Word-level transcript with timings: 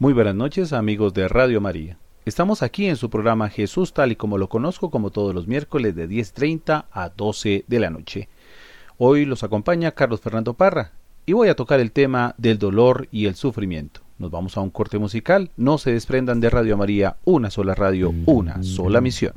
Muy 0.00 0.12
buenas 0.12 0.34
noches 0.34 0.72
amigos 0.72 1.14
de 1.14 1.28
Radio 1.28 1.60
María. 1.60 1.98
Estamos 2.24 2.64
aquí 2.64 2.86
en 2.86 2.96
su 2.96 3.10
programa 3.10 3.48
Jesús 3.48 3.92
tal 3.92 4.10
y 4.10 4.16
como 4.16 4.38
lo 4.38 4.48
conozco 4.48 4.90
como 4.90 5.10
todos 5.10 5.32
los 5.32 5.46
miércoles 5.46 5.94
de 5.94 6.08
10.30 6.08 6.86
a 6.90 7.08
12 7.10 7.64
de 7.68 7.78
la 7.78 7.90
noche. 7.90 8.28
Hoy 8.98 9.24
los 9.24 9.44
acompaña 9.44 9.92
Carlos 9.92 10.20
Fernando 10.20 10.54
Parra 10.54 10.90
y 11.26 11.32
voy 11.32 11.48
a 11.48 11.54
tocar 11.54 11.78
el 11.78 11.92
tema 11.92 12.34
del 12.38 12.58
dolor 12.58 13.06
y 13.12 13.26
el 13.26 13.36
sufrimiento. 13.36 14.00
Nos 14.18 14.32
vamos 14.32 14.56
a 14.56 14.62
un 14.62 14.70
corte 14.70 14.98
musical, 14.98 15.52
no 15.56 15.78
se 15.78 15.92
desprendan 15.92 16.40
de 16.40 16.50
Radio 16.50 16.76
María, 16.76 17.16
una 17.24 17.50
sola 17.50 17.76
radio, 17.76 18.12
una 18.26 18.64
sola 18.64 19.00
misión. 19.00 19.32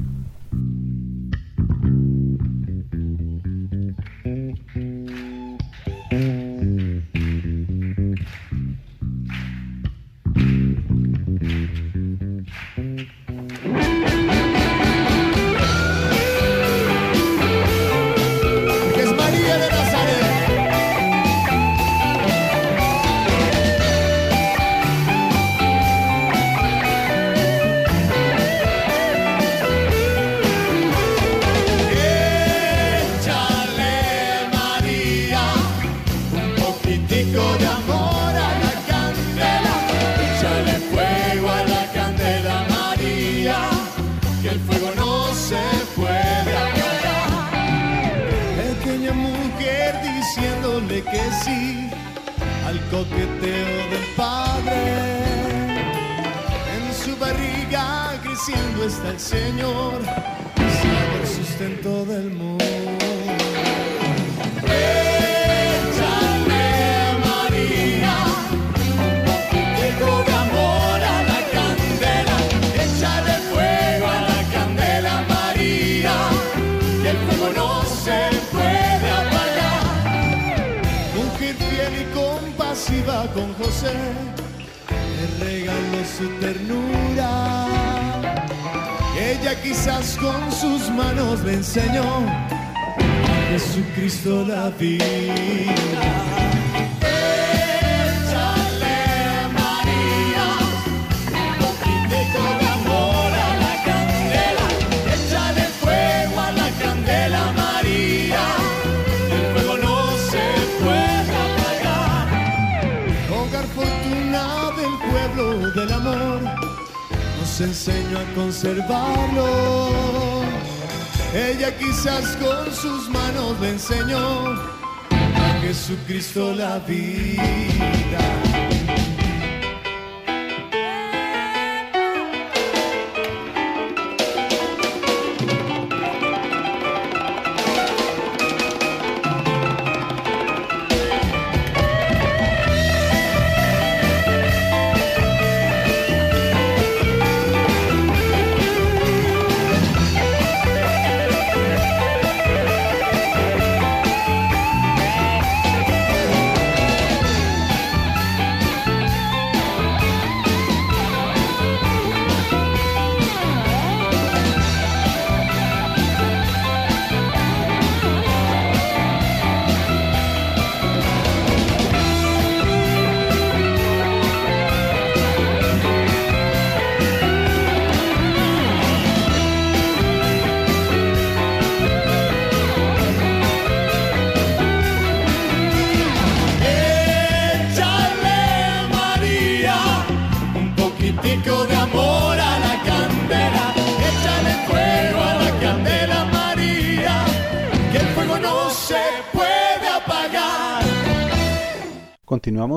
Vida. 126.79 127.16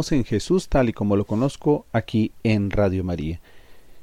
En 0.00 0.24
Jesús 0.24 0.70
tal 0.70 0.88
y 0.88 0.94
como 0.94 1.14
lo 1.14 1.26
conozco 1.26 1.84
aquí 1.92 2.32
en 2.42 2.70
Radio 2.70 3.04
María. 3.04 3.38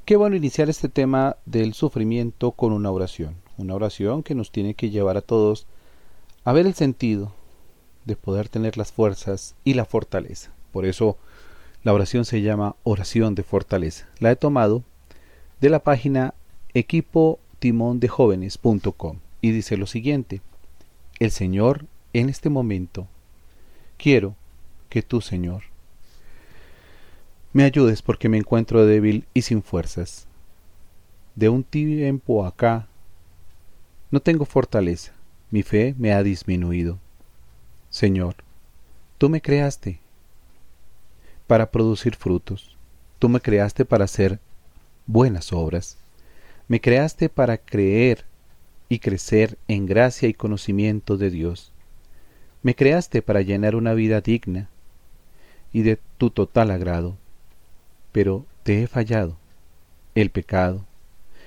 Qué 0.04 0.14
bueno 0.14 0.36
iniciar 0.36 0.70
este 0.70 0.88
tema 0.88 1.38
del 1.44 1.74
sufrimiento 1.74 2.52
con 2.52 2.72
una 2.72 2.92
oración, 2.92 3.34
una 3.56 3.74
oración 3.74 4.22
que 4.22 4.36
nos 4.36 4.52
tiene 4.52 4.74
que 4.74 4.90
llevar 4.90 5.16
a 5.16 5.22
todos 5.22 5.66
a 6.44 6.52
ver 6.52 6.66
el 6.66 6.74
sentido 6.74 7.32
de 8.04 8.14
poder 8.14 8.48
tener 8.48 8.76
las 8.76 8.92
fuerzas 8.92 9.56
y 9.64 9.74
la 9.74 9.84
fortaleza. 9.84 10.52
Por 10.70 10.86
eso 10.86 11.18
la 11.82 11.92
oración 11.92 12.24
se 12.24 12.42
llama 12.42 12.76
oración 12.84 13.34
de 13.34 13.42
fortaleza. 13.42 14.06
La 14.20 14.30
he 14.30 14.36
tomado 14.36 14.84
de 15.60 15.68
la 15.68 15.80
página 15.80 16.32
equipotimondejóvenes.com 16.74 19.18
y 19.40 19.50
dice 19.50 19.76
lo 19.76 19.88
siguiente: 19.88 20.42
El 21.18 21.32
Señor 21.32 21.86
en 22.12 22.28
este 22.28 22.50
momento 22.50 23.08
quiero 23.96 24.36
que 24.90 25.02
tú, 25.02 25.20
Señor, 25.20 25.64
me 27.52 27.64
ayudes 27.64 28.02
porque 28.02 28.28
me 28.28 28.36
encuentro 28.36 28.84
débil 28.84 29.26
y 29.32 29.42
sin 29.42 29.62
fuerzas. 29.62 30.26
De 31.34 31.48
un 31.48 31.64
tiempo 31.64 32.44
acá 32.44 32.88
no 34.10 34.20
tengo 34.20 34.44
fortaleza, 34.44 35.12
mi 35.50 35.62
fe 35.62 35.94
me 35.98 36.12
ha 36.12 36.22
disminuido. 36.22 36.98
Señor, 37.90 38.36
tú 39.16 39.28
me 39.30 39.40
creaste 39.40 40.00
para 41.46 41.70
producir 41.70 42.16
frutos, 42.16 42.76
tú 43.18 43.28
me 43.30 43.40
creaste 43.40 43.84
para 43.86 44.04
hacer 44.04 44.40
buenas 45.06 45.52
obras, 45.52 45.96
me 46.68 46.80
creaste 46.80 47.30
para 47.30 47.56
creer 47.56 48.26
y 48.90 48.98
crecer 48.98 49.56
en 49.68 49.86
gracia 49.86 50.28
y 50.28 50.34
conocimiento 50.34 51.16
de 51.16 51.30
Dios, 51.30 51.72
me 52.62 52.74
creaste 52.74 53.22
para 53.22 53.40
llenar 53.40 53.74
una 53.74 53.94
vida 53.94 54.20
digna 54.20 54.68
y 55.72 55.82
de 55.82 55.98
tu 56.18 56.30
total 56.30 56.70
agrado 56.70 57.16
pero 58.18 58.44
te 58.64 58.82
he 58.82 58.88
fallado. 58.88 59.36
El 60.16 60.30
pecado, 60.30 60.84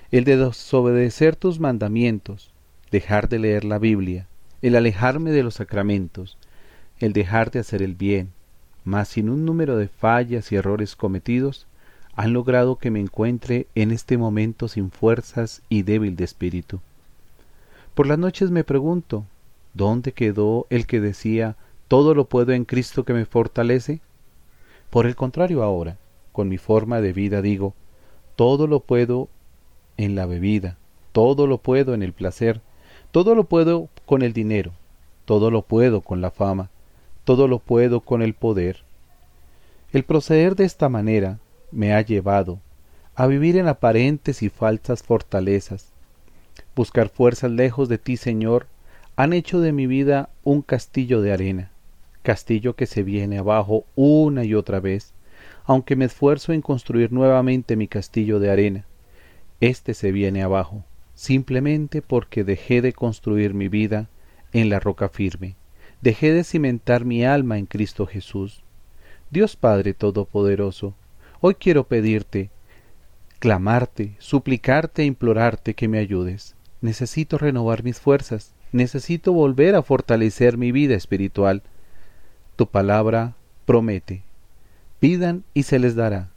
el 0.09 0.23
de 0.23 0.37
desobedecer 0.37 1.35
tus 1.35 1.59
mandamientos, 1.59 2.49
dejar 2.91 3.27
de 3.27 3.39
leer 3.39 3.65
la 3.65 3.77
Biblia, 3.77 4.29
el 4.61 4.77
alejarme 4.77 5.31
de 5.31 5.43
los 5.43 5.55
sacramentos, 5.55 6.37
el 6.99 7.11
dejar 7.11 7.51
de 7.51 7.59
hacer 7.59 7.81
el 7.81 7.93
bien, 7.93 8.31
más 8.85 9.09
sin 9.09 9.29
un 9.29 9.43
número 9.43 9.75
de 9.75 9.89
fallas 9.89 10.49
y 10.53 10.55
errores 10.55 10.95
cometidos, 10.95 11.67
han 12.15 12.31
logrado 12.31 12.77
que 12.77 12.89
me 12.89 13.01
encuentre 13.01 13.67
en 13.75 13.91
este 13.91 14.17
momento 14.17 14.69
sin 14.69 14.91
fuerzas 14.91 15.63
y 15.67 15.81
débil 15.81 16.15
de 16.15 16.23
espíritu. 16.23 16.79
Por 17.93 18.07
las 18.07 18.17
noches 18.17 18.49
me 18.49 18.63
pregunto, 18.63 19.25
¿dónde 19.73 20.13
quedó 20.13 20.67
el 20.69 20.87
que 20.87 21.01
decía, 21.01 21.57
todo 21.89 22.15
lo 22.15 22.29
puedo 22.29 22.53
en 22.53 22.63
Cristo 22.63 23.03
que 23.03 23.11
me 23.11 23.25
fortalece? 23.25 23.99
Por 24.89 25.05
el 25.05 25.17
contrario 25.17 25.63
ahora, 25.63 25.97
con 26.31 26.49
mi 26.49 26.57
forma 26.57 27.01
de 27.01 27.13
vida 27.13 27.41
digo, 27.41 27.73
todo 28.35 28.67
lo 28.67 28.79
puedo 28.79 29.29
en 29.97 30.15
la 30.15 30.25
bebida, 30.25 30.77
todo 31.11 31.47
lo 31.47 31.57
puedo 31.59 31.93
en 31.93 32.03
el 32.03 32.13
placer, 32.13 32.61
todo 33.11 33.35
lo 33.35 33.43
puedo 33.43 33.89
con 34.05 34.21
el 34.21 34.33
dinero, 34.33 34.71
todo 35.25 35.51
lo 35.51 35.61
puedo 35.61 36.01
con 36.01 36.21
la 36.21 36.31
fama, 36.31 36.69
todo 37.23 37.47
lo 37.47 37.59
puedo 37.59 38.01
con 38.01 38.21
el 38.21 38.33
poder. 38.33 38.83
El 39.91 40.03
proceder 40.03 40.55
de 40.55 40.63
esta 40.63 40.89
manera 40.89 41.39
me 41.71 41.93
ha 41.93 42.01
llevado 42.01 42.59
a 43.15 43.27
vivir 43.27 43.57
en 43.57 43.67
aparentes 43.67 44.41
y 44.41 44.49
falsas 44.49 45.03
fortalezas. 45.03 45.91
Buscar 46.75 47.09
fuerzas 47.09 47.51
lejos 47.51 47.89
de 47.89 47.97
ti, 47.97 48.17
Señor, 48.17 48.67
han 49.15 49.33
hecho 49.33 49.59
de 49.59 49.73
mi 49.73 49.87
vida 49.87 50.29
un 50.43 50.61
castillo 50.61 51.21
de 51.21 51.33
arena, 51.33 51.71
castillo 52.23 52.75
que 52.75 52.85
se 52.85 53.03
viene 53.03 53.37
abajo 53.37 53.85
una 53.95 54.45
y 54.45 54.55
otra 54.55 54.79
vez, 54.79 55.13
aunque 55.65 55.95
me 55.95 56.05
esfuerzo 56.05 56.53
en 56.53 56.61
construir 56.61 57.11
nuevamente 57.11 57.75
mi 57.75 57.87
castillo 57.87 58.39
de 58.39 58.51
arena. 58.51 58.85
Este 59.59 59.93
se 59.93 60.11
viene 60.11 60.41
abajo, 60.43 60.83
simplemente 61.13 62.01
porque 62.01 62.43
dejé 62.43 62.81
de 62.81 62.93
construir 62.93 63.53
mi 63.53 63.67
vida 63.67 64.09
en 64.53 64.69
la 64.69 64.79
roca 64.79 65.09
firme, 65.09 65.55
dejé 66.01 66.33
de 66.33 66.43
cimentar 66.43 67.05
mi 67.05 67.23
alma 67.23 67.57
en 67.57 67.65
Cristo 67.65 68.05
Jesús. 68.05 68.63
Dios 69.29 69.55
Padre 69.55 69.93
Todopoderoso, 69.93 70.93
hoy 71.39 71.55
quiero 71.55 71.85
pedirte, 71.85 72.49
clamarte, 73.39 74.15
suplicarte 74.19 75.03
e 75.03 75.05
implorarte 75.05 75.73
que 75.73 75.87
me 75.87 75.99
ayudes. 75.99 76.55
Necesito 76.81 77.37
renovar 77.37 77.83
mis 77.83 77.99
fuerzas, 77.99 78.53
necesito 78.71 79.33
volver 79.33 79.75
a 79.75 79.83
fortalecer 79.83 80.57
mi 80.57 80.71
vida 80.71 80.95
espiritual. 80.95 81.61
Tu 82.55 82.67
palabra 82.67 83.35
promete, 83.65 84.23
pidan 85.01 85.43
y 85.55 85.63
se 85.63 85.79
les 85.79 85.95
dará. 85.95 86.29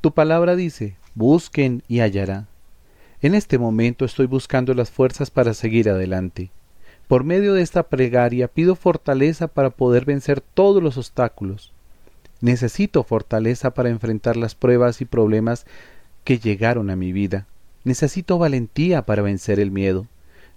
Tu 0.00 0.12
palabra 0.12 0.56
dice, 0.56 0.96
busquen 1.14 1.84
y 1.86 2.00
hallará. 2.00 2.48
En 3.20 3.36
este 3.36 3.58
momento 3.58 4.04
estoy 4.04 4.26
buscando 4.26 4.74
las 4.74 4.90
fuerzas 4.90 5.30
para 5.30 5.54
seguir 5.54 5.88
adelante. 5.88 6.50
Por 7.06 7.22
medio 7.22 7.54
de 7.54 7.62
esta 7.62 7.84
plegaria 7.84 8.48
pido 8.48 8.74
fortaleza 8.74 9.46
para 9.46 9.70
poder 9.70 10.04
vencer 10.04 10.40
todos 10.40 10.82
los 10.82 10.98
obstáculos. 10.98 11.72
Necesito 12.40 13.04
fortaleza 13.04 13.72
para 13.72 13.90
enfrentar 13.90 14.36
las 14.36 14.56
pruebas 14.56 15.00
y 15.00 15.04
problemas 15.04 15.64
que 16.24 16.40
llegaron 16.40 16.90
a 16.90 16.96
mi 16.96 17.12
vida. 17.12 17.46
Necesito 17.84 18.36
valentía 18.36 19.02
para 19.02 19.22
vencer 19.22 19.60
el 19.60 19.70
miedo. 19.70 20.08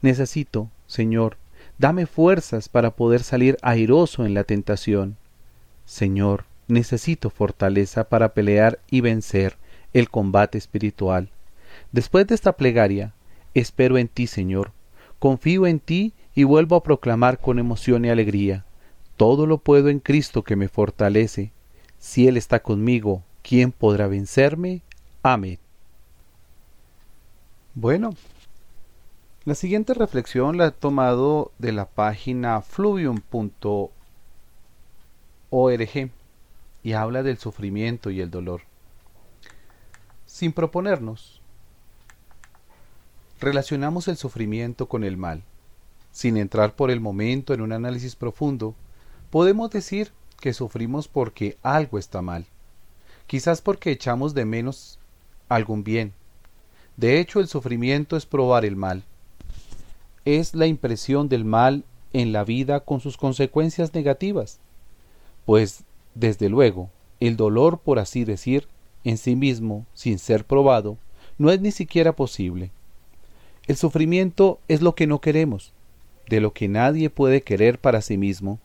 Necesito, 0.01 0.71
Señor, 0.87 1.37
dame 1.77 2.07
fuerzas 2.07 2.69
para 2.69 2.95
poder 2.95 3.21
salir 3.21 3.57
airoso 3.61 4.25
en 4.25 4.33
la 4.33 4.45
tentación. 4.45 5.17
Señor, 5.85 6.45
necesito 6.67 7.29
fortaleza 7.29 8.05
para 8.05 8.33
pelear 8.33 8.79
y 8.89 9.01
vencer 9.01 9.57
el 9.93 10.09
combate 10.09 10.57
espiritual. 10.57 11.29
Después 11.91 12.27
de 12.27 12.35
esta 12.35 12.53
plegaria, 12.53 13.13
espero 13.53 13.97
en 13.97 14.07
ti, 14.07 14.27
Señor, 14.27 14.71
confío 15.19 15.67
en 15.67 15.79
ti 15.79 16.13
y 16.33 16.43
vuelvo 16.43 16.75
a 16.75 16.83
proclamar 16.83 17.39
con 17.39 17.59
emoción 17.59 18.05
y 18.05 18.09
alegría, 18.09 18.65
todo 19.17 19.47
lo 19.47 19.59
puedo 19.59 19.89
en 19.89 19.99
Cristo 19.99 20.43
que 20.43 20.55
me 20.55 20.67
fortalece. 20.67 21.51
Si 21.97 22.27
Él 22.27 22.37
está 22.37 22.61
conmigo, 22.61 23.23
¿quién 23.41 23.71
podrá 23.71 24.07
vencerme? 24.07 24.81
Amén. 25.23 25.59
Bueno, 27.73 28.13
la 29.45 29.55
siguiente 29.55 29.93
reflexión 29.93 30.57
la 30.57 30.67
he 30.67 30.71
tomado 30.71 31.51
de 31.57 31.71
la 31.71 31.85
página 31.85 32.61
fluvium.org 32.61 33.91
y 36.85 36.93
habla 36.93 37.23
del 37.23 37.39
sufrimiento 37.39 38.11
y 38.11 38.21
el 38.21 38.29
dolor. 38.29 38.61
Sin 40.27 40.53
proponernos, 40.53 41.41
relacionamos 43.39 44.07
el 44.07 44.17
sufrimiento 44.17 44.87
con 44.87 45.03
el 45.03 45.17
mal. 45.17 45.41
Sin 46.11 46.37
entrar 46.37 46.75
por 46.75 46.91
el 46.91 47.01
momento 47.01 47.55
en 47.55 47.61
un 47.61 47.71
análisis 47.71 48.15
profundo, 48.15 48.75
podemos 49.31 49.71
decir 49.71 50.11
que 50.39 50.53
sufrimos 50.53 51.07
porque 51.07 51.57
algo 51.63 51.97
está 51.97 52.21
mal, 52.21 52.45
quizás 53.25 53.61
porque 53.61 53.89
echamos 53.89 54.35
de 54.35 54.45
menos 54.45 54.99
algún 55.49 55.83
bien. 55.83 56.13
De 56.97 57.19
hecho, 57.19 57.39
el 57.39 57.47
sufrimiento 57.47 58.15
es 58.15 58.27
probar 58.27 58.63
el 58.63 58.75
mal. 58.75 59.03
Es 60.23 60.53
la 60.53 60.67
impresión 60.67 61.29
del 61.29 61.45
mal 61.45 61.83
en 62.13 62.31
la 62.31 62.43
vida 62.43 62.81
con 62.81 62.99
sus 62.99 63.17
consecuencias 63.17 63.95
negativas. 63.95 64.59
Pues, 65.47 65.83
desde 66.15 66.49
luego, 66.49 66.89
el 67.19 67.37
dolor, 67.37 67.79
por 67.79 67.99
así 67.99 68.23
decir, 68.23 68.67
en 69.03 69.17
sí 69.17 69.35
mismo, 69.35 69.85
sin 69.93 70.17
ser 70.17 70.45
probado, 70.45 70.97
no 71.37 71.51
es 71.51 71.61
ni 71.61 71.71
siquiera 71.71 72.13
posible. 72.13 72.71
El 73.67 73.75
sufrimiento 73.75 74.59
es 74.67 74.81
lo 74.81 74.95
que 74.95 75.07
no 75.07 75.21
queremos, 75.21 75.73
de 76.29 76.39
lo 76.39 76.53
que 76.53 76.67
nadie 76.67 77.09
puede 77.09 77.41
querer 77.41 77.79
para 77.79 78.01
sí 78.01 78.17
mismo, 78.17 78.59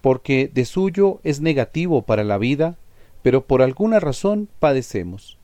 porque 0.00 0.50
de 0.52 0.64
suyo 0.64 1.20
es 1.24 1.40
negativo 1.40 2.02
para 2.02 2.24
la 2.24 2.38
vida, 2.38 2.76
pero 3.22 3.46
por 3.46 3.62
alguna 3.62 3.98
razón 3.98 4.48
padecemos. 4.60 5.38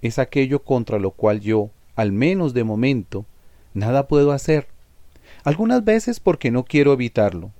Es 0.00 0.18
aquello 0.18 0.62
contra 0.62 0.98
lo 0.98 1.10
cual 1.10 1.40
yo, 1.40 1.70
al 1.94 2.12
menos 2.12 2.54
de 2.54 2.64
momento, 2.64 3.26
nada 3.74 4.08
puedo 4.08 4.32
hacer. 4.32 4.68
Algunas 5.44 5.84
veces 5.84 6.20
porque 6.20 6.50
no 6.50 6.64
quiero 6.64 6.92
evitarlo, 6.92 7.50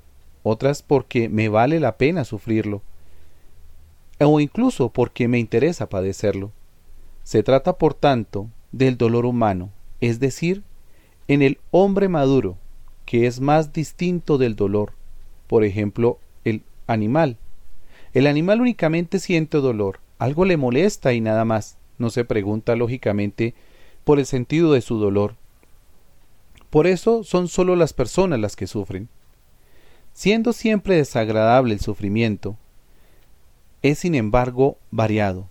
otras 0.43 0.83
porque 0.83 1.29
me 1.29 1.49
vale 1.49 1.81
la 1.81 1.97
pena 1.97 2.25
sufrirlo, 2.25 2.83
o 4.19 4.41
incluso 4.41 4.91
porque 4.91 5.29
me 5.29 5.39
interesa 5.39 5.89
padecerlo. 5.89 6.53
Se 7.23 7.43
trata, 7.43 7.77
por 7.79 7.95
tanto, 7.95 8.49
del 8.73 8.97
dolor 8.97 9.27
humano, 9.27 9.71
es 10.01 10.21
decir, 10.21 10.63
en 11.29 11.43
el 11.43 11.59
hombre 11.71 12.09
maduro, 12.09 12.57
que 13.05 13.27
es 13.27 13.41
más 13.41 13.73
distinto 13.73 14.39
del 14.39 14.57
dolor, 14.57 14.93
por 15.47 15.65
ejemplo, 15.65 16.19
el 16.45 16.63
animal. 16.87 17.39
El 18.15 18.27
animal 18.27 18.61
únicamente 18.61 19.19
siente 19.19 19.59
dolor, 19.59 20.01
algo 20.19 20.45
le 20.45 20.57
molesta 20.57 21.13
y 21.13 21.21
nada 21.21 21.45
más, 21.45 21.79
no 21.99 22.11
se 22.11 22.25
pregunta 22.25 22.77
lógicamente 22.77 23.55
por 24.05 24.19
el 24.19 24.27
sentido 24.27 24.73
de 24.73 24.81
su 24.81 24.99
dolor. 24.99 25.35
Por 26.71 26.87
eso 26.87 27.25
son 27.25 27.49
sólo 27.49 27.77
las 27.77 27.93
personas 27.93 28.39
las 28.39 28.57
que 28.57 28.67
sufren. 28.67 29.09
Siendo 30.13 30.53
siempre 30.53 30.97
desagradable 30.97 31.75
el 31.75 31.81
sufrimiento, 31.81 32.57
es 33.91 34.01
sin 34.01 34.15
embargo 34.15 34.79
variado. 34.91 35.49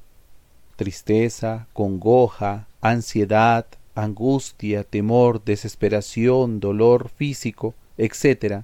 Tristeza, 0.76 1.68
congoja, 1.74 2.68
ansiedad, 2.82 3.66
angustia, 3.96 4.84
temor, 4.84 5.44
desesperación, 5.44 6.60
dolor 6.60 7.10
físico, 7.10 7.76
etc. 7.98 8.64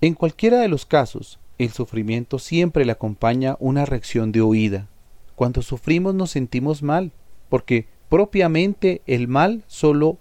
En 0.00 0.14
cualquiera 0.14 0.58
de 0.60 0.68
los 0.68 0.84
casos, 0.84 1.38
el 1.58 1.70
sufrimiento 1.70 2.38
siempre 2.38 2.84
le 2.84 2.92
acompaña 2.92 3.56
una 3.60 3.84
reacción 3.84 4.32
de 4.32 4.42
huida. 4.42 4.88
Cuando 5.36 5.62
sufrimos 5.62 6.14
nos 6.14 6.30
sentimos 6.32 6.82
mal, 6.82 7.12
porque 7.48 7.86
propiamente 8.08 9.02
el 9.06 9.28
mal 9.28 9.62
solo 9.68 10.18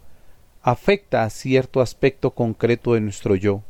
afecta 0.61 1.23
a 1.23 1.29
cierto 1.31 1.81
aspecto 1.81 2.31
concreto 2.31 2.93
de 2.93 3.01
nuestro 3.01 3.35
yo, 3.35 3.63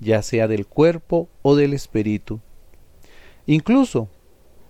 ya 0.00 0.22
sea 0.22 0.48
del 0.48 0.66
cuerpo 0.66 1.28
o 1.42 1.54
del 1.54 1.74
espíritu. 1.74 2.40
Incluso, 3.48 4.08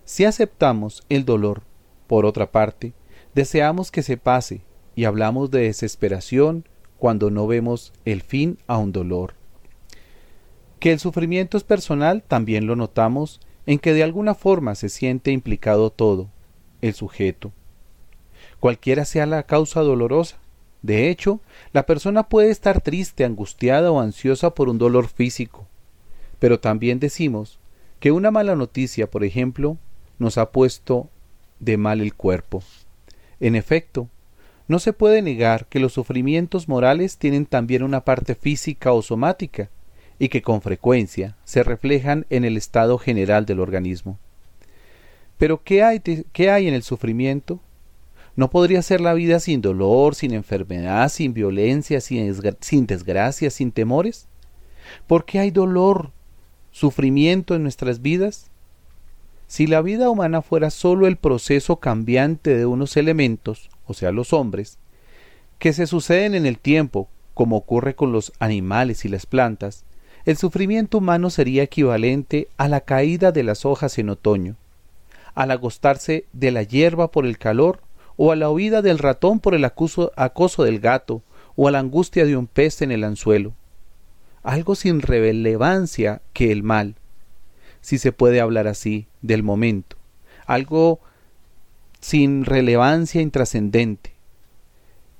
si 0.06 0.24
aceptamos 0.24 1.04
el 1.10 1.26
dolor, 1.26 1.60
por 2.06 2.24
otra 2.24 2.50
parte, 2.50 2.94
Deseamos 3.38 3.92
que 3.92 4.02
se 4.02 4.16
pase 4.16 4.62
y 4.96 5.04
hablamos 5.04 5.50
de 5.52 5.60
desesperación 5.60 6.64
cuando 6.98 7.30
no 7.30 7.46
vemos 7.46 7.92
el 8.04 8.22
fin 8.22 8.58
a 8.66 8.78
un 8.78 8.90
dolor. 8.90 9.34
Que 10.80 10.92
el 10.92 10.98
sufrimiento 10.98 11.56
es 11.56 11.62
personal 11.62 12.24
también 12.26 12.66
lo 12.66 12.74
notamos 12.74 13.40
en 13.66 13.78
que 13.78 13.92
de 13.92 14.02
alguna 14.02 14.34
forma 14.34 14.74
se 14.74 14.88
siente 14.88 15.30
implicado 15.30 15.90
todo, 15.90 16.30
el 16.80 16.94
sujeto. 16.94 17.52
Cualquiera 18.58 19.04
sea 19.04 19.26
la 19.26 19.44
causa 19.44 19.82
dolorosa. 19.82 20.38
De 20.82 21.10
hecho, 21.10 21.40
la 21.72 21.86
persona 21.86 22.28
puede 22.28 22.50
estar 22.50 22.80
triste, 22.80 23.24
angustiada 23.24 23.92
o 23.92 24.00
ansiosa 24.00 24.54
por 24.54 24.68
un 24.68 24.78
dolor 24.78 25.06
físico. 25.06 25.68
Pero 26.40 26.58
también 26.58 26.98
decimos 26.98 27.60
que 28.00 28.12
una 28.12 28.30
mala 28.30 28.54
noticia, 28.54 29.10
por 29.10 29.24
ejemplo, 29.24 29.76
nos 30.18 30.38
ha 30.38 30.50
puesto 30.50 31.08
de 31.60 31.76
mal 31.76 32.00
el 32.00 32.14
cuerpo. 32.14 32.62
En 33.40 33.54
efecto, 33.54 34.08
no 34.66 34.78
se 34.78 34.92
puede 34.92 35.22
negar 35.22 35.66
que 35.66 35.80
los 35.80 35.92
sufrimientos 35.92 36.68
morales 36.68 37.16
tienen 37.16 37.46
también 37.46 37.82
una 37.82 38.04
parte 38.04 38.34
física 38.34 38.92
o 38.92 39.02
somática, 39.02 39.70
y 40.18 40.28
que 40.28 40.42
con 40.42 40.62
frecuencia 40.62 41.36
se 41.44 41.62
reflejan 41.62 42.26
en 42.28 42.44
el 42.44 42.56
estado 42.56 42.98
general 42.98 43.46
del 43.46 43.60
organismo. 43.60 44.18
Pero 45.38 45.62
¿qué 45.62 45.82
hay, 45.82 46.00
¿qué 46.32 46.50
hay 46.50 46.66
en 46.66 46.74
el 46.74 46.82
sufrimiento? 46.82 47.60
¿No 48.34 48.50
podría 48.50 48.82
ser 48.82 49.00
la 49.00 49.14
vida 49.14 49.40
sin 49.40 49.60
dolor, 49.60 50.14
sin 50.14 50.32
enfermedad, 50.32 51.08
sin 51.08 51.34
violencia, 51.34 52.00
sin, 52.00 52.34
sin 52.60 52.86
desgracia, 52.86 53.50
sin 53.50 53.72
temores? 53.72 54.26
¿Por 55.06 55.24
qué 55.24 55.38
hay 55.38 55.50
dolor, 55.50 56.10
sufrimiento 56.78 57.56
en 57.56 57.64
nuestras 57.64 58.02
vidas? 58.02 58.52
Si 59.48 59.66
la 59.66 59.82
vida 59.82 60.10
humana 60.10 60.42
fuera 60.42 60.70
sólo 60.70 61.08
el 61.08 61.16
proceso 61.16 61.76
cambiante 61.76 62.56
de 62.56 62.66
unos 62.66 62.96
elementos, 62.96 63.68
o 63.86 63.94
sea, 63.94 64.12
los 64.12 64.32
hombres, 64.32 64.78
que 65.58 65.72
se 65.72 65.88
suceden 65.88 66.36
en 66.36 66.46
el 66.46 66.58
tiempo, 66.58 67.08
como 67.34 67.56
ocurre 67.56 67.96
con 67.96 68.12
los 68.12 68.32
animales 68.38 69.04
y 69.04 69.08
las 69.08 69.26
plantas, 69.26 69.84
el 70.24 70.36
sufrimiento 70.36 70.98
humano 70.98 71.30
sería 71.30 71.64
equivalente 71.64 72.46
a 72.58 72.68
la 72.68 72.82
caída 72.82 73.32
de 73.32 73.42
las 73.42 73.64
hojas 73.64 73.98
en 73.98 74.10
otoño, 74.10 74.54
al 75.34 75.50
agostarse 75.50 76.26
de 76.32 76.52
la 76.52 76.62
hierba 76.62 77.10
por 77.10 77.26
el 77.26 77.38
calor, 77.38 77.80
o 78.16 78.30
a 78.30 78.36
la 78.36 78.50
huida 78.50 78.82
del 78.82 78.98
ratón 78.98 79.40
por 79.40 79.56
el 79.56 79.64
acoso 79.64 80.12
del 80.64 80.78
gato, 80.78 81.22
o 81.56 81.66
a 81.66 81.72
la 81.72 81.80
angustia 81.80 82.24
de 82.24 82.36
un 82.36 82.46
pez 82.46 82.82
en 82.82 82.92
el 82.92 83.02
anzuelo. 83.02 83.54
Algo 84.48 84.76
sin 84.76 85.02
relevancia 85.02 86.22
que 86.32 86.50
el 86.50 86.62
mal, 86.62 86.94
si 87.82 87.98
se 87.98 88.12
puede 88.12 88.40
hablar 88.40 88.66
así, 88.66 89.06
del 89.20 89.42
momento. 89.42 89.98
Algo 90.46 91.00
sin 92.00 92.46
relevancia 92.46 93.20
intrascendente. 93.20 94.14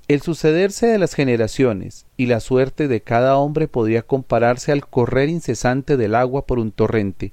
El 0.07 0.23
sucederse 0.23 0.87
de 0.87 0.97
las 0.97 1.13
generaciones 1.13 2.07
y 2.17 2.25
la 2.25 2.39
suerte 2.39 2.87
de 2.87 3.01
cada 3.01 3.37
hombre 3.37 3.67
podría 3.67 4.01
compararse 4.01 4.71
al 4.71 4.87
correr 4.87 5.29
incesante 5.29 5.95
del 5.95 6.15
agua 6.15 6.47
por 6.47 6.57
un 6.57 6.71
torrente, 6.71 7.31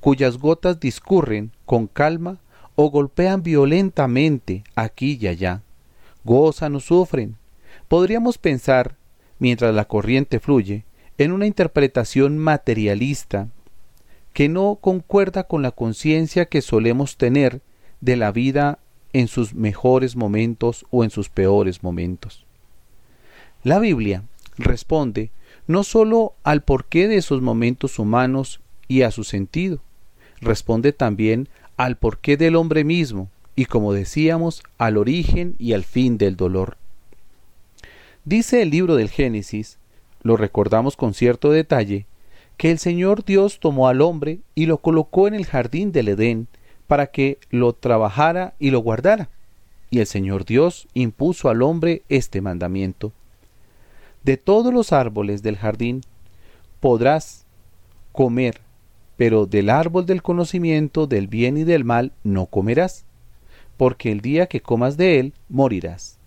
cuyas 0.00 0.38
gotas 0.38 0.80
discurren 0.80 1.52
con 1.66 1.86
calma 1.86 2.38
o 2.74 2.90
golpean 2.90 3.44
violentamente 3.44 4.64
aquí 4.74 5.16
y 5.20 5.28
allá, 5.28 5.62
gozan 6.24 6.74
o 6.74 6.80
sufren. 6.80 7.36
Podríamos 7.86 8.38
pensar, 8.38 8.96
mientras 9.38 9.72
la 9.72 9.84
corriente 9.84 10.40
fluye, 10.40 10.84
en 11.18 11.32
una 11.32 11.46
interpretación 11.46 12.38
materialista 12.38 13.48
que 14.32 14.48
no 14.48 14.78
concuerda 14.80 15.44
con 15.44 15.62
la 15.62 15.72
conciencia 15.72 16.46
que 16.46 16.62
solemos 16.62 17.16
tener 17.16 17.60
de 18.00 18.16
la 18.16 18.30
vida 18.30 18.78
en 19.12 19.26
sus 19.26 19.54
mejores 19.54 20.14
momentos 20.14 20.86
o 20.90 21.02
en 21.02 21.10
sus 21.10 21.28
peores 21.28 21.82
momentos. 21.82 22.46
La 23.64 23.80
Biblia 23.80 24.22
responde 24.56 25.30
no 25.66 25.82
sólo 25.82 26.34
al 26.44 26.62
porqué 26.62 27.08
de 27.08 27.16
esos 27.16 27.42
momentos 27.42 27.98
humanos 27.98 28.60
y 28.86 29.02
a 29.02 29.10
su 29.10 29.24
sentido, 29.24 29.80
responde 30.40 30.92
también 30.92 31.48
al 31.76 31.96
porqué 31.96 32.36
del 32.36 32.56
hombre 32.56 32.84
mismo 32.84 33.28
y, 33.56 33.64
como 33.64 33.92
decíamos, 33.92 34.62
al 34.78 34.96
origen 34.96 35.56
y 35.58 35.72
al 35.72 35.84
fin 35.84 36.16
del 36.16 36.36
dolor. 36.36 36.76
Dice 38.24 38.62
el 38.62 38.70
libro 38.70 38.94
del 38.94 39.10
Génesis, 39.10 39.77
lo 40.22 40.36
recordamos 40.36 40.96
con 40.96 41.14
cierto 41.14 41.50
detalle, 41.50 42.06
que 42.56 42.70
el 42.70 42.78
Señor 42.78 43.24
Dios 43.24 43.60
tomó 43.60 43.88
al 43.88 44.00
hombre 44.00 44.40
y 44.54 44.66
lo 44.66 44.78
colocó 44.78 45.28
en 45.28 45.34
el 45.34 45.46
jardín 45.46 45.92
del 45.92 46.08
Edén 46.08 46.48
para 46.86 47.06
que 47.06 47.38
lo 47.50 47.72
trabajara 47.72 48.54
y 48.58 48.70
lo 48.70 48.80
guardara. 48.80 49.28
Y 49.90 50.00
el 50.00 50.06
Señor 50.06 50.44
Dios 50.44 50.88
impuso 50.92 51.48
al 51.48 51.62
hombre 51.62 52.02
este 52.08 52.40
mandamiento. 52.40 53.12
De 54.24 54.36
todos 54.36 54.74
los 54.74 54.92
árboles 54.92 55.42
del 55.42 55.56
jardín 55.56 56.02
podrás 56.80 57.46
comer, 58.12 58.60
pero 59.16 59.46
del 59.46 59.70
árbol 59.70 60.06
del 60.06 60.22
conocimiento 60.22 61.06
del 61.06 61.28
bien 61.28 61.56
y 61.56 61.64
del 61.64 61.84
mal 61.84 62.12
no 62.24 62.46
comerás, 62.46 63.04
porque 63.76 64.10
el 64.10 64.20
día 64.20 64.46
que 64.46 64.60
comas 64.60 64.96
de 64.96 65.20
él 65.20 65.32
morirás. 65.48 66.18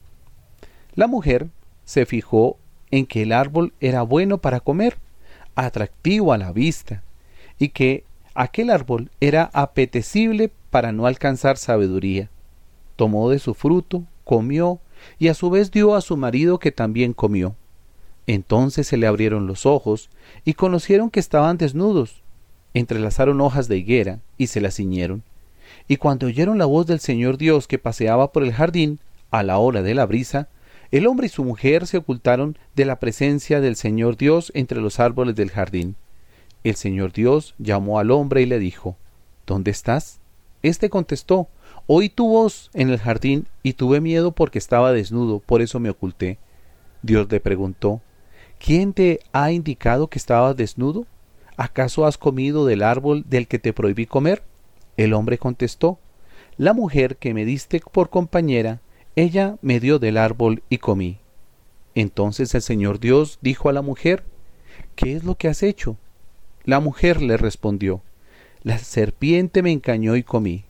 La 0.96 1.08
mujer 1.08 1.50
se 1.84 2.06
fijó 2.06 2.58
en 2.92 3.06
que 3.06 3.24
el 3.24 3.32
árbol 3.32 3.74
era 3.80 4.02
bueno 4.04 4.38
para 4.38 4.60
comer, 4.60 4.98
atractivo 5.56 6.34
a 6.34 6.38
la 6.38 6.52
vista, 6.52 7.04
y 7.58 7.70
que 7.70 8.04
aquel 8.36 8.70
árbol 8.70 9.10
era 9.20 9.50
apetecible 9.54 10.52
para 10.70 10.92
no 10.92 11.06
alcanzar 11.06 11.58
sabiduría. 11.58 12.30
Tomó 12.96 13.30
de 13.30 13.40
su 13.40 13.54
fruto, 13.54 14.04
comió, 14.24 14.80
y 15.18 15.30
a 15.30 15.34
su 15.34 15.50
vez 15.50 15.72
dio 15.72 15.96
a 15.96 16.02
su 16.02 16.18
marido 16.18 16.60
que 16.60 16.72
también 16.72 17.14
comió. 17.14 17.56
Entonces 18.28 18.88
se 18.88 18.98
le 18.98 19.08
abrieron 19.08 19.48
los 19.48 19.66
ojos, 19.66 20.10
y 20.46 20.54
conocieron 20.54 21.10
que 21.10 21.20
estaban 21.20 21.58
desnudos. 21.58 22.22
Entrelazaron 22.74 23.42
hojas 23.42 23.68
de 23.68 23.78
higuera, 23.78 24.20
y 24.38 24.48
se 24.48 24.62
las 24.62 24.76
ciñeron. 24.76 25.24
Y 25.88 25.98
cuando 25.98 26.28
oyeron 26.28 26.58
la 26.58 26.66
voz 26.66 26.86
del 26.86 27.00
Señor 27.00 27.38
Dios 27.38 27.68
que 27.68 27.80
paseaba 27.80 28.32
por 28.32 28.44
el 28.44 28.54
jardín, 28.54 29.00
a 29.32 29.44
la 29.44 29.58
hora 29.58 29.82
de 29.82 29.96
la 29.96 30.06
brisa, 30.06 30.50
el 30.92 31.08
hombre 31.08 31.28
y 31.28 31.30
su 31.30 31.46
mujer 31.46 31.88
se 31.88 31.98
ocultaron 31.98 32.58
de 32.76 32.86
la 32.86 33.00
presencia 33.00 33.62
del 33.62 33.78
Señor 33.78 34.18
Dios 34.18 34.52
entre 34.54 34.82
los 34.82 35.00
árboles 35.00 35.36
del 35.36 35.50
jardín. 35.50 35.96
El 36.66 36.76
Señor 36.76 37.14
Dios 37.14 37.56
llamó 37.58 37.98
al 37.98 38.12
hombre 38.12 38.42
y 38.42 38.46
le 38.46 38.60
dijo, 38.60 38.98
¿Dónde 39.48 39.72
estás? 39.72 40.20
Este 40.62 40.90
contestó, 40.90 41.48
Oí 41.88 42.10
tu 42.10 42.28
voz 42.28 42.70
en 42.74 42.90
el 42.90 43.00
jardín 43.00 43.48
y 43.64 43.74
tuve 43.74 44.02
miedo 44.02 44.34
porque 44.34 44.60
estaba 44.60 44.92
desnudo, 44.92 45.40
por 45.40 45.62
eso 45.62 45.80
me 45.80 45.90
oculté. 45.90 46.38
Dios 47.02 47.28
le 47.32 47.40
preguntó, 47.40 48.02
¿Quién 48.60 48.94
te 48.94 49.22
ha 49.32 49.52
indicado 49.52 50.08
que 50.08 50.20
estabas 50.20 50.56
desnudo? 50.56 51.08
¿Acaso 51.58 52.06
has 52.06 52.18
comido 52.18 52.66
del 52.66 52.84
árbol 52.84 53.24
del 53.28 53.48
que 53.48 53.60
te 53.60 53.74
prohibí 53.74 54.06
comer? 54.06 54.44
El 54.98 55.14
hombre 55.14 55.38
contestó, 55.38 56.00
La 56.58 56.74
mujer 56.74 57.18
que 57.18 57.34
me 57.34 57.46
diste 57.46 57.82
por 57.92 58.10
compañera, 58.10 58.82
ella 59.16 59.58
me 59.62 59.80
dio 59.80 60.00
del 60.00 60.18
árbol 60.18 60.64
y 60.70 60.78
comí. 60.78 61.20
Entonces 61.96 62.56
el 62.56 62.62
Señor 62.62 63.00
Dios 63.00 63.40
dijo 63.42 63.70
a 63.70 63.74
la 63.74 63.82
mujer, 63.82 64.24
¿Qué 64.96 65.16
es 65.16 65.24
lo 65.24 65.36
que 65.36 65.48
has 65.48 65.64
hecho? 65.64 65.98
La 66.64 66.80
mujer 66.80 67.22
le 67.22 67.38
respondió, 67.38 68.02
La 68.64 68.78
serpiente 68.78 69.62
me 69.62 69.72
engañó 69.72 70.16
y 70.16 70.24
comí. 70.24 70.64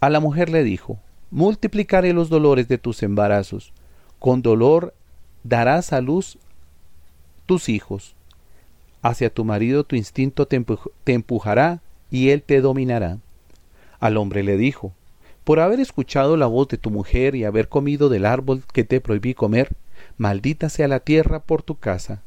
A 0.00 0.08
la 0.08 0.20
mujer 0.20 0.48
le 0.48 0.64
dijo, 0.64 0.98
Multiplicaré 1.30 2.12
los 2.12 2.28
dolores 2.28 2.68
de 2.68 2.78
tus 2.78 3.02
embarazos, 3.02 3.72
con 4.18 4.42
dolor 4.42 4.94
darás 5.44 5.92
a 5.92 6.00
luz 6.00 6.38
tus 7.46 7.68
hijos. 7.68 8.14
Hacia 9.02 9.30
tu 9.30 9.44
marido 9.44 9.84
tu 9.84 9.96
instinto 9.96 10.46
te, 10.46 10.62
empujará 11.06 11.80
y 12.10 12.30
él 12.30 12.42
te 12.42 12.60
dominará. 12.60 13.18
Al 13.98 14.16
hombre 14.16 14.42
le 14.42 14.56
dijo, 14.56 14.92
por 15.44 15.60
haber 15.60 15.80
escuchado 15.80 16.36
la 16.36 16.46
voz 16.46 16.68
de 16.68 16.78
tu 16.78 16.90
mujer 16.90 17.34
y 17.34 17.44
haber 17.44 17.68
comido 17.68 18.08
del 18.08 18.26
árbol 18.26 18.62
que 18.72 18.84
te 18.84 19.00
prohibí 19.00 19.34
comer, 19.34 19.74
maldita 20.16 20.68
sea 20.68 20.88
la 20.88 21.00
tierra 21.00 21.40
por 21.40 21.62
tu 21.62 21.76
casa. 21.78 22.22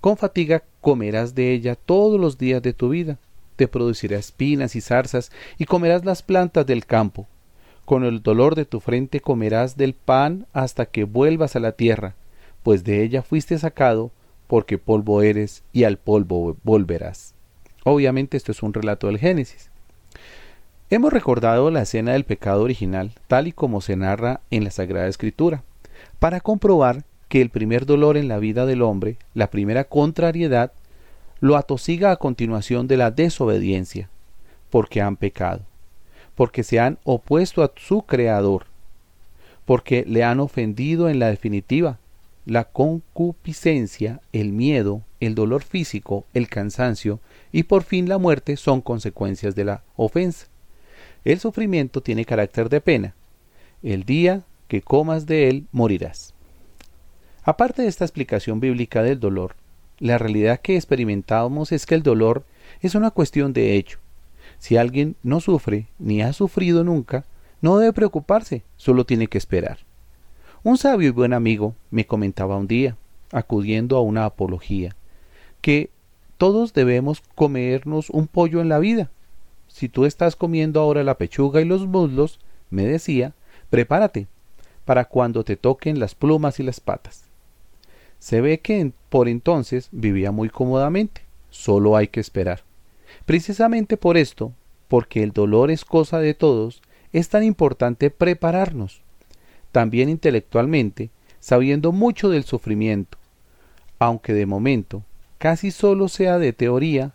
Con 0.00 0.16
fatiga 0.16 0.62
comerás 0.80 1.34
de 1.34 1.52
ella 1.52 1.74
todos 1.74 2.20
los 2.20 2.38
días 2.38 2.62
de 2.62 2.72
tu 2.72 2.90
vida, 2.90 3.18
te 3.56 3.66
producirá 3.66 4.16
espinas 4.18 4.76
y 4.76 4.80
zarzas, 4.80 5.32
y 5.58 5.64
comerás 5.64 6.04
las 6.04 6.22
plantas 6.22 6.64
del 6.64 6.86
campo. 6.86 7.26
Con 7.84 8.04
el 8.04 8.22
dolor 8.22 8.54
de 8.54 8.64
tu 8.64 8.78
frente 8.78 9.20
comerás 9.20 9.76
del 9.76 9.94
pan 9.94 10.46
hasta 10.52 10.86
que 10.86 11.02
vuelvas 11.04 11.56
a 11.56 11.60
la 11.60 11.72
tierra, 11.72 12.14
pues 12.62 12.84
de 12.84 13.02
ella 13.02 13.22
fuiste 13.22 13.58
sacado, 13.58 14.12
porque 14.46 14.78
polvo 14.78 15.22
eres 15.22 15.64
y 15.72 15.84
al 15.84 15.98
polvo 15.98 16.56
volverás. 16.62 17.34
Obviamente 17.84 18.36
esto 18.36 18.52
es 18.52 18.62
un 18.62 18.74
relato 18.74 19.08
del 19.08 19.18
Génesis. 19.18 19.70
Hemos 20.90 21.12
recordado 21.12 21.70
la 21.70 21.82
escena 21.82 22.12
del 22.12 22.24
pecado 22.24 22.62
original, 22.62 23.12
tal 23.26 23.46
y 23.46 23.52
como 23.52 23.82
se 23.82 23.94
narra 23.94 24.40
en 24.50 24.64
la 24.64 24.70
Sagrada 24.70 25.06
Escritura, 25.06 25.62
para 26.18 26.40
comprobar 26.40 27.04
que 27.28 27.42
el 27.42 27.50
primer 27.50 27.84
dolor 27.84 28.16
en 28.16 28.26
la 28.26 28.38
vida 28.38 28.64
del 28.64 28.80
hombre, 28.80 29.18
la 29.34 29.50
primera 29.50 29.84
contrariedad, 29.84 30.72
lo 31.40 31.58
atosiga 31.58 32.10
a 32.10 32.16
continuación 32.16 32.88
de 32.88 32.96
la 32.96 33.10
desobediencia, 33.10 34.08
porque 34.70 35.02
han 35.02 35.16
pecado, 35.16 35.60
porque 36.34 36.62
se 36.62 36.80
han 36.80 36.96
opuesto 37.04 37.62
a 37.62 37.70
su 37.76 38.00
Creador, 38.00 38.64
porque 39.66 40.06
le 40.08 40.24
han 40.24 40.40
ofendido 40.40 41.10
en 41.10 41.18
la 41.18 41.28
definitiva, 41.28 41.98
la 42.46 42.64
concupiscencia, 42.64 44.22
el 44.32 44.52
miedo, 44.52 45.02
el 45.20 45.34
dolor 45.34 45.62
físico, 45.62 46.24
el 46.32 46.48
cansancio 46.48 47.20
y 47.52 47.64
por 47.64 47.82
fin 47.82 48.08
la 48.08 48.16
muerte 48.16 48.56
son 48.56 48.80
consecuencias 48.80 49.54
de 49.54 49.64
la 49.64 49.82
ofensa. 49.94 50.46
El 51.28 51.40
sufrimiento 51.40 52.00
tiene 52.00 52.24
carácter 52.24 52.70
de 52.70 52.80
pena. 52.80 53.14
El 53.82 54.04
día 54.04 54.44
que 54.66 54.80
comas 54.80 55.26
de 55.26 55.50
él 55.50 55.66
morirás. 55.72 56.32
Aparte 57.42 57.82
de 57.82 57.88
esta 57.88 58.06
explicación 58.06 58.60
bíblica 58.60 59.02
del 59.02 59.20
dolor, 59.20 59.54
la 59.98 60.16
realidad 60.16 60.58
que 60.58 60.76
experimentamos 60.76 61.70
es 61.70 61.84
que 61.84 61.94
el 61.94 62.02
dolor 62.02 62.46
es 62.80 62.94
una 62.94 63.10
cuestión 63.10 63.52
de 63.52 63.76
hecho. 63.76 63.98
Si 64.58 64.78
alguien 64.78 65.16
no 65.22 65.40
sufre 65.40 65.88
ni 65.98 66.22
ha 66.22 66.32
sufrido 66.32 66.82
nunca, 66.82 67.26
no 67.60 67.76
debe 67.76 67.92
preocuparse, 67.92 68.62
solo 68.78 69.04
tiene 69.04 69.26
que 69.26 69.36
esperar. 69.36 69.80
Un 70.62 70.78
sabio 70.78 71.08
y 71.08 71.12
buen 71.12 71.34
amigo 71.34 71.74
me 71.90 72.06
comentaba 72.06 72.56
un 72.56 72.68
día, 72.68 72.96
acudiendo 73.32 73.98
a 73.98 74.00
una 74.00 74.24
apología, 74.24 74.96
que 75.60 75.90
todos 76.38 76.72
debemos 76.72 77.20
comernos 77.34 78.08
un 78.08 78.28
pollo 78.28 78.62
en 78.62 78.70
la 78.70 78.78
vida, 78.78 79.10
si 79.78 79.88
tú 79.88 80.06
estás 80.06 80.34
comiendo 80.34 80.80
ahora 80.80 81.04
la 81.04 81.18
pechuga 81.18 81.60
y 81.60 81.64
los 81.64 81.86
muslos, 81.86 82.40
me 82.68 82.84
decía, 82.84 83.32
prepárate 83.70 84.26
para 84.84 85.04
cuando 85.04 85.44
te 85.44 85.56
toquen 85.56 86.00
las 86.00 86.16
plumas 86.16 86.58
y 86.58 86.64
las 86.64 86.80
patas. 86.80 87.22
Se 88.18 88.40
ve 88.40 88.58
que 88.58 88.90
por 89.08 89.28
entonces 89.28 89.88
vivía 89.92 90.32
muy 90.32 90.48
cómodamente, 90.48 91.20
solo 91.50 91.96
hay 91.96 92.08
que 92.08 92.18
esperar. 92.18 92.64
Precisamente 93.24 93.96
por 93.96 94.16
esto, 94.16 94.50
porque 94.88 95.22
el 95.22 95.30
dolor 95.30 95.70
es 95.70 95.84
cosa 95.84 96.18
de 96.18 96.34
todos, 96.34 96.82
es 97.12 97.28
tan 97.28 97.44
importante 97.44 98.10
prepararnos, 98.10 99.02
también 99.70 100.08
intelectualmente, 100.08 101.10
sabiendo 101.38 101.92
mucho 101.92 102.30
del 102.30 102.42
sufrimiento, 102.42 103.16
aunque 104.00 104.32
de 104.32 104.44
momento 104.44 105.04
casi 105.38 105.70
solo 105.70 106.08
sea 106.08 106.38
de 106.38 106.52
teoría 106.52 107.12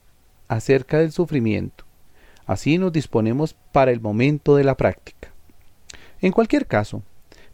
acerca 0.48 1.00
del 1.00 1.12
sufrimiento. 1.12 1.83
Así 2.46 2.78
nos 2.78 2.92
disponemos 2.92 3.56
para 3.72 3.92
el 3.92 4.02
momento 4.02 4.56
de 4.56 4.64
la 4.64 4.76
práctica. 4.76 5.30
En 6.22 6.32
cualquier 6.32 6.66
caso, 6.68 7.04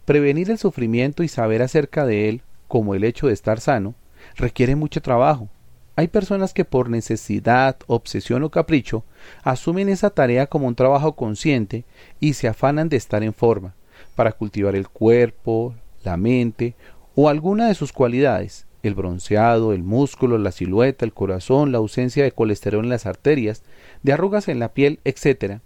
prevenir 0.04 0.50
el 0.50 0.58
sufrimiento 0.58 1.22
y 1.22 1.28
saber 1.28 1.62
acerca 1.62 2.06
de 2.06 2.28
él, 2.28 2.42
como 2.68 2.94
el 2.94 3.04
hecho 3.04 3.26
de 3.26 3.32
estar 3.32 3.60
sano, 3.60 3.94
requiere 4.36 4.76
mucho 4.76 5.00
trabajo. 5.00 5.48
Hay 5.96 6.08
personas 6.08 6.54
que 6.54 6.64
por 6.64 6.88
necesidad, 6.88 7.76
obsesión 7.86 8.42
o 8.42 8.50
capricho 8.50 9.04
asumen 9.42 9.88
esa 9.88 10.10
tarea 10.10 10.46
como 10.46 10.66
un 10.66 10.74
trabajo 10.74 11.14
consciente 11.14 11.84
y 12.20 12.34
se 12.34 12.48
afanan 12.48 12.88
de 12.88 12.96
estar 12.96 13.22
en 13.22 13.34
forma, 13.34 13.74
para 14.14 14.32
cultivar 14.32 14.74
el 14.74 14.88
cuerpo, 14.88 15.74
la 16.02 16.16
mente 16.16 16.74
o 17.14 17.28
alguna 17.28 17.68
de 17.68 17.74
sus 17.74 17.92
cualidades, 17.92 18.66
el 18.82 18.94
bronceado, 18.94 19.72
el 19.72 19.82
músculo, 19.82 20.38
la 20.38 20.52
silueta, 20.52 21.04
el 21.04 21.12
corazón, 21.12 21.72
la 21.72 21.78
ausencia 21.78 22.24
de 22.24 22.32
colesterol 22.32 22.84
en 22.84 22.90
las 22.90 23.06
arterias, 23.06 23.62
de 24.02 24.12
arrugas 24.12 24.48
en 24.48 24.58
la 24.58 24.72
piel, 24.72 25.00
etc. 25.04 25.60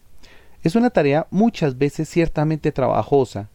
Es 0.62 0.74
una 0.74 0.90
tarea 0.90 1.26
muchas 1.30 1.78
veces 1.78 2.08
ciertamente 2.08 2.72
trabajosa 2.72 3.48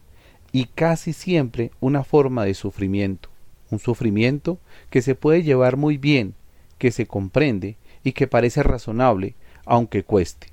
y 0.52 0.66
casi 0.66 1.12
siempre 1.12 1.70
una 1.80 2.04
forma 2.04 2.44
de 2.44 2.54
sufrimiento, 2.54 3.28
un 3.70 3.78
sufrimiento 3.78 4.58
que 4.90 5.02
se 5.02 5.14
puede 5.14 5.42
llevar 5.42 5.76
muy 5.76 5.98
bien, 5.98 6.34
que 6.78 6.90
se 6.90 7.06
comprende 7.06 7.76
y 8.02 8.12
que 8.12 8.26
parece 8.26 8.62
razonable, 8.62 9.34
aunque 9.66 10.02
cueste, 10.02 10.48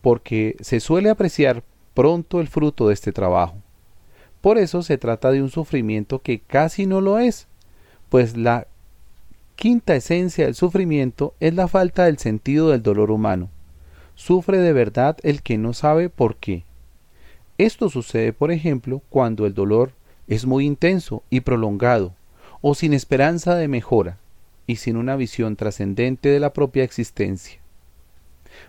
porque 0.00 0.56
se 0.60 0.80
suele 0.80 1.10
apreciar 1.10 1.62
pronto 1.94 2.40
el 2.40 2.48
fruto 2.48 2.88
de 2.88 2.94
este 2.94 3.12
trabajo. 3.12 3.56
Por 4.40 4.58
eso 4.58 4.82
se 4.82 4.98
trata 4.98 5.30
de 5.30 5.40
un 5.40 5.50
sufrimiento 5.50 6.20
que 6.20 6.40
casi 6.40 6.86
no 6.86 7.00
lo 7.00 7.18
es, 7.18 7.46
pues 8.12 8.36
la 8.36 8.66
quinta 9.56 9.96
esencia 9.96 10.44
del 10.44 10.54
sufrimiento 10.54 11.32
es 11.40 11.54
la 11.54 11.66
falta 11.66 12.04
del 12.04 12.18
sentido 12.18 12.68
del 12.68 12.82
dolor 12.82 13.10
humano. 13.10 13.48
Sufre 14.16 14.58
de 14.58 14.74
verdad 14.74 15.16
el 15.22 15.40
que 15.40 15.56
no 15.56 15.72
sabe 15.72 16.10
por 16.10 16.36
qué. 16.36 16.64
Esto 17.56 17.88
sucede, 17.88 18.34
por 18.34 18.52
ejemplo, 18.52 19.00
cuando 19.08 19.46
el 19.46 19.54
dolor 19.54 19.92
es 20.28 20.44
muy 20.44 20.66
intenso 20.66 21.22
y 21.30 21.40
prolongado, 21.40 22.12
o 22.60 22.74
sin 22.74 22.92
esperanza 22.92 23.54
de 23.54 23.66
mejora, 23.66 24.18
y 24.66 24.76
sin 24.76 24.98
una 24.98 25.16
visión 25.16 25.56
trascendente 25.56 26.28
de 26.28 26.38
la 26.38 26.52
propia 26.52 26.84
existencia. 26.84 27.60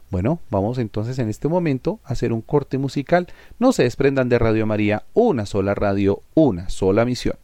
Bueno, 0.10 0.40
vamos 0.52 0.78
entonces 0.78 1.20
en 1.20 1.28
este 1.28 1.50
momento 1.50 2.00
a 2.06 2.14
hacer 2.14 2.32
un 2.32 2.42
corte 2.42 2.78
musical. 2.78 3.28
No 3.60 3.74
se 3.74 3.84
desprendan 3.84 4.30
de 4.30 4.40
Radio 4.40 4.66
María, 4.66 5.04
una 5.14 5.46
sola 5.46 5.76
radio, 5.76 6.22
una 6.34 6.70
sola 6.70 7.04
misión. 7.04 7.36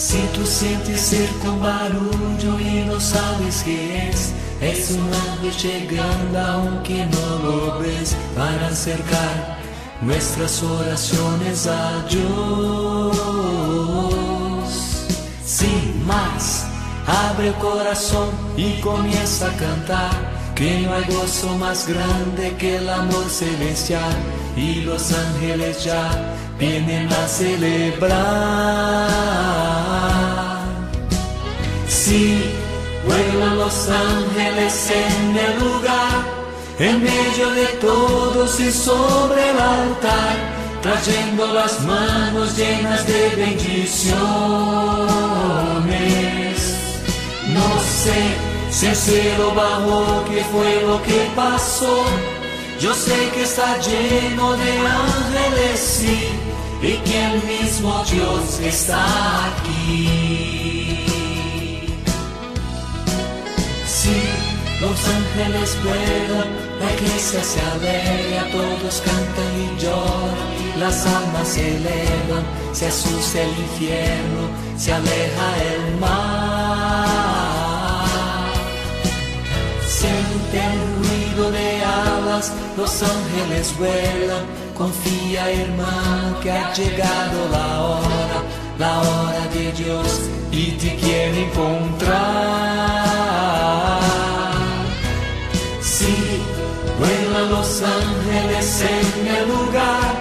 Si 0.00 0.16
tú 0.34 0.46
sientes 0.46 0.98
cerca 0.98 1.50
un 1.50 1.60
barullo 1.60 2.58
y 2.58 2.84
no 2.86 2.98
sabes 2.98 3.62
qué 3.62 4.08
es, 4.08 4.32
es 4.62 4.92
un 4.92 5.12
ángel 5.12 5.52
llegando 5.52 6.40
aunque 6.40 7.04
no 7.04 7.38
lo 7.44 7.78
ves 7.80 8.16
para 8.34 8.68
acercar 8.68 9.58
nuestras 10.00 10.62
oraciones 10.62 11.66
a 11.66 12.02
Dios. 12.08 13.14
Sin 15.44 16.06
más, 16.06 16.64
abre 17.06 17.48
el 17.48 17.54
corazón 17.56 18.30
y 18.56 18.80
comienza 18.80 19.48
a 19.48 19.56
cantar, 19.58 20.39
que 20.60 20.80
no 20.80 20.92
hay 20.92 21.04
gozo 21.04 21.56
más 21.56 21.88
grande 21.88 22.54
que 22.58 22.76
el 22.76 22.90
amor 22.90 23.24
celestial 23.30 24.12
y 24.54 24.82
los 24.82 25.10
ángeles 25.10 25.84
ya 25.84 26.10
vienen 26.58 27.10
a 27.10 27.26
celebrar. 27.26 28.18
Sí, 31.88 32.42
vuelan 33.06 33.56
los 33.56 33.88
ángeles 33.88 34.90
en 34.90 35.34
el 35.34 35.58
lugar, 35.60 36.26
en 36.78 37.04
medio 37.04 37.52
de 37.52 37.66
todos 37.80 38.60
y 38.60 38.70
sobre 38.70 39.52
el 39.52 39.58
altar, 39.58 40.36
trayendo 40.82 41.54
las 41.54 41.80
manos 41.86 42.54
llenas 42.54 43.06
de 43.06 43.30
bendiciones. 43.34 44.14
No 47.48 47.80
sé 47.80 48.49
si 48.70 48.86
el 48.86 48.96
cielo 48.96 49.54
bajó, 49.54 50.24
qué 50.30 50.44
fue 50.44 50.82
lo 50.82 51.02
que 51.02 51.30
pasó. 51.34 52.04
Yo 52.80 52.94
sé 52.94 53.30
que 53.34 53.42
está 53.42 53.78
lleno 53.78 54.56
de 54.56 54.78
ángeles, 54.78 55.80
sí 55.80 56.28
y 56.82 56.96
que 56.96 57.24
el 57.24 57.42
mismo 57.42 58.02
Dios 58.10 58.58
está 58.60 59.48
aquí. 59.48 61.04
Sí, 63.86 64.22
los 64.80 64.98
ángeles 65.08 65.76
vuelan, 65.84 66.48
la 66.80 66.92
iglesia 66.94 67.44
se 67.44 67.60
alegra, 67.60 68.50
todos 68.50 69.02
cantan 69.04 69.52
y 69.60 69.82
lloran, 69.82 70.80
las 70.80 71.06
almas 71.06 71.48
se 71.48 71.76
elevan, 71.76 72.44
se 72.72 72.86
asusta 72.86 73.42
el 73.42 73.50
infierno, 73.50 74.48
se 74.78 74.92
aleja 74.92 75.62
el 75.74 75.96
mar. 76.00 77.19
Siente 80.00 80.58
el 80.72 80.80
ruido 80.98 81.50
de 81.50 81.84
alas, 81.84 82.52
los 82.76 83.02
ángeles 83.02 83.74
vuelan 83.78 84.60
Confía, 84.80 85.50
hermano, 85.50 86.40
que 86.40 86.50
ha 86.50 86.72
llegado 86.72 87.48
la 87.52 87.82
hora, 87.82 88.38
la 88.78 89.00
hora 89.00 89.46
de 89.52 89.72
Dios 89.72 90.22
y 90.50 90.70
te 90.70 90.96
quiere 90.96 91.44
encontrar. 91.50 92.16
Sí, 95.82 96.40
vuelan 96.98 97.50
los 97.50 97.82
ángeles 97.82 98.80
en 98.80 99.26
el 99.26 99.48
lugar, 99.48 100.14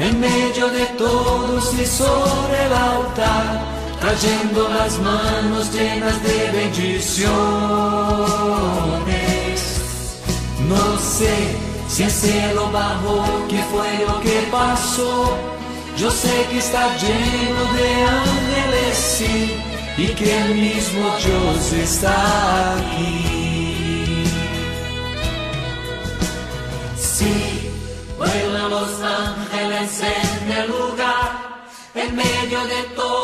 en 0.00 0.20
medio 0.20 0.68
de 0.68 0.84
todos 0.98 1.72
y 1.72 1.86
sobre 1.86 2.66
el 2.66 2.72
altar, 2.74 3.62
trayendo 4.04 4.68
las 4.68 4.98
manos 4.98 5.72
llenas 5.72 6.22
de 6.22 6.50
bendiciones. 6.52 7.30
No 10.68 10.98
sé 10.98 11.34
si 11.88 12.02
el 12.02 12.10
cielo 12.10 12.70
bajó, 12.70 13.24
¿qué 13.48 13.62
fue 13.72 14.04
lo 14.06 14.20
que 14.20 14.46
pasó? 14.50 15.38
Yo 15.96 16.10
sé 16.10 16.46
que 16.50 16.58
está 16.58 16.94
lleno 16.98 17.62
de 17.78 17.88
ángeles, 18.02 18.94
sí, 19.16 19.56
y 19.96 20.06
que 20.08 20.38
el 20.38 20.54
mismo 20.54 21.04
Dios 21.24 21.72
está 21.72 22.74
aquí. 22.76 24.24
Sí, 26.98 27.70
vuelan 28.18 28.70
los 28.70 28.90
ángeles 29.00 30.00
en 30.00 30.52
el 30.52 30.66
lugar, 30.68 31.30
en 31.94 32.16
medio 32.16 32.64
de 32.66 32.82
todos 32.96 33.23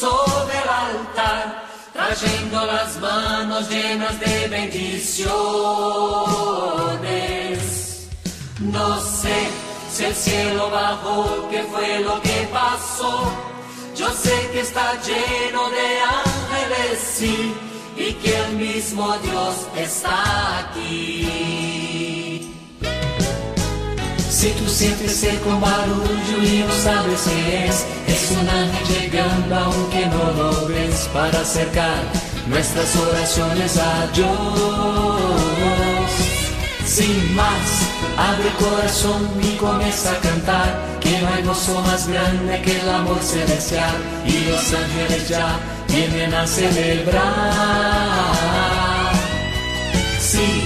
sobre 0.00 0.56
el 0.62 0.68
altar 0.68 1.64
trayendo 1.92 2.64
las 2.66 3.00
manos 3.00 3.68
llenas 3.68 4.20
de 4.20 4.48
bendiciones. 4.48 5.28
No 8.60 9.00
sé 9.00 9.48
si 9.90 10.04
el 10.04 10.14
cielo 10.14 10.70
bajó, 10.70 11.48
qué 11.50 11.64
fue 11.64 12.00
lo 12.00 12.20
que 12.22 12.48
pasó. 12.52 13.32
Yo 13.96 14.08
sé 14.10 14.50
que 14.52 14.60
está 14.60 14.94
lleno 15.02 15.68
de 15.70 16.00
ángeles, 16.24 17.22
y 17.96 18.12
que 18.22 18.36
el 18.44 18.52
mismo 18.52 19.18
Dios 19.18 19.54
está 19.76 20.60
aquí. 20.60 21.87
Si 24.38 24.50
tú 24.50 24.68
sientes 24.68 25.26
un 25.46 25.60
barullo 25.60 26.42
y 26.44 26.60
no 26.60 26.72
sabes 26.72 27.22
qué 27.22 27.66
es, 27.66 27.84
es 28.06 28.30
un 28.40 28.48
ángel 28.48 29.00
llegando 29.00 29.56
aunque 29.56 30.06
no 30.06 30.30
lo 30.30 30.68
ves 30.68 31.10
para 31.12 31.40
acercar 31.40 32.04
nuestras 32.46 32.94
oraciones 32.94 33.76
a 33.78 34.06
Dios. 34.14 34.30
sin 36.86 37.34
más, 37.34 37.82
abre 38.16 38.50
corazón 38.60 39.28
y 39.42 39.56
comienza 39.56 40.12
a 40.12 40.20
cantar, 40.20 40.86
que 41.00 41.20
no 41.20 41.28
hay 41.34 41.42
gozo 41.42 41.80
más 41.82 42.06
grande 42.06 42.62
que 42.62 42.78
el 42.78 42.88
amor 42.90 43.18
celestial, 43.20 43.96
y 44.24 44.44
los 44.48 44.72
ángeles 44.72 45.28
ya 45.28 45.58
vienen 45.88 46.32
a 46.32 46.46
celebrar. 46.46 47.24
Sí, 50.20 50.62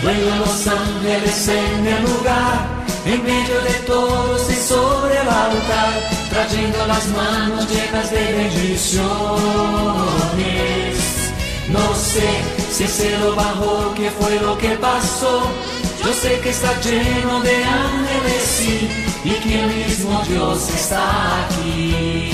vuelan 0.00 0.38
los 0.38 0.66
ángeles 0.68 1.48
en 1.48 1.86
el 1.88 2.02
lugar, 2.04 2.85
en 3.06 3.22
medio 3.22 3.60
de 3.60 3.74
todos 3.86 4.50
y 4.50 4.56
sobre 4.56 5.14
el 5.14 5.28
altar, 5.28 5.92
trayendo 6.28 6.86
las 6.86 7.06
manos 7.08 7.68
llenas 7.70 8.10
de 8.10 8.32
bendiciones. 8.32 9.06
No 11.68 11.94
sé 11.94 12.28
si 12.72 12.82
el 12.82 12.88
cielo 12.88 13.36
bajó, 13.36 13.94
qué 13.94 14.10
fue 14.10 14.38
que 14.58 14.70
pasó. 14.76 15.42
Yo 16.04 16.12
sé 16.12 16.40
que 16.40 16.50
está 16.50 16.80
lleno 16.80 17.40
de 17.42 17.64
ángeles, 17.64 18.42
sí, 18.42 18.88
y 19.24 19.30
que 19.30 19.60
el 19.60 19.68
mismo 19.68 20.22
Dios 20.28 20.68
está 20.68 21.46
aquí. 21.46 22.32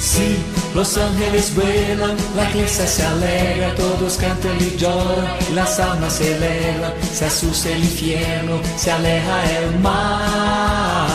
Sí, 0.00 0.36
los 0.76 0.96
ángeles 0.98 1.54
vuelan, 1.54 2.14
la 2.36 2.50
iglesia 2.50 2.86
se 2.86 3.02
alegra, 3.02 3.74
todos 3.76 4.18
cantan 4.18 4.56
y 4.60 4.76
lloran, 4.76 5.26
las 5.54 5.80
almas 5.80 6.12
se 6.12 6.36
elevan, 6.36 6.92
se 7.14 7.24
asusta 7.24 7.70
el 7.70 7.82
infierno, 7.82 8.60
se 8.76 8.92
aleja 8.92 9.36
el 9.58 9.80
mar. 9.80 11.06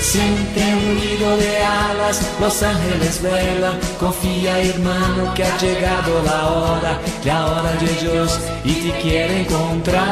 Siente 0.00 0.60
un 0.76 0.98
ruido 0.98 1.36
de 1.36 1.58
alas, 1.58 2.22
los 2.40 2.62
ángeles 2.62 3.20
vuelan. 3.20 3.78
Confía, 4.00 4.60
hermano, 4.60 5.34
que 5.34 5.44
ha 5.44 5.58
llegado 5.58 6.22
la 6.22 6.46
hora, 6.46 6.98
la 7.24 7.46
hora 7.46 7.72
de 7.72 7.88
Dios 8.00 8.40
y 8.64 8.72
te 8.72 8.92
quiere 9.02 9.40
encontrar. 9.42 10.04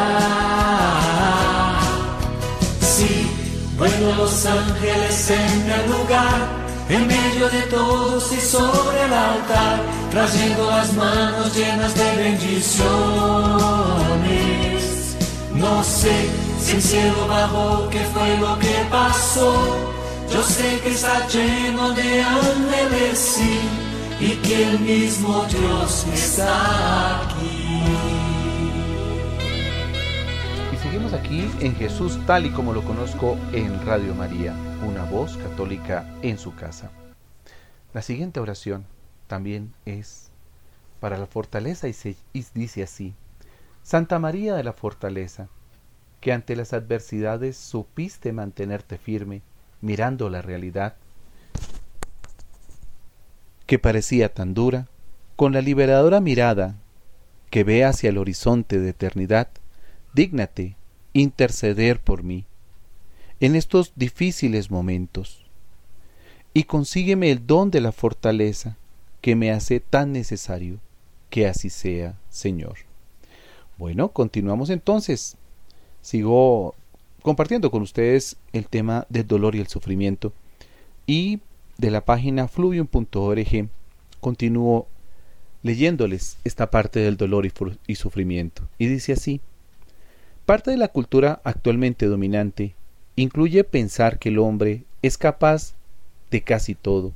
Sí, 2.81 3.31
vuelan 3.79 4.19
los 4.19 4.45
ángeles 4.45 5.31
en 5.31 5.71
el 5.71 5.91
lugar, 5.91 6.63
en 6.89 7.07
medio 7.07 7.49
de 7.49 7.63
todos 7.63 8.33
y 8.33 8.41
sobre 8.41 9.05
el 9.05 9.13
altar, 9.13 9.81
trayendo 10.11 10.69
las 10.71 10.93
manos 10.95 11.55
llenas 11.55 11.95
de 11.95 12.17
bendiciones. 12.17 15.17
No 15.55 15.85
sé 15.85 16.29
si 16.61 16.73
el 16.73 16.83
cielo 16.83 17.29
bajó, 17.29 17.89
qué 17.89 18.01
fue 18.13 18.37
lo 18.39 18.59
que 18.59 18.85
pasó. 18.91 19.77
Yo 20.33 20.43
sé 20.43 20.81
que 20.81 20.91
está 20.91 21.29
lleno 21.29 21.93
de 21.93 22.23
ángeles, 22.23 23.19
sí, 23.19 23.61
y 24.19 24.31
que 24.37 24.71
el 24.71 24.81
mismo 24.81 25.45
Dios 25.45 26.07
está 26.13 27.21
aquí. 27.21 27.83
Y 30.73 30.77
seguimos 30.83 31.13
aquí 31.13 31.51
en 31.61 31.77
Jesús 31.77 32.19
tal 32.27 32.47
y 32.47 32.51
como 32.51 32.73
lo 32.73 32.83
conozco 32.83 33.37
en 33.53 33.85
Radio 33.85 34.15
María, 34.15 34.55
una 34.83 35.05
voz 35.05 35.37
católica 35.37 36.05
en 36.23 36.39
su 36.39 36.55
casa. 36.57 36.91
La 37.95 38.03
siguiente 38.03 38.41
oración 38.41 38.85
también 39.29 39.73
es 39.87 40.31
para 40.99 41.19
la 41.19 41.27
fortaleza 41.27 41.87
y, 41.87 41.93
se, 41.93 42.17
dice 42.55 42.83
así, 42.83 43.15
Santa 43.85 44.19
María 44.19 44.55
de 44.55 44.65
la 44.65 44.73
Fortaleza, 44.73 45.49
que 46.21 46.33
ante 46.33 46.57
las 46.57 46.73
adversidades 46.73 47.57
supiste 47.57 48.33
mantenerte 48.33 48.99
firme, 48.99 49.43
mirando 49.81 50.29
la 50.31 50.43
realidad 50.43 50.97
que 53.67 53.79
parecía 53.79 54.35
tan 54.35 54.53
dura, 54.53 54.89
con 55.37 55.53
la 55.53 55.61
liberadora 55.61 56.21
mirada 56.21 56.75
que 57.51 57.65
ve 57.65 57.85
hacia 57.85 58.11
el 58.11 58.19
horizonte 58.19 58.79
de 58.81 58.91
eternidad, 58.91 59.49
dígnate 60.13 60.77
interceder 61.13 62.01
por 62.01 62.23
mí 62.23 62.47
en 63.43 63.57
estos 63.57 63.93
difíciles 63.97 64.71
momentos 64.71 65.45
y 66.55 66.63
consígueme 66.63 67.33
el 67.33 67.45
don 67.45 67.73
de 67.73 67.81
la 67.81 67.91
fortaleza 67.91 68.77
que 69.21 69.35
me 69.35 69.51
hace 69.51 69.81
tan 69.81 70.13
necesario 70.13 70.79
que 71.29 71.49
así 71.49 71.69
sea, 71.69 72.17
Señor. 72.31 72.77
Bueno, 73.79 74.11
continuamos 74.11 74.71
entonces. 74.71 75.37
Sigo 76.03 76.77
compartiendo 77.23 77.73
con 77.73 77.83
ustedes 77.83 78.37
el 78.53 78.69
tema 78.69 79.07
del 79.09 79.27
dolor 79.27 79.57
y 79.57 79.59
el 79.59 79.67
sufrimiento. 79.67 80.33
Y 81.05 81.41
de 81.79 81.91
la 81.91 82.05
página 82.05 82.47
fluvium.org 82.47 83.69
continúo 84.21 84.87
leyéndoles 85.65 86.39
esta 86.45 86.71
parte 86.71 87.01
del 87.01 87.17
dolor 87.17 87.45
y, 87.45 87.53
y, 87.89 87.97
sufrimiento. 87.97 88.69
Y 88.79 88.87
dice 88.87 89.15
así, 89.15 89.41
parte 90.47 90.71
de 90.71 90.77
la 90.77 90.89
cultura 90.89 91.41
actualmente 91.43 92.07
dominante 92.07 92.77
incluye 93.17 93.65
pensar 93.65 94.19
que 94.19 94.31
el 94.31 94.39
hombre 94.39 94.85
es 95.03 95.19
capaz 95.19 95.75
de 96.31 96.43
casi 96.43 96.75
todo, 96.75 97.13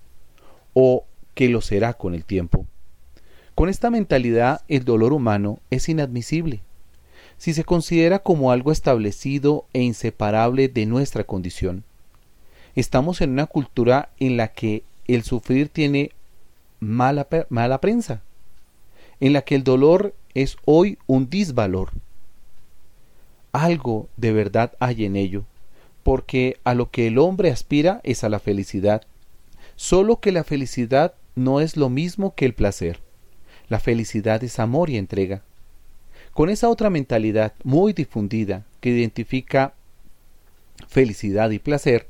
o 0.75 1.05
que 1.35 1.49
lo 1.49 1.61
será 1.61 1.95
con 1.95 2.15
el 2.15 2.25
tiempo. 2.25 2.67
Con 3.55 3.69
esta 3.69 3.91
mentalidad 3.91 4.63
el 4.69 4.85
dolor 4.85 5.13
humano 5.13 5.59
es 5.71 5.89
inadmisible 5.89 6.61
si 7.39 7.53
se 7.53 7.65
considera 7.65 8.19
como 8.21 8.51
algo 8.51 8.73
establecido 8.73 9.67
e 9.73 9.83
inseparable 9.83 10.69
de 10.69 10.87
nuestra 10.87 11.25
condición. 11.25 11.85
Estamos 12.75 13.21
en 13.21 13.31
una 13.31 13.47
cultura 13.47 14.11
en 14.19 14.37
la 14.37 14.49
que 14.49 14.85
el 15.07 15.23
sufrir 15.23 15.69
tiene 15.69 16.11
mala, 16.81 17.27
mala 17.49 17.81
prensa, 17.81 18.23
en 19.21 19.33
la 19.33 19.43
que 19.43 19.55
el 19.55 19.65
dolor 19.65 20.15
es 20.35 20.57
hoy 20.65 20.99
un 21.07 21.31
disvalor. 21.31 21.91
Algo 23.53 24.09
de 24.17 24.33
verdad 24.33 24.73
hay 24.79 25.05
en 25.05 25.17
ello, 25.17 25.45
porque 26.07 26.61
a 26.62 26.75
lo 26.75 26.92
que 26.92 27.09
el 27.09 27.19
hombre 27.19 27.51
aspira 27.51 28.01
es 28.05 28.23
a 28.23 28.29
la 28.29 28.38
felicidad, 28.38 29.03
solo 29.75 30.21
que 30.21 30.31
la 30.31 30.45
felicidad 30.45 31.14
no 31.35 31.61
es 31.61 31.77
lo 31.77 31.88
mismo 31.88 32.37
que 32.37 32.45
el 32.45 32.55
placer. 32.55 33.01
La 33.69 33.81
felicidad 33.81 34.45
es 34.45 34.61
amor 34.61 34.88
y 34.88 34.99
entrega. 34.99 35.42
Con 36.33 36.49
esa 36.49 36.69
otra 36.69 36.90
mentalidad 36.90 37.55
muy 37.64 37.92
difundida 37.92 38.64
que 38.81 38.90
identifica 38.90 39.75
felicidad 40.87 41.51
y 41.51 41.59
placer, 41.59 42.07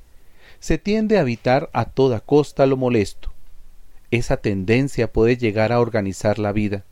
se 0.61 0.77
tiende 0.77 1.17
a 1.17 1.23
evitar 1.23 1.71
a 1.73 1.87
toda 1.87 2.21
costa 2.21 2.67
lo 2.67 2.77
molesto. 2.77 3.33
Esa 4.11 4.37
tendencia 4.37 5.11
puede 5.11 5.39
llegar 5.39 5.73
a 5.73 5.81
organizar 5.81 6.39
la 6.39 6.53
vida. 6.53 6.85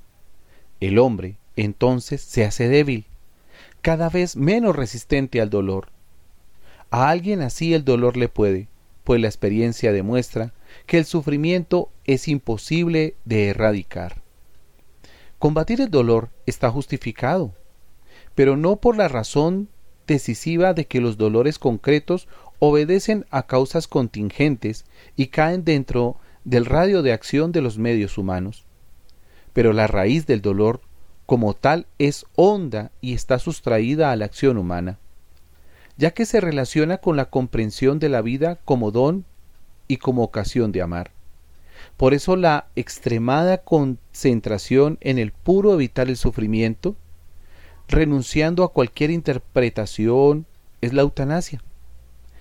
El 0.80 0.98
hombre, 0.98 1.36
entonces, 1.54 2.22
se 2.22 2.46
hace 2.46 2.66
débil, 2.68 3.04
cada 3.82 4.08
vez 4.08 4.36
menos 4.36 4.74
resistente 4.74 5.42
al 5.42 5.50
dolor. 5.50 5.92
A 6.96 7.08
alguien 7.08 7.42
así 7.42 7.74
el 7.74 7.84
dolor 7.84 8.16
le 8.16 8.28
puede, 8.28 8.68
pues 9.02 9.20
la 9.20 9.26
experiencia 9.26 9.90
demuestra 9.90 10.54
que 10.86 10.96
el 10.96 11.06
sufrimiento 11.06 11.90
es 12.04 12.28
imposible 12.28 13.16
de 13.24 13.48
erradicar. 13.48 14.22
Combatir 15.40 15.80
el 15.80 15.90
dolor 15.90 16.30
está 16.46 16.70
justificado, 16.70 17.52
pero 18.36 18.56
no 18.56 18.76
por 18.76 18.96
la 18.96 19.08
razón 19.08 19.66
decisiva 20.06 20.72
de 20.72 20.86
que 20.86 21.00
los 21.00 21.18
dolores 21.18 21.58
concretos 21.58 22.28
obedecen 22.60 23.26
a 23.30 23.48
causas 23.48 23.88
contingentes 23.88 24.84
y 25.16 25.26
caen 25.26 25.64
dentro 25.64 26.18
del 26.44 26.64
radio 26.64 27.02
de 27.02 27.12
acción 27.12 27.50
de 27.50 27.60
los 27.60 27.76
medios 27.76 28.18
humanos. 28.18 28.66
Pero 29.52 29.72
la 29.72 29.88
raíz 29.88 30.28
del 30.28 30.42
dolor 30.42 30.80
como 31.26 31.54
tal 31.54 31.88
es 31.98 32.24
honda 32.36 32.92
y 33.00 33.14
está 33.14 33.40
sustraída 33.40 34.12
a 34.12 34.16
la 34.16 34.26
acción 34.26 34.58
humana, 34.58 35.00
ya 35.96 36.10
que 36.12 36.26
se 36.26 36.40
relaciona 36.40 36.98
con 36.98 37.16
la 37.16 37.26
comprensión 37.26 37.98
de 37.98 38.08
la 38.08 38.22
vida 38.22 38.58
como 38.64 38.90
don 38.90 39.24
y 39.88 39.98
como 39.98 40.22
ocasión 40.22 40.72
de 40.72 40.82
amar. 40.82 41.10
Por 41.96 42.14
eso 42.14 42.36
la 42.36 42.66
extremada 42.76 43.58
concentración 43.58 44.98
en 45.00 45.18
el 45.18 45.32
puro 45.32 45.74
evitar 45.74 46.08
el 46.08 46.16
sufrimiento, 46.16 46.96
renunciando 47.88 48.64
a 48.64 48.72
cualquier 48.72 49.10
interpretación, 49.10 50.46
es 50.80 50.92
la 50.92 51.02
eutanasia. 51.02 51.62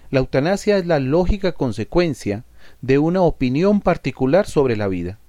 La 0.10 0.20
eutanasia 0.20 0.78
es 0.78 0.86
la 0.86 1.00
lógica 1.00 1.54
consecuencia 1.54 2.44
de 2.82 2.98
una 2.98 3.22
opinión 3.22 3.82
particular 3.82 4.48
sobre 4.48 4.76
la 4.76 4.88
vida. 4.88 5.20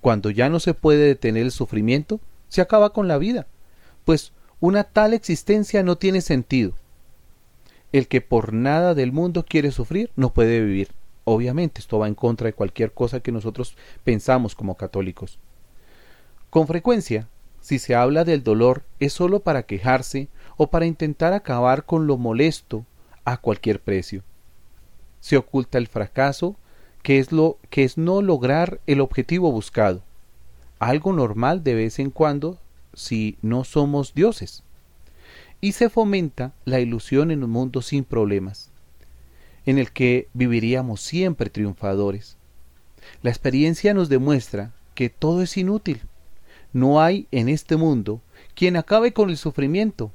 Cuando 0.00 0.30
ya 0.30 0.48
no 0.48 0.60
se 0.60 0.74
puede 0.74 1.06
detener 1.06 1.44
el 1.44 1.50
sufrimiento, 1.50 2.20
se 2.48 2.60
acaba 2.60 2.92
con 2.92 3.08
la 3.08 3.18
vida, 3.18 3.46
pues 4.04 4.32
una 4.60 4.84
tal 4.84 5.14
existencia 5.14 5.82
no 5.82 5.96
tiene 5.96 6.20
sentido. 6.20 6.74
El 7.96 8.08
que 8.08 8.20
por 8.20 8.52
nada 8.52 8.94
del 8.94 9.10
mundo 9.10 9.46
quiere 9.48 9.70
sufrir 9.70 10.10
no 10.16 10.34
puede 10.34 10.60
vivir. 10.60 10.90
Obviamente 11.24 11.80
esto 11.80 11.98
va 11.98 12.08
en 12.08 12.14
contra 12.14 12.44
de 12.44 12.52
cualquier 12.52 12.92
cosa 12.92 13.20
que 13.20 13.32
nosotros 13.32 13.74
pensamos 14.04 14.54
como 14.54 14.74
católicos. 14.74 15.38
Con 16.50 16.66
frecuencia, 16.66 17.26
si 17.62 17.78
se 17.78 17.94
habla 17.94 18.24
del 18.24 18.42
dolor 18.42 18.82
es 19.00 19.14
sólo 19.14 19.40
para 19.40 19.62
quejarse 19.62 20.28
o 20.58 20.66
para 20.66 20.84
intentar 20.84 21.32
acabar 21.32 21.86
con 21.86 22.06
lo 22.06 22.18
molesto 22.18 22.84
a 23.24 23.38
cualquier 23.38 23.80
precio. 23.80 24.22
Se 25.20 25.38
oculta 25.38 25.78
el 25.78 25.86
fracaso, 25.86 26.54
que 27.02 27.18
es 27.18 27.32
lo 27.32 27.56
que 27.70 27.84
es 27.84 27.96
no 27.96 28.20
lograr 28.20 28.78
el 28.86 29.00
objetivo 29.00 29.50
buscado. 29.50 30.02
Algo 30.78 31.14
normal 31.14 31.64
de 31.64 31.74
vez 31.74 31.98
en 31.98 32.10
cuando 32.10 32.58
si 32.92 33.38
no 33.40 33.64
somos 33.64 34.12
dioses. 34.12 34.64
Y 35.60 35.72
se 35.72 35.88
fomenta 35.88 36.54
la 36.64 36.80
ilusión 36.80 37.30
en 37.30 37.42
un 37.42 37.50
mundo 37.50 37.82
sin 37.82 38.04
problemas, 38.04 38.70
en 39.64 39.78
el 39.78 39.90
que 39.92 40.28
viviríamos 40.34 41.00
siempre 41.00 41.50
triunfadores. 41.50 42.36
La 43.22 43.30
experiencia 43.30 43.94
nos 43.94 44.08
demuestra 44.08 44.72
que 44.94 45.10
todo 45.10 45.42
es 45.42 45.56
inútil. 45.56 46.02
No 46.72 47.00
hay 47.00 47.26
en 47.30 47.48
este 47.48 47.76
mundo 47.76 48.20
quien 48.54 48.76
acabe 48.76 49.12
con 49.12 49.30
el 49.30 49.36
sufrimiento 49.36 50.12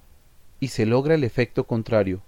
y 0.60 0.70
se 0.70 0.86
logra 0.86 1.16
el 1.16 1.24
efecto 1.24 1.66
contrario, 1.66 2.22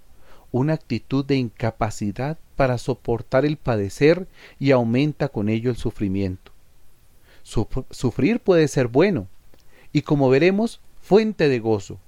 una 0.51 0.73
actitud 0.73 1.23
de 1.23 1.35
incapacidad 1.35 2.37
para 2.55 2.77
soportar 2.77 3.45
el 3.45 3.57
padecer 3.57 4.27
y 4.59 4.71
aumenta 4.71 5.29
con 5.29 5.49
ello 5.49 5.69
el 5.69 5.77
sufrimiento. 5.77 6.51
sufrir 7.43 8.39
puede 8.39 8.67
ser 8.67 8.87
bueno 8.87 9.27
y 9.91 10.01
como 10.01 10.29
veremos, 10.29 10.81
fuente 11.01 11.47
de 11.47 11.59
gozo, 11.59 11.99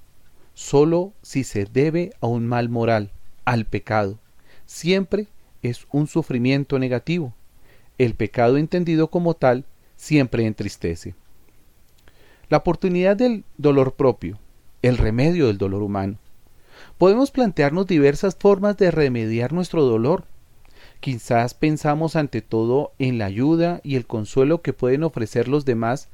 solo 0.55 1.13
si 1.21 1.43
se 1.43 1.65
debe 1.65 2.13
a 2.21 2.27
un 2.27 2.47
mal 2.47 2.69
moral, 2.69 3.11
al 3.43 3.65
pecado. 3.65 4.17
Siempre 4.65 5.27
es 5.61 5.85
un 5.91 6.07
sufrimiento 6.07 6.79
negativo. 6.79 7.33
El 7.99 8.15
pecado 8.15 8.57
entendido 8.57 9.09
como 9.09 9.35
tal 9.35 9.65
siempre 9.95 10.45
entristece. 10.45 11.13
La 12.49 12.57
oportunidad 12.57 13.15
del 13.15 13.43
dolor 13.57 13.93
propio, 13.93 14.39
el 14.81 14.97
remedio 14.97 15.47
del 15.47 15.57
dolor 15.57 15.83
humano. 15.83 16.17
Podemos 16.97 17.31
plantearnos 17.31 17.85
diversas 17.85 18.35
formas 18.35 18.77
de 18.77 18.91
remediar 18.91 19.53
nuestro 19.53 19.83
dolor. 19.83 20.23
Quizás 20.99 21.53
pensamos 21.53 22.15
ante 22.15 22.41
todo 22.41 22.93
en 22.97 23.17
la 23.17 23.25
ayuda 23.25 23.81
y 23.83 23.95
el 23.95 24.05
consuelo 24.05 24.61
que 24.61 24.73
pueden 24.73 25.03
ofrecer 25.03 25.47
los 25.47 25.65
demás, 25.65 26.07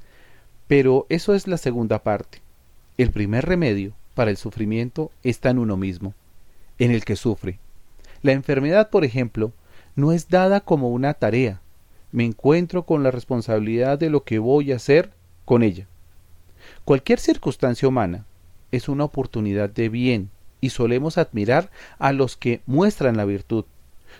pero 0.68 1.06
eso 1.10 1.36
es 1.36 1.48
la 1.48 1.58
segunda 1.58 2.04
parte. 2.04 2.42
El 2.98 3.12
primer 3.12 3.46
remedio 3.46 3.94
para 4.14 4.32
el 4.32 4.38
sufrimiento 4.38 5.12
está 5.24 5.50
en 5.50 5.60
uno 5.60 5.78
mismo, 5.78 6.14
en 6.80 6.92
el 6.92 7.06
que 7.06 7.16
sufre. 7.16 7.60
La 8.22 8.34
enfermedad, 8.34 8.90
por 8.90 9.04
ejemplo, 9.04 9.52
no 9.96 10.12
es 10.12 10.30
dada 10.30 10.62
como 10.62 10.90
una 10.90 11.14
tarea. 11.14 11.62
Me 12.12 12.26
encuentro 12.26 12.84
con 12.84 13.04
la 13.04 13.12
responsabilidad 13.12 13.98
de 13.98 14.10
lo 14.10 14.24
que 14.24 14.40
voy 14.40 14.72
a 14.72 14.76
hacer 14.76 15.12
con 15.46 15.64
ella. 15.64 15.88
Cualquier 16.86 17.20
circunstancia 17.20 17.88
humana 17.88 18.26
es 18.72 18.90
una 18.90 19.06
oportunidad 19.06 19.70
de 19.70 19.90
bien 19.90 20.30
y 20.60 20.70
solemos 20.70 21.18
admirar 21.18 21.72
a 21.98 22.14
los 22.14 22.38
que 22.38 22.62
muestran 22.66 23.18
la 23.18 23.26
virtud, 23.26 23.66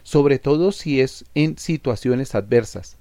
sobre 0.04 0.40
todo 0.40 0.72
si 0.72 1.00
es 1.00 1.26
en 1.36 1.58
situaciones 1.58 2.34
adversas. 2.34 2.98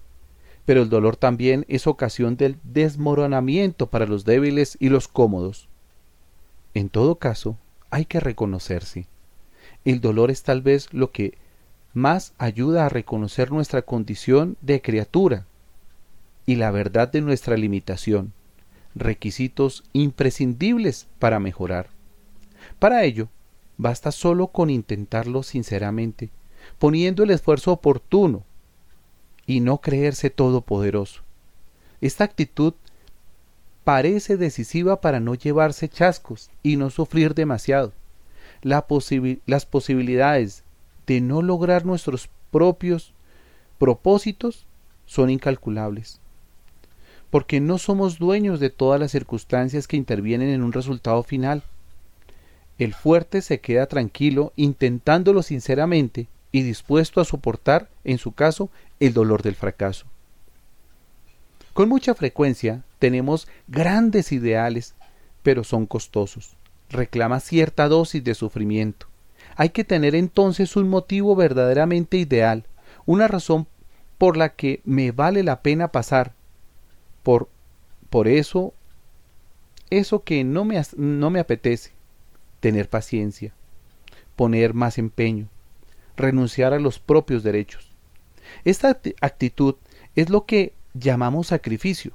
Pero 0.66 0.83
el 0.83 0.90
dolor 0.90 1.16
también 1.16 1.64
es 1.68 1.87
ocasión 1.87 2.37
del 2.37 2.59
desmoronamiento 2.62 3.88
para 3.88 4.07
los 4.07 4.24
débiles 4.24 4.76
y 4.79 4.90
los 4.90 5.09
cómodos. 5.09 5.69
En 6.74 6.88
todo 6.88 7.16
caso, 7.16 7.56
hay 7.90 8.04
que 8.04 8.20
reconocerse. 8.20 9.06
El 9.85 10.00
dolor 10.00 10.30
es 10.30 10.42
tal 10.42 10.62
vez 10.62 10.92
lo 10.92 11.11
que 11.11 11.38
más 11.92 12.35
ayuda 12.38 12.87
a 12.87 12.88
reconocer 12.88 13.50
nuestra 13.50 13.83
condición 13.83 14.56
de 14.61 14.80
criatura 14.80 15.46
y 16.46 16.56
la 16.56 16.70
verdad 16.70 17.11
de 17.11 17.20
nuestra 17.20 17.56
limitación 17.56 18.33
requisitos 18.94 19.85
imprescindibles 19.92 21.06
para 21.18 21.40
mejorar. 21.40 21.88
Para 22.78 23.04
ello, 23.04 23.28
basta 23.76 24.12
solo 24.12 24.48
con 24.48 24.70
intentarlo 24.70 25.42
sinceramente, 25.42 26.30
poniendo 26.78 27.22
el 27.22 27.30
esfuerzo 27.30 27.72
oportuno 27.72 28.44
y 29.46 29.61
no 29.61 29.78
creerse 29.78 30.30
todopoderoso. 30.30 31.22
Esta 32.00 32.24
actitud 32.24 32.74
parece 33.85 34.37
decisiva 34.37 35.01
para 35.01 35.21
no 35.21 35.35
llevarse 35.35 35.88
chascos 35.88 36.51
y 36.62 36.77
no 36.77 36.90
sufrir 36.90 37.35
demasiado. 37.35 37.93
las 38.62 39.66
posibilidades 39.66 40.64
de 41.07 41.21
no 41.21 41.43
lograr 41.43 41.87
nuestros 41.87 42.29
propios 42.51 43.12
propósitos 43.79 44.66
son 45.07 45.31
incalculables 45.31 46.21
porque 47.31 47.61
no 47.61 47.79
somos 47.79 48.19
dueños 48.19 48.61
de 48.61 48.71
todas 48.71 49.01
las 49.01 49.12
circunstancias 49.12 49.87
que 49.87 49.97
intervienen 49.97 50.49
en 50.49 50.62
un 50.62 50.73
resultado 50.73 51.23
final. 51.23 51.62
El 52.79 52.93
fuerte 52.93 53.40
se 53.40 53.61
queda 53.61 53.87
tranquilo 53.87 54.53
intentándolo 54.57 55.43
sinceramente 55.43 56.27
y 56.53 56.62
dispuesto 56.62 57.21
a 57.21 57.25
soportar, 57.25 57.88
en 58.03 58.19
su 58.19 58.33
caso, 58.33 58.69
el 58.99 59.14
dolor 59.14 59.43
del 59.43 59.55
fracaso. 59.55 60.07
Con 61.72 61.88
mucha 61.88 62.14
frecuencia 62.14 62.83
tenemos 62.98 63.48
grandes 63.68 64.33
ideales, 64.33 64.94
pero 65.42 65.64
son 65.64 65.87
costosos. 65.87 66.56
Reclama 66.90 67.40
cierta 67.40 67.88
dosis 67.88 68.22
de 68.24 68.35
sufrimiento. 68.35 69.06
Hay 69.56 69.70
que 69.70 69.85
tener 69.85 70.14
entonces 70.14 70.76
un 70.76 70.88
motivo 70.88 71.37
verdaderamente 71.37 72.16
ideal, 72.16 72.64
una 73.06 73.28
razón 73.28 73.66
por 74.18 74.37
la 74.37 74.50
que 74.50 74.80
me 74.85 75.12
vale 75.12 75.42
la 75.42 75.62
pena 75.62 75.92
pasar, 75.92 76.35
por, 77.22 77.48
por 78.11 78.28
eso, 78.28 78.74
eso 79.88 80.24
que 80.24 80.44
no 80.44 80.64
me, 80.64 80.83
no 80.96 81.30
me 81.30 81.40
apetece, 81.40 81.92
tener 82.61 82.88
paciencia, 82.88 83.54
poner 84.37 84.74
más 84.74 84.98
empeño, 84.98 85.48
renunciar 86.16 86.74
a 86.74 86.80
los 86.80 86.98
propios 86.98 87.42
derechos. 87.42 87.92
Esta 88.64 89.00
actitud 89.20 89.76
es 90.16 90.28
lo 90.28 90.44
que 90.44 90.74
llamamos 90.94 91.48
sacrificio. 91.48 92.12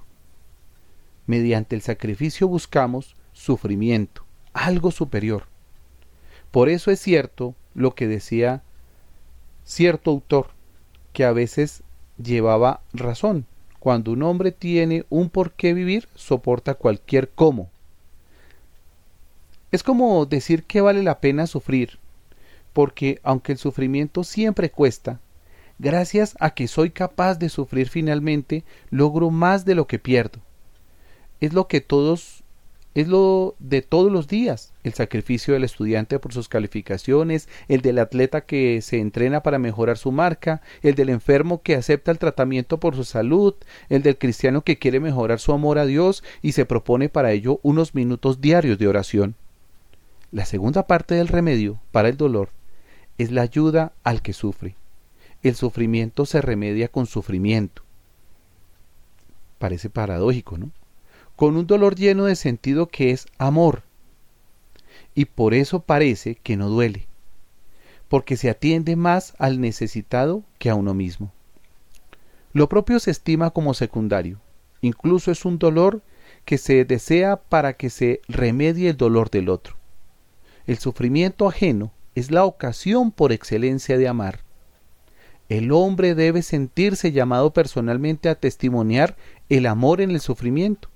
Mediante 1.27 1.75
el 1.75 1.81
sacrificio 1.81 2.47
buscamos 2.47 3.15
sufrimiento, 3.33 4.25
algo 4.53 4.91
superior. 4.91 5.45
Por 6.51 6.69
eso 6.69 6.91
es 6.91 6.99
cierto 6.99 7.55
lo 7.73 7.95
que 7.95 8.07
decía 8.07 8.63
cierto 9.63 10.11
autor, 10.11 10.47
que 11.11 11.25
a 11.25 11.31
veces 11.31 11.83
llevaba 12.17 12.81
razón, 12.93 13.45
cuando 13.79 14.11
un 14.11 14.23
hombre 14.23 14.51
tiene 14.51 15.05
un 15.09 15.29
por 15.29 15.53
qué 15.53 15.73
vivir, 15.73 16.07
soporta 16.15 16.75
cualquier 16.75 17.29
cómo. 17.29 17.69
Es 19.71 19.83
como 19.83 20.25
decir 20.25 20.63
que 20.63 20.81
vale 20.81 21.03
la 21.03 21.19
pena 21.19 21.47
sufrir, 21.47 21.99
porque 22.73 23.19
aunque 23.23 23.51
el 23.51 23.57
sufrimiento 23.57 24.23
siempre 24.23 24.69
cuesta, 24.69 25.19
gracias 25.79 26.35
a 26.39 26.51
que 26.51 26.67
soy 26.67 26.91
capaz 26.91 27.39
de 27.39 27.49
sufrir 27.49 27.89
finalmente, 27.89 28.63
logro 28.89 29.29
más 29.29 29.65
de 29.65 29.75
lo 29.75 29.88
que 29.88 29.99
pierdo. 29.99 30.39
Es 31.41 31.53
lo 31.53 31.67
que 31.67 31.81
todos 31.81 32.45
es 32.95 33.09
lo 33.09 33.55
de 33.59 33.81
todos 33.81 34.09
los 34.09 34.29
días, 34.29 34.73
el 34.85 34.93
sacrificio 34.93 35.53
del 35.53 35.65
estudiante 35.65 36.17
por 36.17 36.31
sus 36.31 36.47
calificaciones, 36.47 37.49
el 37.67 37.81
del 37.81 37.99
atleta 37.99 38.45
que 38.45 38.81
se 38.81 39.01
entrena 39.01 39.43
para 39.43 39.59
mejorar 39.59 39.97
su 39.97 40.13
marca, 40.13 40.61
el 40.81 40.95
del 40.95 41.09
enfermo 41.09 41.61
que 41.61 41.75
acepta 41.75 42.11
el 42.11 42.19
tratamiento 42.19 42.79
por 42.79 42.95
su 42.95 43.03
salud, 43.03 43.53
el 43.89 44.01
del 44.01 44.17
cristiano 44.17 44.61
que 44.61 44.79
quiere 44.79 45.01
mejorar 45.01 45.41
su 45.41 45.51
amor 45.51 45.77
a 45.77 45.85
Dios 45.85 46.23
y 46.41 46.53
se 46.53 46.65
propone 46.65 47.09
para 47.09 47.33
ello 47.33 47.59
unos 47.63 47.93
minutos 47.93 48.39
diarios 48.39 48.77
de 48.77 48.88
oración. 48.88 49.35
La 50.31 50.45
segunda 50.45 50.88
parte 50.88 51.15
del 51.15 51.27
remedio 51.27 51.81
para 51.91 52.07
el 52.07 52.15
dolor 52.15 52.49
es 53.17 53.29
la 53.29 53.41
ayuda 53.41 53.91
al 54.05 54.21
que 54.21 54.31
sufre. 54.31 54.75
El 55.45 55.55
sufrimiento 55.55 56.25
se 56.25 56.41
remedia 56.41 56.88
con 56.88 57.05
sufrimiento. 57.05 57.84
Parece 59.60 59.91
paradójico, 59.91 60.58
¿no? 60.58 60.71
con 61.36 61.55
un 61.55 61.67
dolor 61.67 61.93
lleno 61.93 62.25
de 62.25 62.36
sentido 62.36 62.88
que 62.88 63.12
es 63.12 63.27
amor. 63.38 63.84
Y 65.13 65.25
por 65.25 65.53
eso 65.53 65.81
parece 65.81 66.34
que 66.34 66.58
no 66.58 66.67
duele, 66.69 67.05
porque 68.08 68.38
se 68.38 68.49
atiende 68.49 68.95
más 68.95 69.36
al 69.38 69.62
necesitado 69.62 70.43
que 70.58 70.71
a 70.71 70.75
uno 70.75 70.95
mismo. 70.95 71.31
Lo 72.51 72.67
propio 72.67 72.99
se 72.99 73.12
estima 73.12 73.51
como 73.51 73.75
secundario, 73.75 74.39
incluso 74.81 75.29
es 75.29 75.45
un 75.45 75.60
dolor 75.60 76.01
que 76.45 76.58
se 76.58 76.86
desea 76.86 77.38
para 77.38 77.73
que 77.73 77.91
se 77.91 78.19
remedie 78.27 78.89
el 78.89 78.97
dolor 78.97 79.29
del 79.29 79.49
otro. 79.49 79.75
El 80.65 80.79
sufrimiento 80.79 81.47
ajeno 81.47 81.91
es 82.15 82.31
la 82.31 82.45
ocasión 82.45 83.12
por 83.12 83.31
excelencia 83.31 83.99
de 83.99 84.08
amar. 84.08 84.44
El 85.49 85.71
hombre 85.71 86.15
debe 86.15 86.41
sentirse 86.41 87.12
llamado 87.12 87.53
personalmente 87.53 88.29
a 88.29 88.36
testimoniar 88.36 89.15
el 89.49 89.67
amor 89.67 90.01
en 90.01 90.12
el 90.12 90.19
sufrimiento. 90.19 90.89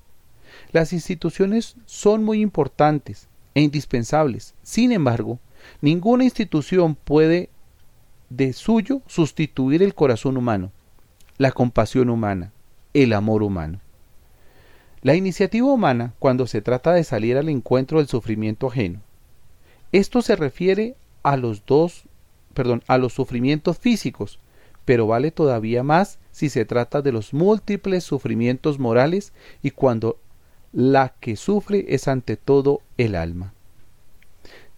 Las 0.71 0.93
instituciones 0.93 1.75
son 1.85 2.23
muy 2.23 2.41
importantes 2.41 3.27
e 3.53 3.61
indispensables. 3.61 4.55
Sin 4.63 4.91
embargo, 4.91 5.39
ninguna 5.81 6.23
institución 6.23 6.95
puede 6.95 7.49
de 8.29 8.53
suyo 8.53 9.01
sustituir 9.07 9.83
el 9.83 9.95
corazón 9.95 10.37
humano, 10.37 10.71
la 11.37 11.51
compasión 11.51 12.09
humana, 12.09 12.51
el 12.93 13.13
amor 13.13 13.43
humano. 13.43 13.79
La 15.01 15.15
iniciativa 15.15 15.67
humana 15.67 16.13
cuando 16.19 16.45
se 16.45 16.61
trata 16.61 16.93
de 16.93 17.03
salir 17.03 17.37
al 17.37 17.49
encuentro 17.49 17.99
del 17.99 18.07
sufrimiento 18.07 18.67
ajeno. 18.67 19.01
Esto 19.91 20.21
se 20.21 20.35
refiere 20.35 20.95
a 21.23 21.37
los 21.37 21.65
dos, 21.65 22.03
perdón, 22.53 22.83
a 22.87 22.97
los 22.97 23.13
sufrimientos 23.13 23.77
físicos, 23.77 24.39
pero 24.85 25.07
vale 25.07 25.31
todavía 25.31 25.83
más 25.83 26.19
si 26.31 26.49
se 26.49 26.65
trata 26.65 27.01
de 27.01 27.11
los 27.11 27.33
múltiples 27.33 28.03
sufrimientos 28.03 28.79
morales 28.79 29.33
y 29.61 29.71
cuando 29.71 30.17
la 30.71 31.13
que 31.19 31.35
sufre 31.35 31.85
es 31.89 32.07
ante 32.07 32.37
todo 32.37 32.81
el 32.97 33.15
alma. 33.15 33.53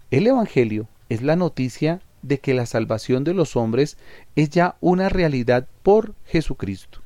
El 0.10 0.27
Evangelio 0.27 0.88
es 1.10 1.21
la 1.21 1.36
noticia 1.36 2.01
de 2.21 2.39
que 2.39 2.53
la 2.53 2.65
salvación 2.65 3.23
de 3.23 3.34
los 3.34 3.55
hombres 3.55 3.97
es 4.36 4.49
ya 4.49 4.75
una 4.81 5.10
realidad 5.10 5.67
por 5.84 6.13
Jesucristo. 6.25 6.99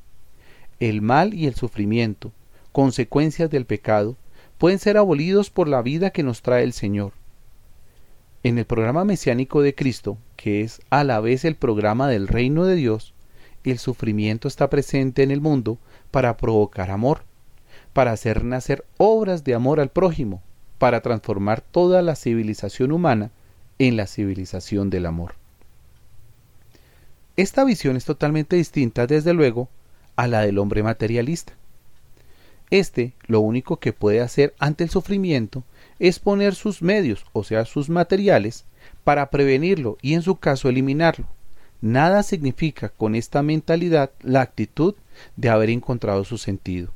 El 0.78 1.02
mal 1.02 1.32
y 1.32 1.46
el 1.46 1.54
sufrimiento, 1.54 2.32
consecuencias 2.72 3.50
del 3.50 3.66
pecado, 3.66 4.16
pueden 4.58 4.78
ser 4.78 4.96
abolidos 4.96 5.50
por 5.50 5.68
la 5.68 5.82
vida 5.82 6.10
que 6.10 6.22
nos 6.22 6.42
trae 6.42 6.64
el 6.64 6.72
Señor. 6.72 7.12
En 8.46 8.58
el 8.58 8.64
programa 8.64 9.04
mesiánico 9.04 9.60
de 9.60 9.74
Cristo, 9.74 10.18
que 10.36 10.60
es 10.60 10.80
a 10.88 11.02
la 11.02 11.18
vez 11.18 11.44
el 11.44 11.56
programa 11.56 12.08
del 12.08 12.28
reino 12.28 12.64
de 12.64 12.76
Dios, 12.76 13.12
el 13.64 13.80
sufrimiento 13.80 14.46
está 14.46 14.70
presente 14.70 15.24
en 15.24 15.32
el 15.32 15.40
mundo 15.40 15.78
para 16.12 16.36
provocar 16.36 16.92
amor, 16.92 17.24
para 17.92 18.12
hacer 18.12 18.44
nacer 18.44 18.84
obras 18.98 19.42
de 19.42 19.54
amor 19.54 19.80
al 19.80 19.88
prójimo, 19.88 20.44
para 20.78 21.00
transformar 21.00 21.60
toda 21.60 22.02
la 22.02 22.14
civilización 22.14 22.92
humana 22.92 23.32
en 23.80 23.96
la 23.96 24.06
civilización 24.06 24.90
del 24.90 25.06
amor. 25.06 25.34
Esta 27.36 27.64
visión 27.64 27.96
es 27.96 28.04
totalmente 28.04 28.54
distinta, 28.54 29.08
desde 29.08 29.34
luego, 29.34 29.68
a 30.14 30.28
la 30.28 30.42
del 30.42 30.58
hombre 30.58 30.84
materialista. 30.84 31.54
Este 32.70 33.12
lo 33.26 33.40
único 33.40 33.78
que 33.78 33.92
puede 33.92 34.20
hacer 34.20 34.54
ante 34.60 34.84
el 34.84 34.90
sufrimiento 34.90 35.64
es 35.98 36.18
poner 36.18 36.54
sus 36.54 36.82
medios, 36.82 37.24
o 37.32 37.44
sea, 37.44 37.64
sus 37.64 37.88
materiales, 37.88 38.64
para 39.04 39.30
prevenirlo 39.30 39.98
y 40.02 40.14
en 40.14 40.22
su 40.22 40.36
caso 40.36 40.68
eliminarlo. 40.68 41.26
Nada 41.80 42.22
significa 42.22 42.88
con 42.88 43.14
esta 43.14 43.42
mentalidad 43.42 44.10
la 44.22 44.40
actitud 44.40 44.94
de 45.36 45.48
haber 45.48 45.70
encontrado 45.70 46.24
su 46.24 46.38
sentido. 46.38 46.90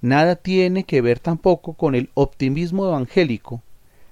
Nada 0.00 0.36
tiene 0.36 0.84
que 0.84 1.00
ver 1.00 1.18
tampoco 1.18 1.74
con 1.74 1.94
el 1.94 2.10
optimismo 2.14 2.86
evangélico, 2.86 3.62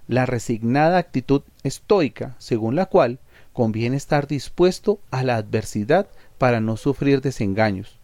la 0.06 0.24
resignada 0.24 0.98
actitud 0.98 1.42
estoica 1.62 2.34
según 2.38 2.74
la 2.74 2.86
cual 2.86 3.18
conviene 3.52 3.96
estar 3.96 4.26
dispuesto 4.26 5.00
a 5.10 5.22
la 5.22 5.36
adversidad 5.36 6.08
para 6.38 6.60
no 6.60 6.76
sufrir 6.76 7.20
desengaños, 7.20 7.98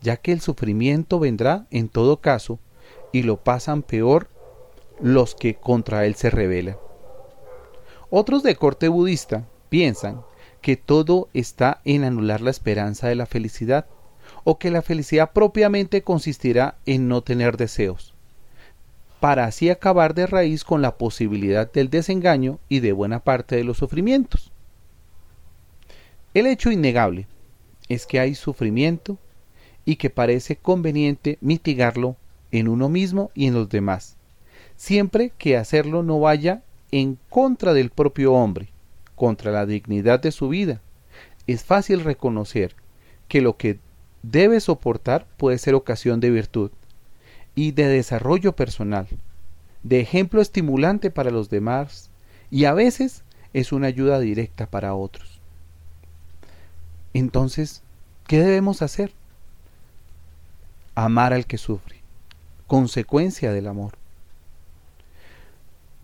ya 0.00 0.16
que 0.16 0.32
el 0.32 0.40
sufrimiento 0.40 1.18
vendrá 1.18 1.66
en 1.70 1.88
todo 1.88 2.20
caso 2.20 2.58
y 3.12 3.22
lo 3.22 3.36
pasan 3.36 3.82
peor 3.82 4.28
los 5.02 5.34
que 5.34 5.54
contra 5.54 6.06
él 6.06 6.14
se 6.14 6.30
rebelan. 6.30 6.76
Otros 8.10 8.42
de 8.42 8.56
corte 8.56 8.88
budista 8.88 9.46
piensan 9.68 10.22
que 10.60 10.76
todo 10.76 11.28
está 11.32 11.80
en 11.84 12.04
anular 12.04 12.40
la 12.40 12.50
esperanza 12.50 13.08
de 13.08 13.14
la 13.14 13.26
felicidad, 13.26 13.86
o 14.44 14.58
que 14.58 14.70
la 14.70 14.82
felicidad 14.82 15.32
propiamente 15.32 16.02
consistirá 16.02 16.76
en 16.86 17.08
no 17.08 17.22
tener 17.22 17.56
deseos, 17.56 18.14
para 19.20 19.44
así 19.44 19.70
acabar 19.70 20.14
de 20.14 20.26
raíz 20.26 20.64
con 20.64 20.82
la 20.82 20.96
posibilidad 20.96 21.70
del 21.70 21.90
desengaño 21.90 22.58
y 22.68 22.80
de 22.80 22.92
buena 22.92 23.20
parte 23.20 23.56
de 23.56 23.64
los 23.64 23.78
sufrimientos. 23.78 24.52
El 26.32 26.46
hecho 26.46 26.70
innegable 26.70 27.26
es 27.88 28.06
que 28.06 28.20
hay 28.20 28.34
sufrimiento 28.34 29.18
y 29.84 29.96
que 29.96 30.10
parece 30.10 30.56
conveniente 30.56 31.38
mitigarlo 31.40 32.16
en 32.52 32.68
uno 32.68 32.88
mismo 32.88 33.30
y 33.34 33.46
en 33.46 33.54
los 33.54 33.68
demás, 33.68 34.16
siempre 34.80 35.30
que 35.36 35.58
hacerlo 35.58 36.02
no 36.02 36.20
vaya 36.20 36.62
en 36.90 37.18
contra 37.28 37.74
del 37.74 37.90
propio 37.90 38.32
hombre, 38.32 38.70
contra 39.14 39.52
la 39.52 39.66
dignidad 39.66 40.20
de 40.20 40.32
su 40.32 40.48
vida. 40.48 40.80
Es 41.46 41.64
fácil 41.64 42.00
reconocer 42.02 42.74
que 43.28 43.42
lo 43.42 43.58
que 43.58 43.78
debe 44.22 44.58
soportar 44.58 45.26
puede 45.36 45.58
ser 45.58 45.74
ocasión 45.74 46.18
de 46.20 46.30
virtud 46.30 46.70
y 47.54 47.72
de 47.72 47.88
desarrollo 47.88 48.56
personal, 48.56 49.06
de 49.82 50.00
ejemplo 50.00 50.40
estimulante 50.40 51.10
para 51.10 51.30
los 51.30 51.50
demás 51.50 52.08
y 52.50 52.64
a 52.64 52.72
veces 52.72 53.22
es 53.52 53.72
una 53.72 53.88
ayuda 53.88 54.18
directa 54.18 54.66
para 54.66 54.94
otros. 54.94 55.40
Entonces, 57.12 57.82
¿qué 58.26 58.38
debemos 58.38 58.80
hacer? 58.80 59.12
Amar 60.94 61.34
al 61.34 61.44
que 61.44 61.58
sufre, 61.58 61.96
consecuencia 62.66 63.52
del 63.52 63.66
amor. 63.66 63.99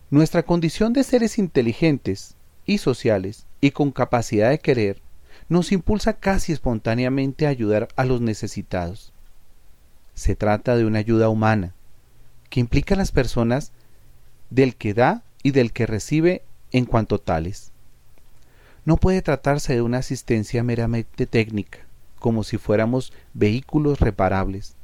Nuestra 0.08 0.44
condición 0.44 0.92
de 0.92 1.02
seres 1.02 1.36
inteligentes 1.36 2.36
y 2.64 2.78
sociales 2.78 3.44
y 3.60 3.72
con 3.72 3.90
capacidad 3.90 4.50
de 4.50 4.60
querer 4.60 5.02
nos 5.48 5.72
impulsa 5.72 6.12
casi 6.12 6.52
espontáneamente 6.52 7.44
a 7.44 7.50
ayudar 7.50 7.88
a 7.96 8.04
los 8.04 8.20
necesitados. 8.20 9.12
Se 10.14 10.36
trata 10.36 10.76
de 10.76 10.84
una 10.84 11.00
ayuda 11.00 11.28
humana, 11.28 11.74
que 12.50 12.60
implica 12.60 12.94
a 12.94 12.98
las 12.98 13.10
personas 13.10 13.72
del 14.48 14.76
que 14.76 14.94
da 14.94 15.24
y 15.42 15.50
del 15.50 15.72
que 15.72 15.86
recibe 15.86 16.42
en 16.70 16.84
cuanto 16.84 17.18
tales. 17.18 17.72
No 18.84 18.98
puede 18.98 19.22
tratarse 19.22 19.74
de 19.74 19.82
una 19.82 19.98
asistencia 19.98 20.62
meramente 20.62 21.26
técnica, 21.26 21.80
como 22.20 22.44
si 22.44 22.58
fuéramos 22.58 23.12
vehículos 23.34 23.98
reparables, 23.98 24.76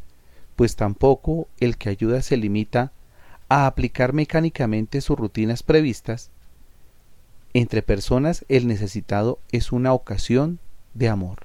pues 0.56 0.74
tampoco 0.74 1.46
el 1.60 1.76
que 1.76 1.90
ayuda 1.90 2.22
se 2.22 2.36
limita 2.36 2.90
a 3.52 3.66
aplicar 3.66 4.14
mecánicamente 4.14 5.02
sus 5.02 5.18
rutinas 5.18 5.62
previstas 5.62 6.30
entre 7.52 7.82
personas 7.82 8.46
el 8.48 8.66
necesitado 8.66 9.40
es 9.50 9.72
una 9.72 9.92
ocasión 9.92 10.58
de 10.94 11.10
amor. 11.10 11.40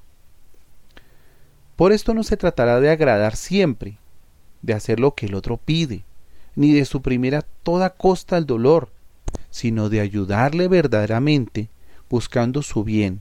Por 1.76 1.92
esto 1.92 2.14
no 2.14 2.24
se 2.24 2.38
tratará 2.38 2.80
de 2.80 2.92
agradar 2.92 3.36
siempre, 3.36 3.98
de 4.62 4.74
hacer 4.74 5.02
lo 5.02 5.16
que 5.16 5.26
el 5.26 5.36
otro 5.36 5.58
pide, 5.58 6.06
ni 6.56 6.72
de 6.72 6.86
suprimir 6.86 7.36
a 7.36 7.42
toda 7.42 7.90
costa 7.90 8.38
el 8.38 8.46
dolor, 8.46 8.90
sino 9.50 9.90
de 9.90 10.00
ayudarle 10.00 10.70
verdaderamente 10.70 11.68
buscando 12.10 12.62
su 12.62 12.86
bien, 12.86 13.20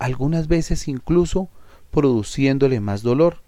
algunas 0.00 0.48
veces 0.48 0.88
incluso 0.88 1.48
produciéndole 1.92 2.80
más 2.80 3.02
dolor. 3.02 3.40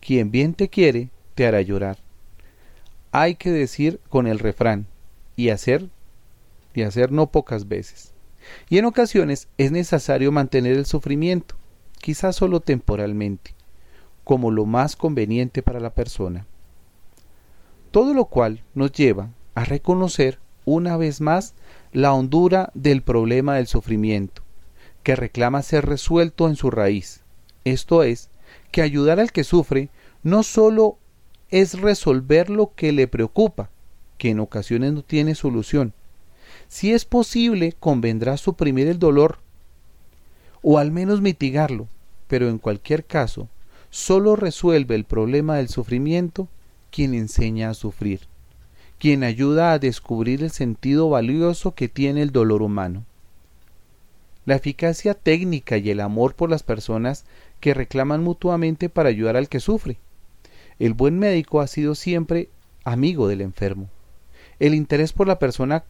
Quien 0.00 0.30
bien 0.30 0.52
te 0.52 0.68
quiere, 0.68 1.08
te 1.34 1.46
hará 1.46 1.62
llorar. 1.62 1.96
Hay 3.12 3.34
que 3.34 3.50
decir 3.50 4.00
con 4.08 4.26
el 4.26 4.38
refrán 4.38 4.86
y 5.36 5.50
hacer 5.50 5.88
y 6.74 6.82
hacer 6.82 7.12
no 7.12 7.30
pocas 7.30 7.68
veces. 7.68 8.12
Y 8.70 8.78
en 8.78 8.86
ocasiones 8.86 9.48
es 9.58 9.70
necesario 9.70 10.32
mantener 10.32 10.76
el 10.76 10.86
sufrimiento, 10.86 11.54
quizás 12.00 12.36
solo 12.36 12.60
temporalmente, 12.60 13.54
como 14.24 14.50
lo 14.50 14.64
más 14.64 14.96
conveniente 14.96 15.62
para 15.62 15.78
la 15.78 15.90
persona. 15.90 16.46
Todo 17.90 18.14
lo 18.14 18.24
cual 18.24 18.62
nos 18.74 18.92
lleva 18.92 19.28
a 19.54 19.64
reconocer 19.64 20.38
una 20.64 20.96
vez 20.96 21.20
más 21.20 21.54
la 21.92 22.14
hondura 22.14 22.70
del 22.72 23.02
problema 23.02 23.56
del 23.56 23.66
sufrimiento, 23.66 24.42
que 25.02 25.16
reclama 25.16 25.60
ser 25.60 25.84
resuelto 25.84 26.48
en 26.48 26.56
su 26.56 26.70
raíz, 26.70 27.20
esto 27.64 28.02
es, 28.02 28.30
que 28.70 28.80
ayudar 28.80 29.20
al 29.20 29.32
que 29.32 29.44
sufre 29.44 29.90
no 30.22 30.42
sólo 30.42 30.96
es 31.52 31.80
resolver 31.80 32.50
lo 32.50 32.72
que 32.74 32.90
le 32.90 33.06
preocupa, 33.06 33.70
que 34.18 34.30
en 34.30 34.40
ocasiones 34.40 34.92
no 34.92 35.02
tiene 35.02 35.36
solución, 35.36 35.94
si 36.68 36.92
es 36.92 37.04
posible, 37.04 37.74
convendrá 37.78 38.36
suprimir 38.36 38.88
el 38.88 38.98
dolor 38.98 39.38
o 40.62 40.78
al 40.78 40.90
menos 40.90 41.20
mitigarlo, 41.20 41.88
pero 42.28 42.48
en 42.48 42.58
cualquier 42.58 43.04
caso, 43.04 43.48
solo 43.90 44.36
resuelve 44.36 44.94
el 44.94 45.04
problema 45.04 45.56
del 45.56 45.68
sufrimiento 45.68 46.48
quien 46.90 47.14
enseña 47.14 47.68
a 47.68 47.74
sufrir, 47.74 48.20
quien 48.98 49.22
ayuda 49.22 49.72
a 49.72 49.78
descubrir 49.78 50.42
el 50.42 50.50
sentido 50.50 51.10
valioso 51.10 51.74
que 51.74 51.88
tiene 51.88 52.22
el 52.22 52.32
dolor 52.32 52.62
humano. 52.62 53.04
La 54.46 54.54
eficacia 54.54 55.14
técnica 55.14 55.76
y 55.76 55.90
el 55.90 56.00
amor 56.00 56.34
por 56.34 56.48
las 56.48 56.62
personas 56.62 57.24
que 57.60 57.74
reclaman 57.74 58.22
mutuamente 58.22 58.88
para 58.88 59.08
ayudar 59.08 59.36
al 59.36 59.48
que 59.48 59.60
sufre. 59.60 59.98
El 60.82 60.94
buen 60.94 61.16
médico 61.16 61.60
ha 61.60 61.68
sido 61.68 61.94
siempre 61.94 62.48
amigo 62.82 63.28
del 63.28 63.40
enfermo. 63.40 63.88
El 64.58 64.74
interés 64.74 65.12
por 65.12 65.28
la 65.28 65.38
persona 65.38 65.84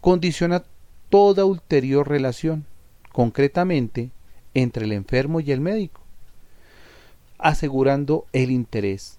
condiciona 0.00 0.64
toda 1.10 1.44
ulterior 1.44 2.08
relación, 2.08 2.64
concretamente 3.12 4.10
entre 4.54 4.86
el 4.86 4.92
enfermo 4.92 5.40
y 5.40 5.52
el 5.52 5.60
médico, 5.60 6.00
asegurando 7.36 8.24
el 8.32 8.50
interés. 8.50 9.18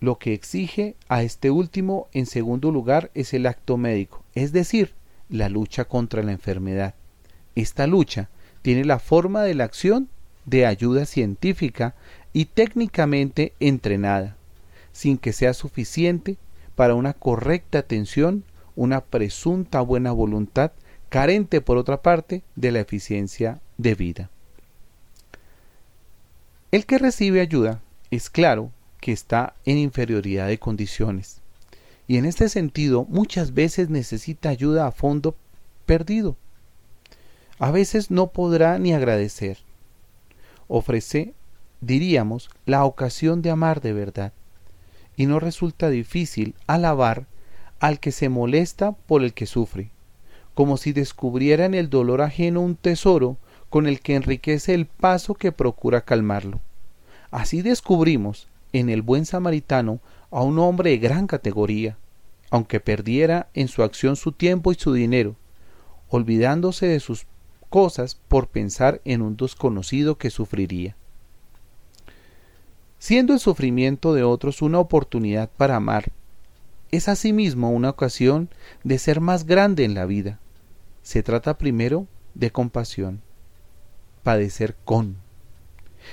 Lo 0.00 0.18
que 0.18 0.34
exige 0.34 0.94
a 1.08 1.22
este 1.22 1.50
último, 1.50 2.08
en 2.12 2.26
segundo 2.26 2.70
lugar, 2.70 3.10
es 3.14 3.32
el 3.32 3.46
acto 3.46 3.78
médico, 3.78 4.24
es 4.34 4.52
decir, 4.52 4.92
la 5.30 5.48
lucha 5.48 5.86
contra 5.86 6.22
la 6.22 6.32
enfermedad. 6.32 6.94
Esta 7.54 7.86
lucha 7.86 8.28
tiene 8.60 8.84
la 8.84 8.98
forma 8.98 9.42
de 9.42 9.54
la 9.54 9.64
acción 9.64 10.10
de 10.44 10.66
ayuda 10.66 11.06
científica 11.06 11.94
y 12.34 12.44
técnicamente 12.44 13.54
entrenada, 13.58 14.35
sin 14.96 15.18
que 15.18 15.34
sea 15.34 15.52
suficiente 15.52 16.38
para 16.74 16.94
una 16.94 17.12
correcta 17.12 17.80
atención 17.80 18.44
una 18.76 19.04
presunta 19.04 19.82
buena 19.82 20.10
voluntad 20.10 20.72
carente, 21.10 21.60
por 21.60 21.76
otra 21.76 22.00
parte, 22.00 22.42
de 22.56 22.72
la 22.72 22.80
eficiencia 22.80 23.60
de 23.76 23.94
vida. 23.94 24.30
El 26.70 26.86
que 26.86 26.96
recibe 26.96 27.42
ayuda 27.42 27.82
es 28.10 28.30
claro 28.30 28.72
que 29.02 29.12
está 29.12 29.54
en 29.66 29.76
inferioridad 29.76 30.48
de 30.48 30.58
condiciones. 30.58 31.42
y 32.08 32.16
en 32.16 32.24
este 32.24 32.48
sentido 32.48 33.04
muchas 33.08 33.52
veces 33.52 33.90
necesita 33.90 34.48
ayuda 34.48 34.86
a 34.86 34.92
fondo 34.92 35.36
perdido. 35.84 36.36
A 37.58 37.70
veces 37.70 38.10
no 38.10 38.28
podrá 38.28 38.78
ni 38.78 38.94
agradecer. 38.94 39.58
Ofrece, 40.68 41.34
diríamos, 41.80 42.48
la 42.64 42.84
ocasión 42.84 43.42
de 43.42 43.50
amar 43.50 43.80
de 43.80 43.92
verdad, 43.92 44.32
y 45.16 45.26
no 45.26 45.40
resulta 45.40 45.88
difícil 45.90 46.54
alabar 46.66 47.26
al 47.80 48.00
que 48.00 48.12
se 48.12 48.28
molesta 48.28 48.92
por 48.92 49.22
el 49.22 49.32
que 49.34 49.46
sufre, 49.46 49.90
como 50.54 50.76
si 50.76 50.92
descubriera 50.92 51.64
en 51.64 51.74
el 51.74 51.90
dolor 51.90 52.22
ajeno 52.22 52.60
un 52.60 52.76
tesoro 52.76 53.36
con 53.70 53.86
el 53.86 54.00
que 54.00 54.14
enriquece 54.14 54.74
el 54.74 54.86
paso 54.86 55.34
que 55.34 55.52
procura 55.52 56.02
calmarlo. 56.02 56.60
Así 57.30 57.62
descubrimos 57.62 58.48
en 58.72 58.88
el 58.88 59.02
buen 59.02 59.26
samaritano 59.26 60.00
a 60.30 60.42
un 60.42 60.58
hombre 60.58 60.90
de 60.90 60.98
gran 60.98 61.26
categoría, 61.26 61.96
aunque 62.50 62.80
perdiera 62.80 63.48
en 63.54 63.68
su 63.68 63.82
acción 63.82 64.16
su 64.16 64.32
tiempo 64.32 64.72
y 64.72 64.76
su 64.76 64.92
dinero, 64.92 65.36
olvidándose 66.08 66.86
de 66.86 67.00
sus 67.00 67.26
cosas 67.68 68.14
por 68.28 68.48
pensar 68.48 69.00
en 69.04 69.22
un 69.22 69.36
desconocido 69.36 70.16
que 70.18 70.30
sufriría. 70.30 70.96
Siendo 72.98 73.32
el 73.32 73.40
sufrimiento 73.40 74.14
de 74.14 74.24
otros 74.24 74.62
una 74.62 74.78
oportunidad 74.78 75.50
para 75.56 75.76
amar, 75.76 76.12
es 76.90 77.08
asimismo 77.08 77.70
una 77.70 77.90
ocasión 77.90 78.48
de 78.84 78.98
ser 78.98 79.20
más 79.20 79.44
grande 79.44 79.84
en 79.84 79.94
la 79.94 80.06
vida. 80.06 80.40
Se 81.02 81.22
trata 81.22 81.58
primero 81.58 82.06
de 82.34 82.50
compasión, 82.50 83.20
padecer 84.22 84.76
con, 84.84 85.16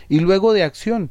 y 0.09 0.19
luego 0.19 0.53
de 0.53 0.63
acción, 0.63 1.09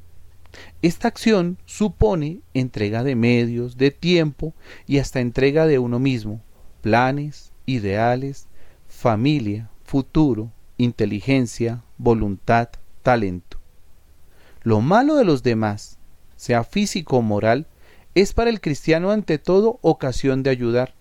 esta 0.82 1.08
acción 1.08 1.58
supone 1.64 2.40
entrega 2.52 3.04
de 3.04 3.14
medios, 3.14 3.76
de 3.76 3.90
tiempo 3.90 4.54
y 4.86 4.98
hasta 4.98 5.20
entrega 5.20 5.66
de 5.66 5.78
uno 5.78 5.98
mismo, 5.98 6.42
planes, 6.82 7.52
ideales, 7.64 8.48
familia, 8.86 9.70
futuro, 9.84 10.50
inteligencia, 10.76 11.82
voluntad, 11.96 12.68
talento. 13.02 13.61
Lo 14.62 14.80
malo 14.80 15.16
de 15.16 15.24
los 15.24 15.42
demás, 15.42 15.98
sea 16.36 16.64
físico 16.64 17.18
o 17.18 17.22
moral, 17.22 17.66
es 18.14 18.32
para 18.32 18.50
el 18.50 18.60
cristiano 18.60 19.10
ante 19.10 19.38
todo 19.38 19.78
ocasión 19.82 20.42
de 20.42 20.50
ayudar, 20.50 20.94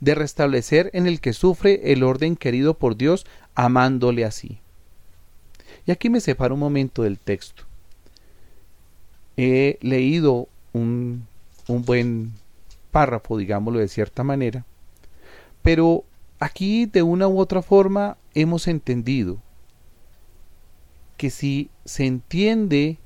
de 0.00 0.14
restablecer 0.14 0.90
en 0.92 1.06
el 1.06 1.20
que 1.20 1.32
sufre 1.32 1.92
el 1.92 2.02
orden 2.02 2.36
querido 2.36 2.74
por 2.74 2.96
Dios, 2.96 3.26
amándole 3.54 4.24
así. 4.24 4.58
Y 5.86 5.92
aquí 5.92 6.10
me 6.10 6.20
separo 6.20 6.54
un 6.54 6.60
momento 6.60 7.02
del 7.02 7.18
texto 7.18 7.64
he 9.36 9.78
leído 9.80 10.48
un, 10.72 11.26
un 11.68 11.84
buen 11.84 12.32
párrafo, 12.90 13.36
digámoslo 13.36 13.80
de 13.80 13.88
cierta 13.88 14.22
manera, 14.22 14.64
pero 15.62 16.04
aquí 16.38 16.86
de 16.86 17.02
una 17.02 17.28
u 17.28 17.38
otra 17.38 17.62
forma 17.62 18.16
hemos 18.34 18.68
entendido 18.68 19.38
que 21.16 21.30
si 21.30 21.70
se 21.84 22.06
entiende 22.06 22.98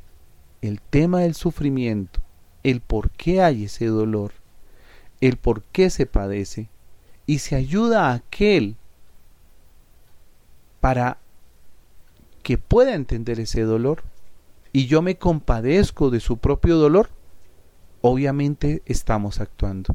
el 0.62 0.80
tema 0.80 1.20
del 1.20 1.34
sufrimiento, 1.34 2.20
el 2.62 2.80
por 2.80 3.10
qué 3.10 3.42
hay 3.42 3.64
ese 3.64 3.86
dolor, 3.86 4.32
el 5.20 5.36
por 5.36 5.62
qué 5.62 5.90
se 5.90 6.06
padece, 6.06 6.68
y 7.26 7.38
se 7.40 7.56
ayuda 7.56 8.08
a 8.08 8.14
aquel 8.14 8.76
para 10.80 11.18
que 12.42 12.56
pueda 12.56 12.94
entender 12.94 13.40
ese 13.40 13.62
dolor, 13.62 14.02
y 14.72 14.86
yo 14.86 15.02
me 15.02 15.16
compadezco 15.16 16.10
de 16.10 16.20
su 16.20 16.38
propio 16.38 16.76
dolor, 16.76 17.10
obviamente 18.00 18.82
estamos 18.86 19.40
actuando. 19.40 19.94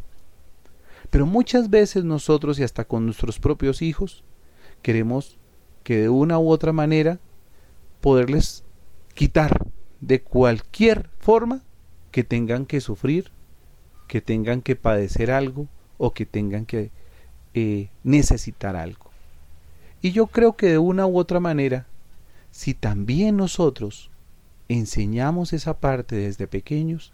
Pero 1.09 1.25
muchas 1.25 1.69
veces 1.69 2.03
nosotros 2.03 2.59
y 2.59 2.63
hasta 2.63 2.85
con 2.85 3.05
nuestros 3.05 3.39
propios 3.39 3.81
hijos 3.81 4.23
queremos 4.81 5.37
que 5.83 5.97
de 5.97 6.09
una 6.09 6.39
u 6.39 6.49
otra 6.49 6.73
manera 6.73 7.19
poderles 8.03 8.65
quitar 9.13 9.65
de 10.01 10.21
cualquier 10.21 11.09
forma 11.19 11.61
que 12.11 12.25
tengan 12.25 12.65
que 12.65 12.81
sufrir, 12.81 13.31
que 14.09 14.19
tengan 14.19 14.61
que 14.61 14.75
padecer 14.75 15.31
algo 15.31 15.69
o 15.97 16.13
que 16.13 16.25
tengan 16.25 16.65
que 16.65 16.91
eh, 17.53 17.87
necesitar 18.03 18.75
algo. 18.75 19.09
Y 20.01 20.11
yo 20.11 20.27
creo 20.27 20.57
que 20.57 20.67
de 20.67 20.79
una 20.79 21.07
u 21.07 21.17
otra 21.17 21.39
manera, 21.39 21.87
si 22.51 22.73
también 22.73 23.37
nosotros 23.37 24.11
enseñamos 24.67 25.53
esa 25.53 25.79
parte 25.79 26.17
desde 26.17 26.45
pequeños, 26.45 27.13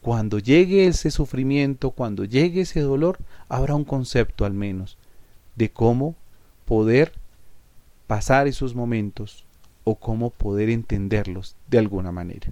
cuando 0.00 0.38
llegue 0.38 0.86
ese 0.86 1.10
sufrimiento, 1.10 1.90
cuando 1.90 2.24
llegue 2.24 2.62
ese 2.62 2.80
dolor, 2.80 3.18
habrá 3.50 3.74
un 3.74 3.84
concepto 3.84 4.46
al 4.46 4.54
menos 4.54 4.96
de 5.54 5.70
cómo 5.70 6.14
poder 6.64 7.12
pasar 8.06 8.46
esos 8.46 8.74
momentos 8.74 9.43
o 9.84 9.96
cómo 9.96 10.30
poder 10.30 10.70
entenderlos 10.70 11.56
de 11.68 11.78
alguna 11.78 12.12
manera. 12.12 12.48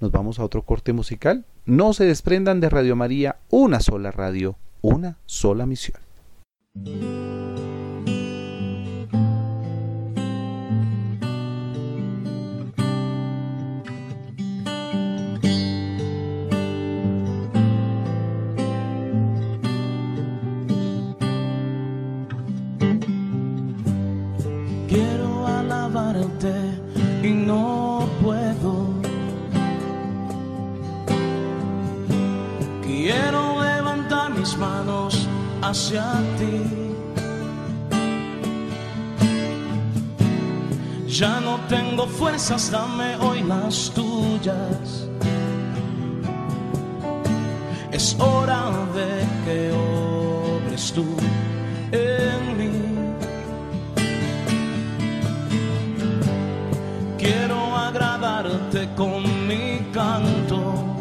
Nos 0.00 0.10
vamos 0.10 0.38
a 0.38 0.44
otro 0.44 0.62
corte 0.62 0.92
musical. 0.92 1.44
No 1.64 1.92
se 1.92 2.04
desprendan 2.04 2.60
de 2.60 2.68
Radio 2.68 2.96
María, 2.96 3.36
una 3.50 3.80
sola 3.80 4.10
radio, 4.10 4.56
una 4.80 5.16
sola 5.26 5.66
misión. 5.66 6.00
Hacia 35.72 36.04
ti. 36.38 36.56
Ya 41.06 41.40
no 41.40 41.58
tengo 41.68 42.06
fuerzas, 42.06 42.70
dame 42.70 43.16
hoy 43.16 43.42
las 43.42 43.90
tuyas. 43.94 45.08
Es 47.90 48.16
hora 48.18 48.62
de 48.98 49.10
que 49.44 49.58
obres 49.72 50.92
tú 50.92 51.06
en 51.92 52.58
mí. 52.58 52.91
Quiero 57.22 57.58
agradarte 57.76 58.88
con 58.96 59.22
mi 59.46 59.78
canto 59.92 60.92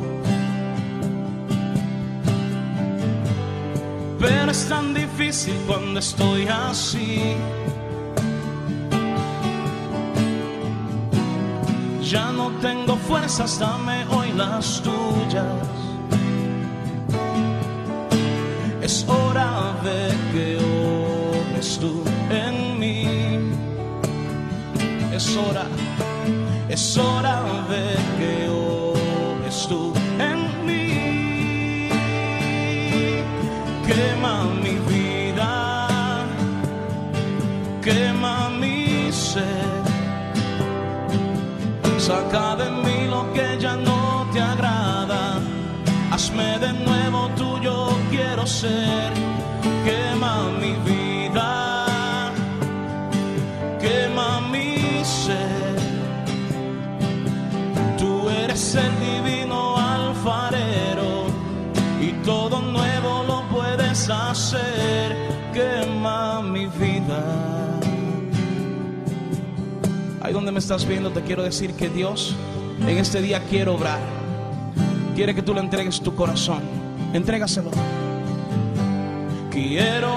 pero 4.22 4.52
es 4.52 4.70
tan 4.70 4.94
difícil 4.94 5.56
cuando 5.68 6.00
estoy 6.00 6.48
así. 6.48 7.36
Ya 12.04 12.32
no 12.32 12.52
tengo 12.62 12.96
fuerzas, 12.98 13.58
dame 13.58 14.06
hoy 14.12 14.32
las 14.34 14.82
tuyas. 14.84 15.46
Es 18.82 19.06
hora 19.08 19.74
de 19.84 20.00
que 20.32 20.58
obres 20.58 21.80
tú 21.80 22.04
en 22.30 22.80
mí. 22.80 23.06
Es 25.12 25.36
hora, 25.36 25.66
es 26.72 26.98
hora 26.98 27.44
de 27.70 27.86
que 28.18 28.50
obres 28.50 29.68
tú 29.68 29.94
quema 33.88 34.46
mi 34.64 34.76
vida, 34.92 36.26
quema 37.82 38.50
mi 38.50 39.12
ser, 39.12 39.82
saca 41.98 42.56
de 42.56 42.70
mí 42.84 43.08
lo 43.10 43.22
que 43.34 43.58
ya 43.60 43.76
no 43.76 44.26
te 44.32 44.42
agrada, 44.42 45.42
hazme 46.12 46.58
de 46.60 46.72
nuevo 46.72 47.30
tuyo, 47.36 47.90
quiero 48.10 48.48
ser, 48.48 49.12
hacer, 64.30 65.16
quema 65.54 66.42
mi 66.42 66.68
vida. 66.68 67.80
Ahí 70.22 70.34
donde 70.34 70.52
me 70.52 70.60
estás 70.60 70.86
viendo, 70.86 71.10
te 71.12 71.22
quiero 71.22 71.42
decir 71.42 71.74
que 71.74 71.90
Dios 71.90 72.36
en 72.82 72.98
este 72.98 73.22
día 73.22 73.42
quiere 73.50 73.72
obrar. 73.72 74.00
Quiere 75.16 75.34
que 75.34 75.42
tú 75.42 75.54
le 75.54 75.62
entregues 75.62 76.00
tu 76.02 76.16
corazón. 76.16 76.62
Entrégaselo. 77.14 77.72
Quiero 79.50 80.10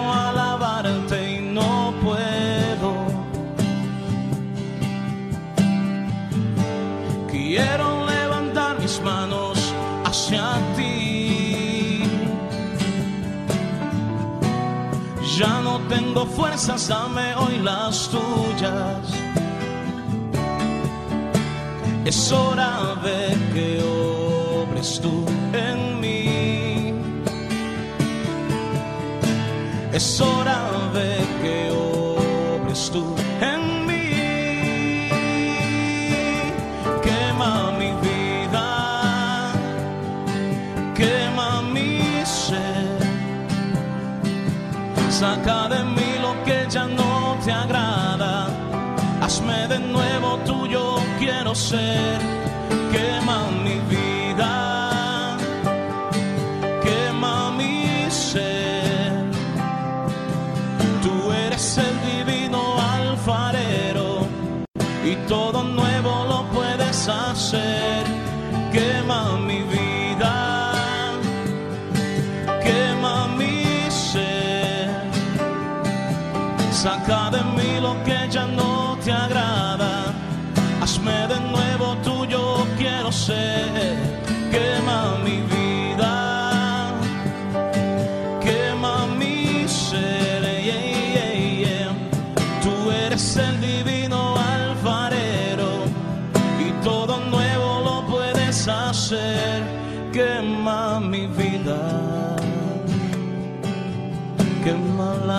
tengo 16.14 16.26
fuerzas, 16.26 16.86
dame 16.86 17.34
hoy 17.34 17.58
las 17.58 18.08
tuyas. 18.08 18.98
Es 22.04 22.30
hora 22.30 22.94
de 23.02 23.36
que 23.52 23.82
obres 23.82 25.00
tú 25.00 25.24
en 25.52 26.00
mí. 26.00 26.94
Es 29.92 30.20
hora 30.20 30.60
de 30.92 31.16
que 31.42 31.70
obres 31.72 32.90
tú 32.92 33.16
en 33.40 33.86
mí. 33.86 34.10
Quema 37.02 37.72
mi 37.72 37.90
vida, 38.06 39.52
quema 40.94 41.62
mi 41.62 42.00
ser. 42.24 42.98
Saca 45.10 45.63
quiero 51.54 51.56
ser. 51.56 52.18
Quema 52.92 53.46
mi 53.62 53.78
vida, 53.88 54.13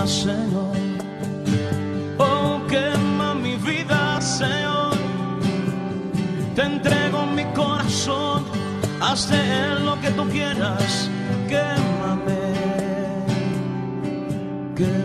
Señor. 0.08 0.76
Oh, 2.20 2.62
quema 2.68 3.34
mi 3.34 3.56
vida, 3.58 4.22
Señor. 4.22 4.94
Te 6.56 6.62
entrego 6.62 7.26
mi 7.26 7.44
corazón, 7.56 8.44
haz 9.02 9.32
lo 9.84 10.00
que 10.02 10.12
tú 10.12 10.30
quieras. 10.30 11.10
Quémame, 11.48 12.54
quémame. 14.76 15.05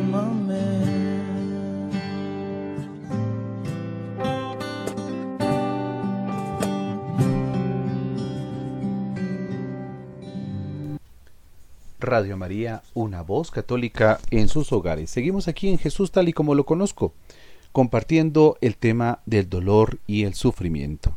Radio 12.10 12.36
María, 12.36 12.82
una 12.92 13.22
voz 13.22 13.52
católica 13.52 14.18
en 14.32 14.48
sus 14.48 14.72
hogares. 14.72 15.10
Seguimos 15.10 15.46
aquí 15.46 15.68
en 15.68 15.78
Jesús 15.78 16.10
tal 16.10 16.28
y 16.28 16.32
como 16.32 16.56
lo 16.56 16.66
conozco, 16.66 17.12
compartiendo 17.70 18.58
el 18.60 18.76
tema 18.76 19.20
del 19.26 19.48
dolor 19.48 20.00
y 20.08 20.24
el 20.24 20.34
sufrimiento. 20.34 21.16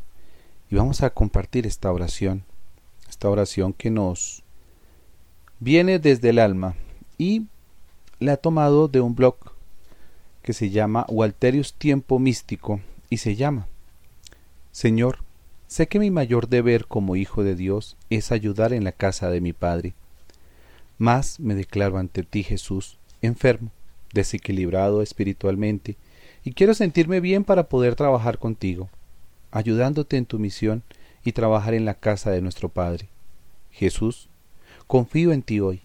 Y 0.69 0.75
vamos 0.75 1.01
a 1.01 1.09
compartir 1.09 1.65
esta 1.65 1.91
oración, 1.91 2.43
esta 3.09 3.27
oración 3.27 3.73
que 3.73 3.89
nos 3.89 4.43
viene 5.59 5.97
desde 5.97 6.29
el 6.29 6.37
alma 6.37 6.75
y 7.17 7.47
la 8.19 8.33
he 8.33 8.37
tomado 8.37 8.87
de 8.87 9.01
un 9.01 9.15
blog 9.15 9.37
que 10.43 10.53
se 10.53 10.69
llama 10.69 11.07
Walterius 11.09 11.73
Tiempo 11.73 12.19
Místico 12.19 12.81
y 13.09 13.17
se 13.17 13.35
llama 13.35 13.65
Señor, 14.71 15.23
sé 15.67 15.87
que 15.87 15.97
mi 15.97 16.11
mayor 16.11 16.49
deber 16.49 16.85
como 16.85 17.15
hijo 17.15 17.43
de 17.43 17.55
Dios 17.55 17.97
es 18.11 18.31
ayudar 18.31 18.73
en 18.73 18.83
la 18.83 18.91
casa 18.91 19.31
de 19.31 19.41
mi 19.41 19.53
Padre 19.53 19.95
más 21.03 21.39
me 21.41 21.53
declaro 21.53 21.97
ante 21.97 22.23
ti, 22.23 22.43
Jesús, 22.43 22.97
enfermo, 23.21 23.71
desequilibrado 24.13 25.01
espiritualmente, 25.01 25.97
y 26.45 26.53
quiero 26.53 26.73
sentirme 26.73 27.19
bien 27.19 27.43
para 27.43 27.67
poder 27.67 27.95
trabajar 27.95 28.39
contigo, 28.39 28.89
ayudándote 29.51 30.15
en 30.17 30.25
tu 30.25 30.39
misión 30.39 30.81
y 31.23 31.33
trabajar 31.33 31.73
en 31.73 31.83
la 31.83 31.93
casa 31.93 32.31
de 32.31 32.41
nuestro 32.41 32.69
Padre. 32.69 33.09
Jesús, 33.69 34.29
confío 34.87 35.33
en 35.33 35.41
ti 35.41 35.59
hoy, 35.59 35.81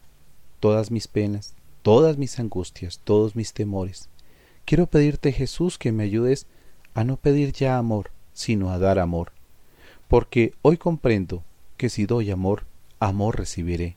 todas 0.60 0.90
mis 0.90 1.08
penas, 1.08 1.54
todas 1.82 2.16
mis 2.16 2.38
angustias, 2.38 3.00
todos 3.02 3.34
mis 3.34 3.52
temores. 3.52 4.08
Quiero 4.64 4.86
pedirte, 4.86 5.32
Jesús, 5.32 5.78
que 5.78 5.90
me 5.90 6.04
ayudes 6.04 6.46
a 6.94 7.02
no 7.02 7.16
pedir 7.16 7.52
ya 7.52 7.76
amor, 7.76 8.12
sino 8.32 8.70
a 8.70 8.78
dar 8.78 9.00
amor, 9.00 9.32
porque 10.06 10.54
hoy 10.62 10.76
comprendo 10.76 11.42
que 11.76 11.88
si 11.88 12.06
doy 12.06 12.30
amor, 12.30 12.66
amor 13.00 13.36
recibiré. 13.36 13.96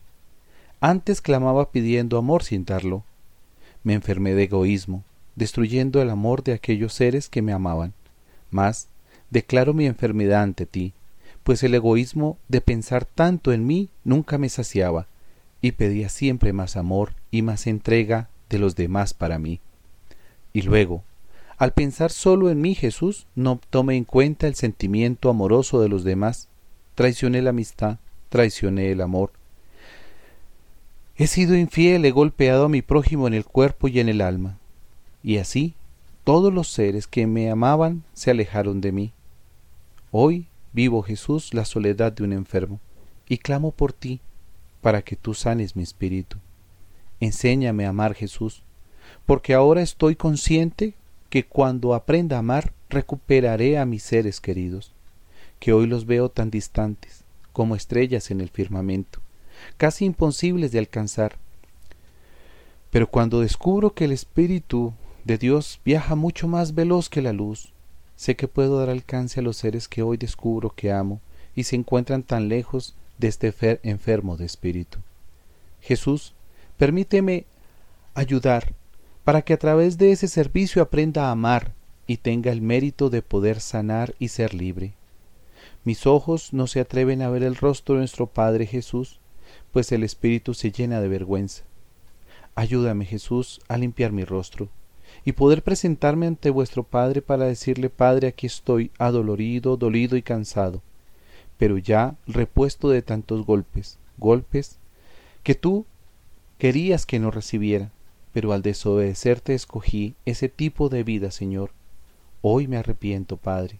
Antes 0.84 1.20
clamaba 1.20 1.70
pidiendo 1.70 2.18
amor 2.18 2.42
sin 2.42 2.64
darlo. 2.64 3.04
Me 3.84 3.94
enfermé 3.94 4.34
de 4.34 4.42
egoísmo, 4.42 5.04
destruyendo 5.36 6.02
el 6.02 6.10
amor 6.10 6.42
de 6.42 6.54
aquellos 6.54 6.92
seres 6.92 7.28
que 7.28 7.40
me 7.40 7.52
amaban. 7.52 7.94
Mas 8.50 8.88
declaro 9.30 9.74
mi 9.74 9.86
enfermedad 9.86 10.42
ante 10.42 10.66
ti, 10.66 10.92
pues 11.44 11.62
el 11.62 11.76
egoísmo 11.76 12.36
de 12.48 12.60
pensar 12.60 13.04
tanto 13.04 13.52
en 13.52 13.64
mí 13.64 13.90
nunca 14.02 14.38
me 14.38 14.48
saciaba, 14.48 15.06
y 15.60 15.70
pedía 15.70 16.08
siempre 16.08 16.52
más 16.52 16.76
amor 16.76 17.14
y 17.30 17.42
más 17.42 17.68
entrega 17.68 18.28
de 18.50 18.58
los 18.58 18.74
demás 18.74 19.14
para 19.14 19.38
mí. 19.38 19.60
Y 20.52 20.62
luego, 20.62 21.04
al 21.58 21.74
pensar 21.74 22.10
solo 22.10 22.50
en 22.50 22.60
mí 22.60 22.74
Jesús, 22.74 23.28
no 23.36 23.60
tomé 23.70 23.94
en 23.94 24.04
cuenta 24.04 24.48
el 24.48 24.56
sentimiento 24.56 25.30
amoroso 25.30 25.80
de 25.80 25.88
los 25.88 26.02
demás, 26.02 26.48
traicioné 26.96 27.40
la 27.40 27.50
amistad, 27.50 27.98
traicioné 28.30 28.90
el 28.90 29.00
amor, 29.00 29.30
He 31.22 31.28
sido 31.28 31.56
infiel, 31.56 32.04
he 32.04 32.10
golpeado 32.10 32.64
a 32.64 32.68
mi 32.68 32.82
prójimo 32.82 33.28
en 33.28 33.34
el 33.34 33.44
cuerpo 33.44 33.86
y 33.86 34.00
en 34.00 34.08
el 34.08 34.20
alma. 34.20 34.58
Y 35.22 35.36
así 35.36 35.76
todos 36.24 36.52
los 36.52 36.66
seres 36.66 37.06
que 37.06 37.28
me 37.28 37.48
amaban 37.48 38.02
se 38.12 38.32
alejaron 38.32 38.80
de 38.80 38.90
mí. 38.90 39.12
Hoy 40.10 40.48
vivo, 40.72 41.00
Jesús, 41.02 41.54
la 41.54 41.64
soledad 41.64 42.10
de 42.10 42.24
un 42.24 42.32
enfermo, 42.32 42.80
y 43.28 43.38
clamo 43.38 43.70
por 43.70 43.92
ti, 43.92 44.18
para 44.80 45.02
que 45.02 45.14
tú 45.14 45.32
sanes 45.32 45.76
mi 45.76 45.84
espíritu. 45.84 46.38
Enséñame 47.20 47.86
a 47.86 47.90
amar, 47.90 48.14
Jesús, 48.14 48.64
porque 49.24 49.54
ahora 49.54 49.80
estoy 49.80 50.16
consciente 50.16 50.94
que 51.30 51.44
cuando 51.44 51.94
aprenda 51.94 52.34
a 52.34 52.40
amar 52.40 52.72
recuperaré 52.90 53.78
a 53.78 53.86
mis 53.86 54.02
seres 54.02 54.40
queridos, 54.40 54.92
que 55.60 55.72
hoy 55.72 55.86
los 55.86 56.04
veo 56.04 56.30
tan 56.30 56.50
distantes 56.50 57.22
como 57.52 57.76
estrellas 57.76 58.32
en 58.32 58.40
el 58.40 58.48
firmamento 58.48 59.20
casi 59.76 60.04
imposibles 60.04 60.72
de 60.72 60.78
alcanzar. 60.78 61.36
Pero 62.90 63.08
cuando 63.08 63.40
descubro 63.40 63.94
que 63.94 64.04
el 64.04 64.12
Espíritu 64.12 64.92
de 65.24 65.38
Dios 65.38 65.80
viaja 65.84 66.14
mucho 66.14 66.48
más 66.48 66.74
veloz 66.74 67.08
que 67.08 67.22
la 67.22 67.32
luz, 67.32 67.72
sé 68.16 68.36
que 68.36 68.48
puedo 68.48 68.78
dar 68.78 68.90
alcance 68.90 69.40
a 69.40 69.42
los 69.42 69.56
seres 69.56 69.88
que 69.88 70.02
hoy 70.02 70.16
descubro 70.16 70.70
que 70.70 70.92
amo 70.92 71.20
y 71.54 71.64
se 71.64 71.76
encuentran 71.76 72.22
tan 72.22 72.48
lejos 72.48 72.94
de 73.18 73.28
este 73.28 73.54
enfermo 73.82 74.36
de 74.36 74.44
espíritu. 74.44 74.98
Jesús, 75.80 76.34
permíteme 76.76 77.46
ayudar 78.14 78.74
para 79.24 79.42
que 79.42 79.52
a 79.52 79.58
través 79.58 79.98
de 79.98 80.12
ese 80.12 80.28
servicio 80.28 80.82
aprenda 80.82 81.28
a 81.28 81.30
amar 81.30 81.72
y 82.06 82.18
tenga 82.18 82.52
el 82.52 82.60
mérito 82.60 83.10
de 83.10 83.22
poder 83.22 83.60
sanar 83.60 84.14
y 84.18 84.28
ser 84.28 84.54
libre. 84.54 84.94
Mis 85.84 86.06
ojos 86.06 86.52
no 86.52 86.66
se 86.66 86.80
atreven 86.80 87.22
a 87.22 87.30
ver 87.30 87.42
el 87.42 87.56
rostro 87.56 87.94
de 87.94 88.00
nuestro 88.00 88.26
Padre 88.26 88.66
Jesús, 88.66 89.20
pues 89.72 89.90
el 89.92 90.04
espíritu 90.04 90.54
se 90.54 90.70
llena 90.70 91.00
de 91.00 91.08
vergüenza. 91.08 91.64
Ayúdame, 92.54 93.06
Jesús, 93.06 93.60
a 93.68 93.78
limpiar 93.78 94.12
mi 94.12 94.24
rostro 94.24 94.68
y 95.24 95.32
poder 95.32 95.62
presentarme 95.62 96.26
ante 96.26 96.50
vuestro 96.50 96.82
Padre 96.82 97.22
para 97.22 97.46
decirle, 97.46 97.90
Padre, 97.90 98.28
aquí 98.28 98.46
estoy, 98.46 98.90
adolorido, 98.98 99.76
dolido 99.76 100.16
y 100.16 100.22
cansado, 100.22 100.82
pero 101.58 101.78
ya 101.78 102.16
repuesto 102.26 102.88
de 102.88 103.02
tantos 103.02 103.46
golpes, 103.46 103.98
golpes 104.18 104.78
que 105.42 105.54
tú 105.54 105.86
querías 106.58 107.06
que 107.06 107.18
no 107.18 107.30
recibiera, 107.30 107.90
pero 108.32 108.52
al 108.52 108.62
desobedecerte 108.62 109.54
escogí 109.54 110.14
ese 110.24 110.48
tipo 110.48 110.88
de 110.88 111.04
vida, 111.04 111.30
Señor. 111.30 111.70
Hoy 112.40 112.66
me 112.66 112.76
arrepiento, 112.76 113.36
Padre, 113.36 113.78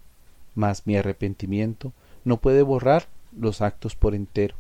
mas 0.55 0.86
mi 0.86 0.97
arrepentimiento 0.97 1.93
no 2.24 2.36
puede 2.36 2.62
borrar 2.62 3.09
los 3.36 3.62
actos 3.62 3.97
por 3.97 4.14
entero. 4.14 4.55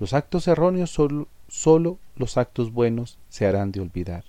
Los 0.00 0.12
actos 0.12 0.46
erróneos 0.48 0.90
solo, 0.90 1.28
solo 1.48 1.98
los 2.16 2.36
actos 2.36 2.72
buenos 2.72 3.18
se 3.28 3.46
harán 3.46 3.72
de 3.72 3.80
olvidar. 3.80 4.24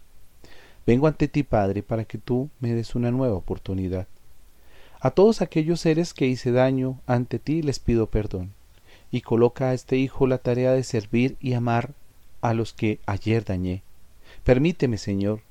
Vengo 0.86 1.08
ante 1.08 1.28
ti, 1.28 1.44
Padre, 1.44 1.84
para 1.84 2.06
que 2.06 2.18
tú 2.18 2.50
me 2.60 2.74
des 2.74 2.96
una 2.96 3.12
nueva 3.12 3.36
oportunidad. 3.36 4.08
A 5.00 5.12
todos 5.12 5.42
aquellos 5.42 5.82
seres 5.82 6.14
que 6.14 6.28
hice 6.28 6.52
daño 6.52 7.00
ante 7.06 7.40
ti 7.40 7.62
les 7.62 7.80
pido 7.80 8.08
perdón, 8.08 8.54
y 9.12 9.22
coloca 9.22 9.70
a 9.70 9.74
este 9.74 9.98
Hijo 9.98 10.28
la 10.28 10.40
tarea 10.40 10.72
de 10.72 10.84
servir 10.84 11.38
y 11.40 11.54
amar 11.54 11.94
a 12.42 12.54
los 12.54 12.74
que 12.74 13.00
ayer 13.06 13.46
dañé. 13.46 13.84
Permíteme, 14.44 14.98
Señor, 14.98 15.42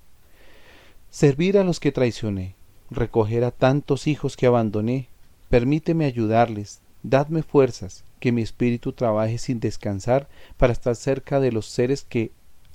servir 1.11 1.59
a 1.59 1.65
los 1.65 1.81
que 1.81 1.93
traicioné, 1.93 2.55
recoger 2.91 3.45
a 3.45 3.51
tantos 3.51 4.07
hijos 4.07 4.37
que 4.37 4.47
abandoné, 4.47 5.09
permíteme 5.49 6.05
ayudarles, 6.05 6.81
dadme 7.03 7.43
fuerzas, 7.43 8.05
que 8.19 8.33
mi 8.33 8.43
espíritu 8.43 8.93
trabaje 8.93 9.39
sin 9.39 9.61
descansar 9.61 10.29
para 10.57 10.73
estar 10.73 10.97
cerca 10.97 11.41
de 11.41 11.53
los 11.53 11.67
seres 11.67 12.05
que 12.05 12.33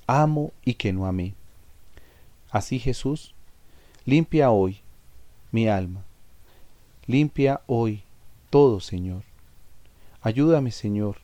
amo 0.08 0.52
y 0.64 0.76
que 0.76 0.94
no 0.94 1.06
amé. 1.06 1.36
Así 2.50 2.80
Jesús, 2.80 3.34
limpia 4.06 4.52
hoy 4.52 4.80
mi 5.52 5.68
alma, 5.68 6.04
limpia 7.06 7.62
hoy 7.68 8.04
todo, 8.50 8.80
Señor. 8.80 9.24
Ayúdame, 10.22 10.72
Señor, 10.72 11.18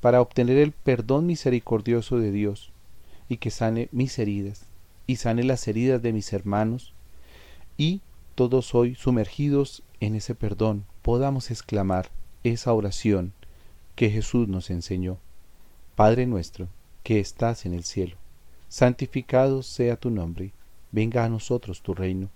para 0.00 0.20
obtener 0.20 0.58
el 0.58 0.72
perdón 0.72 1.26
misericordioso 1.26 2.18
de 2.18 2.30
Dios 2.30 2.72
y 3.28 3.38
que 3.38 3.50
sane 3.50 3.88
mis 3.92 4.18
heridas 4.18 4.66
y 5.06 5.16
sane 5.16 5.44
las 5.44 5.66
heridas 5.68 6.02
de 6.02 6.12
mis 6.12 6.32
hermanos 6.32 6.92
y 7.76 8.00
todos 8.34 8.74
hoy 8.74 8.94
sumergidos 8.94 9.82
en 10.00 10.14
ese 10.14 10.34
perdón 10.34 10.84
podamos 11.02 11.50
exclamar 11.50 12.10
esa 12.44 12.72
oración 12.72 13.32
que 13.96 14.10
Jesús 14.10 14.46
nos 14.46 14.70
enseñó. 14.70 15.18
Padre 15.96 16.26
nuestro, 16.26 16.68
que 17.02 17.18
estás 17.18 17.66
en 17.66 17.74
el 17.74 17.82
cielo, 17.82 18.16
santificado 18.68 19.64
sea 19.64 19.96
tu 19.96 20.10
nombre, 20.10 20.52
venga 20.92 21.24
a 21.24 21.28
nosotros 21.28 21.82
tu 21.82 21.94
reino, 21.94 22.28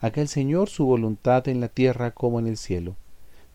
haga 0.00 0.22
el 0.22 0.28
Señor 0.28 0.68
su 0.68 0.86
voluntad 0.86 1.48
en 1.48 1.60
la 1.60 1.68
tierra 1.68 2.12
como 2.12 2.38
en 2.38 2.46
el 2.46 2.56
cielo. 2.56 2.94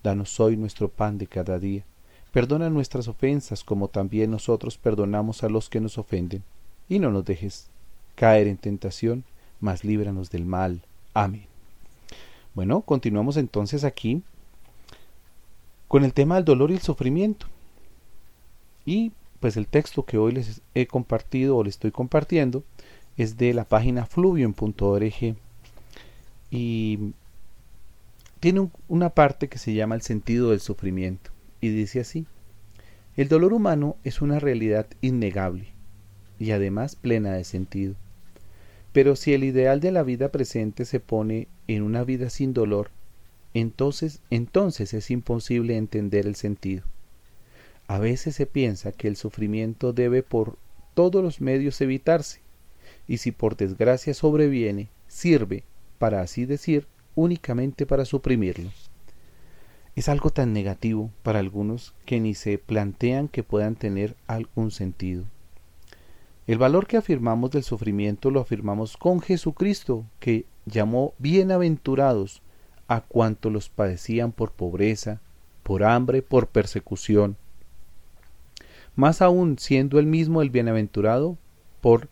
Danos 0.04 0.38
hoy 0.42 0.58
nuestro 0.58 0.90
pan 0.90 1.18
de 1.18 1.28
cada 1.28 1.58
día 1.58 1.86
Perdona 2.32 2.70
nuestras 2.70 3.10
ofensas 3.10 3.64
como 3.64 3.90
también 3.90 4.32
nosotros 4.32 4.78
perdonamos 4.78 5.44
a 5.44 5.50
los 5.50 5.70
que 5.70 5.82
nos 5.82 5.98
ofenden. 5.98 6.44
Y 6.88 7.00
no 7.00 7.12
nos 7.12 7.26
dejes 7.26 7.68
caer 8.16 8.48
en 8.48 8.58
tentación, 8.58 9.26
mas 9.60 9.84
líbranos 9.84 10.30
del 10.32 10.46
mal. 10.46 10.82
Amén. 11.14 11.46
Bueno, 12.54 12.82
continuamos 12.82 13.36
entonces 13.36 13.84
aquí 13.84 14.24
con 15.92 16.06
el 16.06 16.14
tema 16.14 16.36
del 16.36 16.46
dolor 16.46 16.72
y 16.72 16.76
el 16.76 16.80
sufrimiento. 16.80 17.48
Y 18.86 19.12
pues 19.42 19.58
el 19.58 19.68
texto 19.68 20.06
que 20.06 20.18
hoy 20.18 20.32
les 20.32 20.62
he 20.74 20.88
compartido 20.88 21.58
o 21.58 21.66
les 21.66 21.74
estoy 21.74 21.92
compartiendo 21.92 22.64
es 23.18 23.36
de 23.36 23.54
la 23.54 23.66
página 23.66 24.06
fluvium.org 24.06 25.36
y 26.50 27.14
tiene 28.40 28.70
una 28.88 29.10
parte 29.10 29.50
que 29.50 29.58
se 29.58 29.74
llama 29.74 29.96
el 29.96 30.02
sentido 30.02 30.52
del 30.52 30.62
sufrimiento 30.62 31.30
y 31.60 31.68
dice 31.68 32.00
así, 32.00 32.26
el 33.18 33.28
dolor 33.28 33.52
humano 33.52 33.98
es 34.06 34.22
una 34.22 34.40
realidad 34.40 34.88
innegable 35.02 35.74
y 36.40 36.52
además 36.52 36.96
plena 36.96 37.34
de 37.34 37.44
sentido. 37.44 37.96
Pero 38.94 39.18
si 39.18 39.34
el 39.34 39.44
ideal 39.44 39.82
de 39.82 39.92
la 39.92 40.04
vida 40.04 40.30
presente 40.30 40.86
se 40.86 41.02
pone 41.02 41.50
en 41.68 41.84
una 41.84 42.06
vida 42.06 42.30
sin 42.30 42.54
dolor, 42.54 42.92
entonces, 43.54 44.22
entonces 44.30 44.94
es 44.94 45.12
imposible 45.12 45.78
entender 45.78 46.28
el 46.28 46.36
sentido. 46.36 46.84
A 47.88 48.00
veces 48.00 48.36
se 48.36 48.46
piensa 48.46 48.92
que 48.92 49.08
el 49.08 49.16
sufrimiento 49.16 49.94
debe 49.94 50.24
por 50.24 50.58
todos 50.94 51.24
los 51.24 51.42
medios 51.42 51.82
evitarse, 51.82 52.42
y 53.08 53.18
si 53.18 53.32
por 53.32 53.58
desgracia 53.58 54.14
sobreviene, 54.14 54.90
sirve, 55.08 55.64
para 55.98 56.22
así 56.22 56.46
decir, 56.46 56.88
únicamente 57.16 57.86
para 57.86 58.06
suprimirlo 58.06 58.70
es 59.96 60.10
algo 60.10 60.30
tan 60.30 60.54
negativo 60.54 61.12
para 61.24 61.40
algunos 61.40 61.94
que 62.06 62.20
ni 62.20 62.34
se 62.34 62.58
plantean 62.58 63.28
que 63.28 63.44
puedan 63.44 63.76
tener 63.76 64.16
algún 64.28 64.72
sentido. 64.72 65.26
El 66.48 66.58
valor 66.58 66.88
que 66.88 66.98
afirmamos 66.98 67.52
del 67.52 67.64
sufrimiento 67.64 68.32
lo 68.32 68.40
afirmamos 68.40 68.98
con 68.98 69.22
Jesucristo, 69.22 70.06
que 70.20 70.46
llamó 70.66 71.14
bienaventurados 71.20 72.42
a 72.92 73.02
cuantos 73.02 73.52
los 73.52 73.70
padecían 73.70 74.32
por 74.32 74.52
pobreza, 74.52 75.22
por 75.64 75.84
hambre, 75.84 76.22
por 76.22 76.48
persecución. 76.48 77.38
Más 78.96 79.22
aún 79.22 79.58
siendo 79.60 80.00
él 80.00 80.06
mismo 80.06 80.42
el 80.42 80.50
bienaventurado 80.50 81.38
por, 81.80 82.10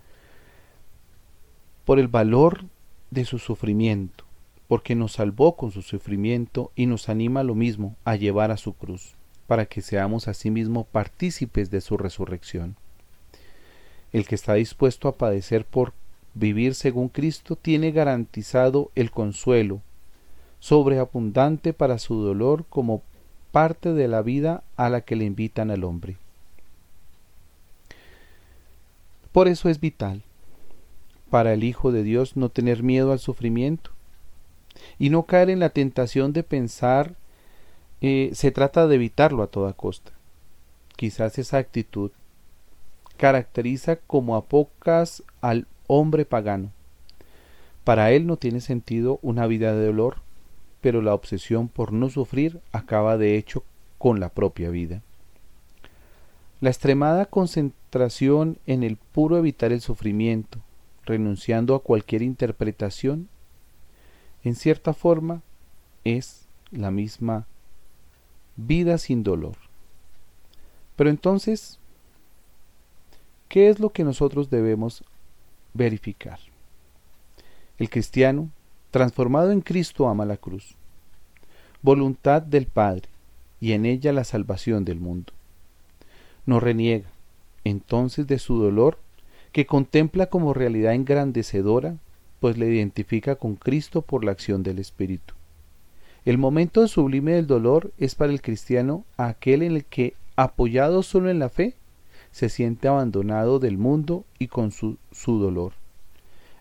por 1.85 1.99
el 1.99 2.07
valor 2.07 2.65
de 3.11 3.25
su 3.25 3.39
sufrimiento 3.39 4.29
porque 4.69 4.93
nos 4.93 5.13
salvó 5.13 5.55
con 5.55 5.71
su 5.71 5.81
sufrimiento 5.81 6.71
y 6.75 6.85
nos 6.85 7.09
anima 7.09 7.41
lo 7.41 7.55
mismo 7.55 7.95
a 8.05 8.15
llevar 8.15 8.51
a 8.51 8.57
su 8.57 8.73
cruz, 8.73 9.15
para 9.47 9.65
que 9.65 9.81
seamos 9.81 10.27
asimismo 10.27 10.83
partícipes 10.83 11.71
de 11.71 11.81
su 11.81 11.97
resurrección. 11.97 12.75
El 14.13 14.27
que 14.27 14.35
está 14.35 14.53
dispuesto 14.53 15.07
a 15.07 15.17
padecer 15.17 15.65
por 15.65 15.93
vivir 16.35 16.75
según 16.75 17.09
Cristo 17.09 17.55
tiene 17.55 17.91
garantizado 17.91 18.91
el 18.93 19.09
consuelo, 19.09 19.81
sobreabundante 20.59 21.73
para 21.73 21.99
su 21.99 22.21
dolor 22.21 22.65
como 22.69 23.01
parte 23.51 23.93
de 23.93 24.07
la 24.07 24.21
vida 24.21 24.63
a 24.75 24.89
la 24.89 25.01
que 25.01 25.15
le 25.15 25.25
invitan 25.25 25.71
al 25.71 25.83
hombre. 25.83 26.17
Por 29.31 29.47
eso 29.47 29.69
es 29.69 29.79
vital 29.79 30.23
para 31.29 31.53
el 31.53 31.63
Hijo 31.63 31.91
de 31.91 32.03
Dios 32.03 32.35
no 32.35 32.49
tener 32.49 32.83
miedo 32.83 33.11
al 33.11 33.19
sufrimiento, 33.19 33.91
y 34.97 35.09
no 35.09 35.23
caer 35.23 35.49
en 35.49 35.59
la 35.59 35.69
tentación 35.69 36.33
de 36.33 36.43
pensar 36.43 37.15
eh, 38.01 38.31
se 38.33 38.51
trata 38.51 38.87
de 38.87 38.95
evitarlo 38.95 39.43
a 39.43 39.47
toda 39.47 39.73
costa. 39.73 40.11
Quizás 40.95 41.37
esa 41.37 41.57
actitud 41.57 42.11
caracteriza 43.17 43.97
como 43.97 44.35
a 44.35 44.45
pocas 44.45 45.23
al 45.41 45.67
hombre 45.87 46.25
pagano. 46.25 46.71
Para 47.83 48.11
él 48.11 48.25
no 48.25 48.37
tiene 48.37 48.61
sentido 48.61 49.19
una 49.21 49.47
vida 49.47 49.73
de 49.73 49.87
dolor, 49.87 50.17
pero 50.81 51.01
la 51.01 51.13
obsesión 51.13 51.67
por 51.67 51.91
no 51.91 52.09
sufrir 52.09 52.61
acaba 52.71 53.17
de 53.17 53.37
hecho 53.37 53.63
con 53.97 54.19
la 54.19 54.29
propia 54.29 54.69
vida. 54.69 55.01
La 56.61 56.69
extremada 56.69 57.25
concentración 57.25 58.57
en 58.65 58.83
el 58.83 58.97
puro 58.97 59.37
evitar 59.37 59.71
el 59.71 59.81
sufrimiento, 59.81 60.59
renunciando 61.05 61.75
a 61.75 61.83
cualquier 61.83 62.21
interpretación, 62.21 63.29
en 64.43 64.55
cierta 64.55 64.93
forma 64.93 65.41
es 66.03 66.47
la 66.71 66.91
misma 66.91 67.45
vida 68.55 68.97
sin 68.97 69.23
dolor. 69.23 69.55
Pero 70.95 71.09
entonces, 71.09 71.79
¿qué 73.47 73.69
es 73.69 73.79
lo 73.79 73.89
que 73.91 74.03
nosotros 74.03 74.49
debemos 74.49 75.03
verificar? 75.73 76.39
El 77.77 77.89
cristiano, 77.89 78.49
transformado 78.91 79.51
en 79.51 79.61
Cristo, 79.61 80.07
ama 80.07 80.25
la 80.25 80.37
cruz, 80.37 80.75
voluntad 81.81 82.41
del 82.41 82.65
Padre, 82.65 83.09
y 83.59 83.73
en 83.73 83.85
ella 83.85 84.13
la 84.13 84.23
salvación 84.23 84.85
del 84.85 84.99
mundo. 84.99 85.33
No 86.45 86.59
reniega, 86.59 87.09
entonces, 87.63 88.27
de 88.27 88.39
su 88.39 88.57
dolor, 88.61 88.97
que 89.51 89.65
contempla 89.65 90.27
como 90.27 90.53
realidad 90.53 90.93
engrandecedora 90.93 91.97
pues 92.39 92.57
le 92.57 92.67
identifica 92.67 93.35
con 93.35 93.55
Cristo 93.55 94.01
por 94.01 94.23
la 94.23 94.31
acción 94.31 94.63
del 94.63 94.79
Espíritu. 94.79 95.33
El 96.25 96.37
momento 96.37 96.87
sublime 96.87 97.33
del 97.33 97.47
dolor 97.47 97.91
es 97.97 98.15
para 98.15 98.31
el 98.31 98.41
cristiano 98.41 99.05
aquel 99.17 99.61
en 99.61 99.75
el 99.75 99.85
que, 99.85 100.15
apoyado 100.35 101.03
solo 101.03 101.29
en 101.29 101.39
la 101.39 101.49
fe, 101.49 101.75
se 102.31 102.49
siente 102.49 102.87
abandonado 102.87 103.59
del 103.59 103.77
mundo 103.77 104.25
y 104.37 104.47
con 104.47 104.71
su, 104.71 104.97
su 105.11 105.39
dolor. 105.39 105.73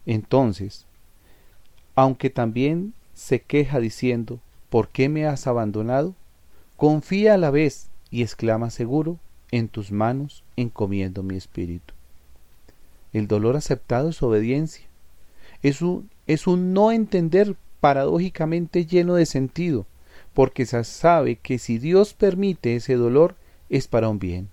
Entonces, 0.06 0.86
aunque 1.98 2.30
también 2.30 2.94
se 3.12 3.40
queja 3.40 3.80
diciendo, 3.80 4.38
¿por 4.70 4.86
qué 4.86 5.08
me 5.08 5.26
has 5.26 5.48
abandonado? 5.48 6.14
Confía 6.76 7.34
a 7.34 7.38
la 7.38 7.50
vez 7.50 7.88
y 8.08 8.22
exclama 8.22 8.70
seguro, 8.70 9.18
en 9.50 9.66
tus 9.66 9.90
manos 9.90 10.44
encomiendo 10.54 11.24
mi 11.24 11.34
espíritu. 11.34 11.94
El 13.12 13.26
dolor 13.26 13.56
aceptado 13.56 14.10
es 14.10 14.22
obediencia, 14.22 14.86
es 15.64 15.82
un, 15.82 16.08
es 16.28 16.46
un 16.46 16.72
no 16.72 16.92
entender 16.92 17.56
paradójicamente 17.80 18.86
lleno 18.86 19.14
de 19.16 19.26
sentido, 19.26 19.84
porque 20.34 20.66
se 20.66 20.84
sabe 20.84 21.34
que 21.34 21.58
si 21.58 21.78
Dios 21.78 22.14
permite 22.14 22.76
ese 22.76 22.94
dolor 22.94 23.34
es 23.70 23.88
para 23.88 24.08
un 24.08 24.20
bien. 24.20 24.50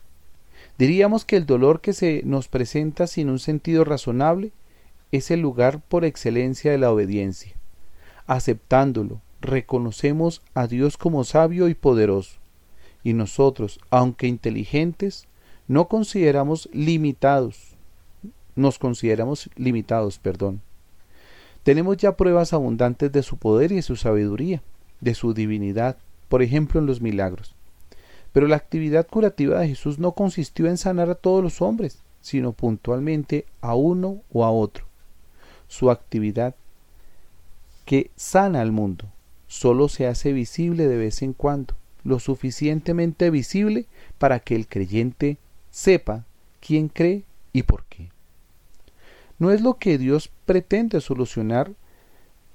Diríamos 0.80 1.26
que 1.26 1.36
el 1.36 1.46
dolor 1.46 1.80
que 1.80 1.94
se 1.94 2.24
nos 2.26 2.48
presenta 2.48 3.06
sin 3.06 3.30
un 3.30 3.38
sentido 3.38 3.84
razonable 3.84 4.52
es 5.16 5.32
el 5.32 5.42
lugar 5.42 5.82
por 5.82 6.06
excelencia 6.06 6.72
de 6.72 6.78
la 6.78 6.92
obediencia. 6.92 7.56
Aceptándolo, 8.28 9.22
reconocemos 9.42 10.42
a 10.54 10.68
Dios 10.68 10.98
como 10.98 11.24
sabio 11.24 11.70
y 11.70 11.76
poderoso, 11.76 12.40
y 13.04 13.14
nosotros, 13.14 13.80
aunque 13.90 14.28
inteligentes, 14.28 15.28
no 15.68 15.88
consideramos 15.88 16.70
limitados, 16.74 17.76
nos 18.56 18.80
consideramos 18.80 19.50
limitados, 19.56 20.18
perdón. 20.20 20.62
Tenemos 21.64 21.98
ya 21.98 22.16
pruebas 22.16 22.54
abundantes 22.54 23.12
de 23.12 23.24
su 23.24 23.38
poder 23.38 23.72
y 23.72 23.76
de 23.76 23.82
su 23.82 23.96
sabiduría, 23.96 24.62
de 25.02 25.16
su 25.16 25.34
divinidad, 25.34 25.98
por 26.30 26.42
ejemplo 26.42 26.80
en 26.80 26.86
los 26.86 27.02
milagros. 27.02 27.56
Pero 28.32 28.48
la 28.48 28.56
actividad 28.56 29.08
curativa 29.08 29.60
de 29.60 29.70
Jesús 29.70 29.98
no 29.98 30.12
consistió 30.12 30.68
en 30.68 30.78
sanar 30.78 31.10
a 31.10 31.16
todos 31.16 31.44
los 31.44 31.62
hombres, 31.62 32.00
sino 32.22 32.54
puntualmente 32.54 33.46
a 33.62 33.76
uno 33.76 34.22
o 34.32 34.44
a 34.44 34.52
otro. 34.52 34.85
Su 35.68 35.92
actividad 35.92 36.56
que 37.86 38.12
sana 38.16 38.62
al 38.62 38.72
mundo 38.72 39.06
solo 39.48 39.90
se 39.90 40.08
hace 40.08 40.34
visible 40.34 40.88
de 40.88 40.98
vez 40.98 41.22
en 41.22 41.34
cuando, 41.34 41.76
lo 42.04 42.20
suficientemente 42.20 43.30
visible 43.30 43.86
para 44.18 44.40
que 44.40 44.56
el 44.56 44.68
creyente 44.68 45.38
sepa 45.72 46.26
quién 46.60 46.88
cree 46.88 47.24
y 47.54 47.64
por 47.64 47.84
qué. 47.86 48.10
No 49.38 49.52
es 49.52 49.62
lo 49.62 49.76
que 49.76 49.98
Dios 49.98 50.30
pretende 50.46 51.02
solucionar 51.02 51.72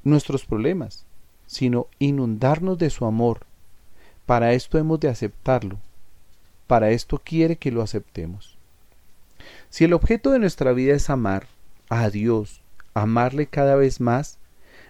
nuestros 0.03 0.47
problemas, 0.47 1.05
sino 1.47 1.89
inundarnos 1.99 2.79
de 2.79 2.91
su 2.91 3.05
amor. 3.05 3.41
Para 4.25 4.53
esto 4.53 4.79
hemos 4.79 5.01
de 5.01 5.09
aceptarlo. 5.09 5.79
Para 6.67 6.91
esto 6.91 7.21
quiere 7.23 7.57
que 7.57 7.73
lo 7.73 7.83
aceptemos. 7.83 8.57
Si 9.69 9.85
el 9.85 9.93
objeto 9.93 10.31
de 10.31 10.39
nuestra 10.39 10.73
vida 10.73 10.95
es 10.95 11.11
amar 11.11 11.47
a 11.89 12.09
Dios, 12.09 12.60
amarle 12.95 13.47
cada 13.47 13.77
vez 13.77 14.01
más, 14.01 14.39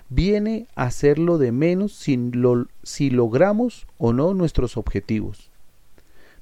viene 0.09 0.67
a 0.75 0.91
ser 0.91 1.19
lo 1.19 1.39
de 1.39 1.53
menos 1.53 1.93
si 1.93 3.11
logramos 3.11 3.87
o 3.99 4.13
no 4.13 4.35
nuestros 4.35 4.77
objetivos, 4.77 5.51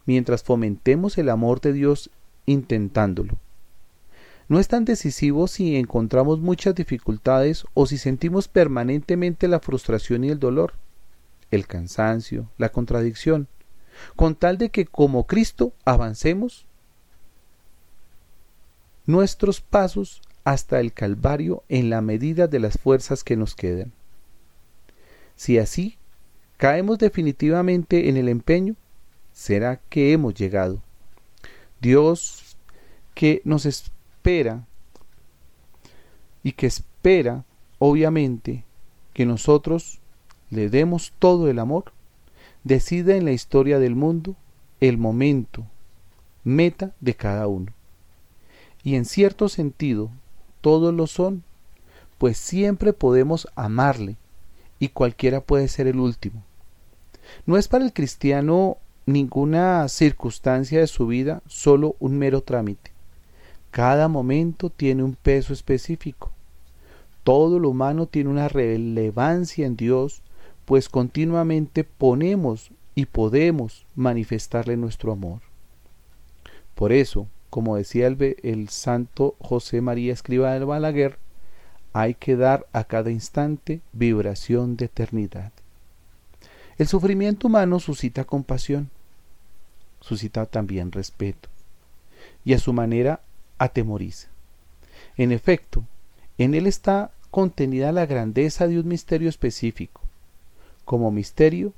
mientras 0.07 0.43
fomentemos 0.43 1.19
el 1.19 1.29
amor 1.29 1.61
de 1.61 1.73
Dios 1.73 2.11
intentándolo. 2.47 3.39
No 4.49 4.59
es 4.59 4.69
tan 4.69 4.87
decisivo 4.87 5.47
si 5.47 5.77
encontramos 5.77 6.41
muchas 6.41 6.75
dificultades 6.75 7.67
o 7.75 7.87
si 7.87 7.99
sentimos 7.99 8.49
permanentemente 8.49 9.47
la 9.47 9.61
frustración 9.61 10.25
y 10.25 10.31
el 10.31 10.39
dolor, 10.39 10.73
el 11.51 11.67
cansancio, 11.67 12.49
la 12.57 12.71
contradicción, 12.71 13.47
con 14.17 14.35
tal 14.35 14.57
de 14.57 14.71
que 14.71 14.87
como 14.87 15.27
Cristo 15.27 15.75
avancemos 15.85 16.65
nuestros 19.05 19.61
pasos 19.61 20.23
hasta 20.49 20.81
el 20.81 20.95
Calvario 20.95 21.63
en 21.69 21.91
la 21.91 22.01
medida 22.01 22.47
de 22.47 22.59
las 22.59 22.79
fuerzas 22.79 23.23
que 23.23 23.37
nos 23.37 23.55
quedan. 23.55 23.93
Si 25.37 25.59
así 25.59 25.99
caemos 26.57 26.99
definitivamente 26.99 28.09
en 28.09 28.17
el 28.17 28.31
empeño, 28.31 28.75
será 29.35 29.79
que 29.91 30.11
hemos 30.15 30.33
llegado. 30.33 30.81
Dios 31.83 32.57
que 33.13 33.43
nos 33.45 33.67
espera 33.67 34.65
y 36.43 36.53
que 36.53 36.67
espera, 36.67 37.45
obviamente, 37.79 38.65
que 39.13 39.27
nosotros 39.27 40.01
le 40.49 40.71
demos 40.71 41.13
todo 41.19 41.51
el 41.51 41.59
amor, 41.59 41.93
decida 42.65 43.17
en 43.17 43.27
la 43.27 43.33
historia 43.33 43.79
del 43.79 43.97
mundo 43.97 44.35
el 44.81 44.97
momento, 44.97 45.67
meta 46.43 46.95
de 47.01 47.15
cada 47.15 47.47
uno. 47.49 47.71
Y 48.83 48.95
en 48.95 49.05
cierto 49.05 49.51
sentido, 49.51 50.11
todos 50.61 50.95
lo 50.95 51.07
son, 51.07 51.43
pues 52.19 52.37
siempre 52.37 52.93
podemos 52.93 53.49
amarle 53.55 54.17
y 54.79 54.89
cualquiera 54.89 55.41
puede 55.41 55.69
ser 55.69 55.87
el 55.87 55.99
último. 55.99 56.43
No 57.47 57.57
es 57.57 57.69
para 57.69 57.85
el 57.85 57.93
cristiano 57.93 58.79
ninguna 59.07 59.89
circunstancia 59.89 60.81
de 60.81 60.87
su 60.87 61.07
vida 61.07 61.43
solo 61.47 61.97
un 61.99 62.19
mero 62.19 62.43
trámite. 62.43 62.93
Cada 63.71 64.09
momento 64.09 64.71
tiene 64.71 65.03
un 65.03 65.15
peso 65.15 65.53
específico. 65.53 66.31
Todo 67.23 67.59
lo 67.59 67.71
humano 67.71 68.07
tiene 68.07 68.31
una 68.31 68.49
relevancia 68.49 69.67
en 69.67 69.77
Dios, 69.77 70.23
pues 70.65 70.89
continuamente 70.89 71.85
ponemos 71.85 72.71
y 72.95 73.07
podemos 73.07 73.87
manifestarle 73.95 74.77
nuestro 74.77 75.13
amor. 75.13 75.41
Por 76.75 76.93
eso, 76.93 77.27
como 77.51 77.77
decía 77.77 78.07
el, 78.07 78.69
santo 78.69 79.37
José 79.41 79.81
María 79.81 80.13
Escriba 80.13 80.53
del 80.53 80.67
Balaguer, 80.67 81.19
hay 81.93 82.15
que 82.15 82.37
dar 82.37 82.67
a 82.73 82.85
cada 82.85 83.11
instante 83.11 83.81
vibración 83.93 84.77
de 84.77 84.87
eternidad. 84.87 85.53
El 86.77 86.87
sufrimiento 86.87 87.49
humano 87.49 87.81
suscita 87.81 88.25
compasión, 88.25 88.91
suscita 90.01 90.47
también 90.47 90.93
respeto, 90.93 91.49
y 92.45 92.53
a 92.53 92.59
su 92.59 92.73
manera 92.73 93.21
atemoriza. 93.59 94.29
En 95.17 95.33
efecto, 95.33 95.85
en 96.37 96.55
él 96.55 96.67
está 96.67 97.11
contenida 97.31 97.91
la 97.93 98.07
grandeza 98.07 98.69
de 98.69 98.79
un 98.79 98.87
misterio 98.89 99.29
específico. 99.29 100.03
Como 100.85 101.11
misterio, 101.11 101.73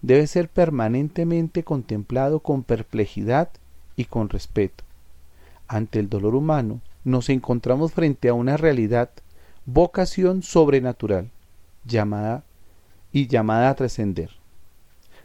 debe 0.00 0.26
ser 0.26 0.48
permanentemente 0.48 1.64
contemplado 1.64 2.40
con 2.40 2.62
perplejidad 2.62 3.50
y 3.96 4.06
con 4.06 4.28
respeto. 4.28 4.85
Ante 5.68 5.98
el 5.98 6.08
dolor 6.08 6.34
humano, 6.34 6.80
nos 7.04 7.28
encontramos 7.28 7.92
frente 7.92 8.28
a 8.28 8.34
una 8.34 8.56
realidad, 8.56 9.10
vocación 9.64 10.42
sobrenatural, 10.42 11.30
llamada 11.84 12.44
y 13.12 13.26
llamada 13.26 13.70
a 13.70 13.74
trascender. 13.74 14.30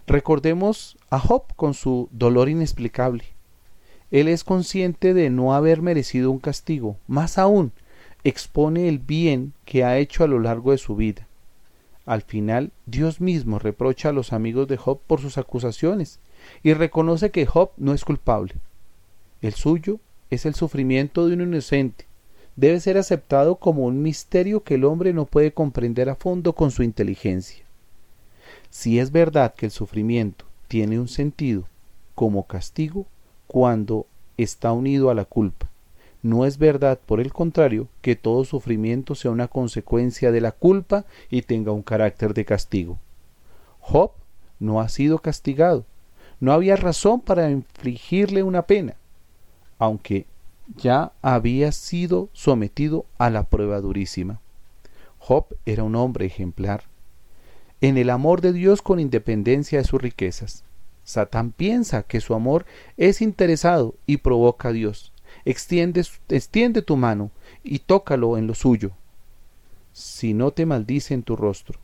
Recordemos 0.08 0.98
a 1.10 1.20
Job 1.20 1.44
con 1.56 1.74
su 1.74 2.10
dolor 2.12 2.50
inexplicable, 2.50 3.26
él 4.12 4.28
es 4.28 4.44
consciente 4.44 5.14
de 5.14 5.30
no 5.30 5.54
haber 5.54 5.82
merecido 5.82 6.32
un 6.32 6.40
castigo, 6.40 6.98
más 7.08 7.38
aún, 7.38 7.72
expone 8.26 8.90
el 8.90 9.00
bien 9.00 9.54
que 9.64 9.86
ha 9.86 9.98
hecho 9.98 10.26
a 10.26 10.28
lo 10.28 10.40
largo 10.40 10.72
de 10.72 10.78
su 10.78 10.98
vida. 10.98 11.28
Al 12.06 12.22
final, 12.22 12.72
Dios 12.86 13.22
mismo 13.22 13.58
reprocha 13.58 14.10
a 14.10 14.14
los 14.14 14.34
amigos 14.34 14.68
de 14.68 14.76
Job 14.76 15.00
por 15.08 15.22
sus 15.22 15.38
acusaciones 15.38 16.20
y 16.62 16.74
reconoce 16.74 17.32
que 17.32 17.46
Job 17.46 17.72
no 17.78 17.94
es 17.94 18.04
culpable. 18.04 18.56
El 19.42 19.54
suyo 19.54 20.00
es 20.32 20.46
el 20.48 20.56
sufrimiento 20.56 21.28
de 21.28 21.36
un 21.36 21.42
inocente. 21.42 22.08
Debe 22.56 22.80
ser 22.80 22.98
aceptado 22.98 23.58
como 23.58 23.86
un 23.86 24.02
misterio 24.02 24.64
que 24.64 24.76
el 24.76 24.86
hombre 24.86 25.14
no 25.14 25.26
puede 25.26 25.54
comprender 25.54 26.10
a 26.10 26.16
fondo 26.16 26.54
con 26.54 26.72
su 26.72 26.84
inteligencia. 26.84 27.64
Si 28.70 29.00
es 29.00 29.12
verdad 29.12 29.54
que 29.54 29.68
el 29.68 29.72
sufrimiento 29.72 30.46
tiene 30.68 31.00
un 31.00 31.08
sentido 31.08 31.66
como 32.16 32.48
castigo, 32.48 33.06
cuando 33.48 34.08
está 34.38 34.72
unido 34.72 35.10
a 35.10 35.14
la 35.14 35.26
culpa. 35.26 35.70
No 36.24 36.46
es 36.46 36.58
verdad, 36.58 37.00
por 37.06 37.20
el 37.20 37.34
contrario, 37.34 37.90
que 38.02 38.16
todo 38.16 38.46
sufrimiento 38.46 39.16
sea 39.16 39.32
una 39.32 39.48
consecuencia 39.48 40.32
de 40.32 40.40
la 40.40 40.52
culpa 40.52 41.04
y 41.30 41.42
tenga 41.42 41.72
un 41.72 41.82
carácter 41.82 42.34
de 42.34 42.46
castigo. 42.46 43.00
Job 43.80 44.12
no 44.60 44.80
ha 44.80 44.88
sido 44.88 45.20
castigado. 45.20 45.86
No 46.40 46.54
había 46.54 46.76
razón 46.76 47.22
para 47.22 47.50
infligirle 47.50 48.44
una 48.44 48.62
pena, 48.68 48.96
aunque 49.82 50.28
ya 50.78 51.12
había 51.24 51.72
sido 51.72 52.30
sometido 52.34 53.08
a 53.18 53.32
la 53.32 53.46
prueba 53.50 53.82
durísima. 53.82 54.40
Job 55.18 55.48
era 55.66 55.82
un 55.82 55.96
hombre 55.96 56.28
ejemplar, 56.28 56.84
en 57.82 57.98
el 57.98 58.12
amor 58.12 58.42
de 58.42 58.54
Dios 58.54 58.84
con 58.84 59.00
independencia 59.00 59.80
de 59.80 59.84
sus 59.84 60.00
riquezas. 60.00 60.64
Satán 61.04 61.52
piensa 61.52 62.04
que 62.04 62.22
su 62.22 62.36
amor 62.36 62.68
es 62.96 63.24
interesado 63.24 63.96
y 64.06 64.18
provoca 64.18 64.70
a 64.70 64.72
Dios. 64.72 65.14
Extiende, 65.46 66.04
tu 66.84 66.96
mano 66.96 67.32
y 67.64 67.80
tócalo 67.80 68.38
en 68.38 68.46
lo 68.46 68.54
suyo, 68.54 68.92
si 69.94 70.36
no 70.36 70.52
te 70.52 70.68
maldice 70.68 71.16
en 71.16 71.24
tu 71.24 71.36
rostro. 71.36 71.80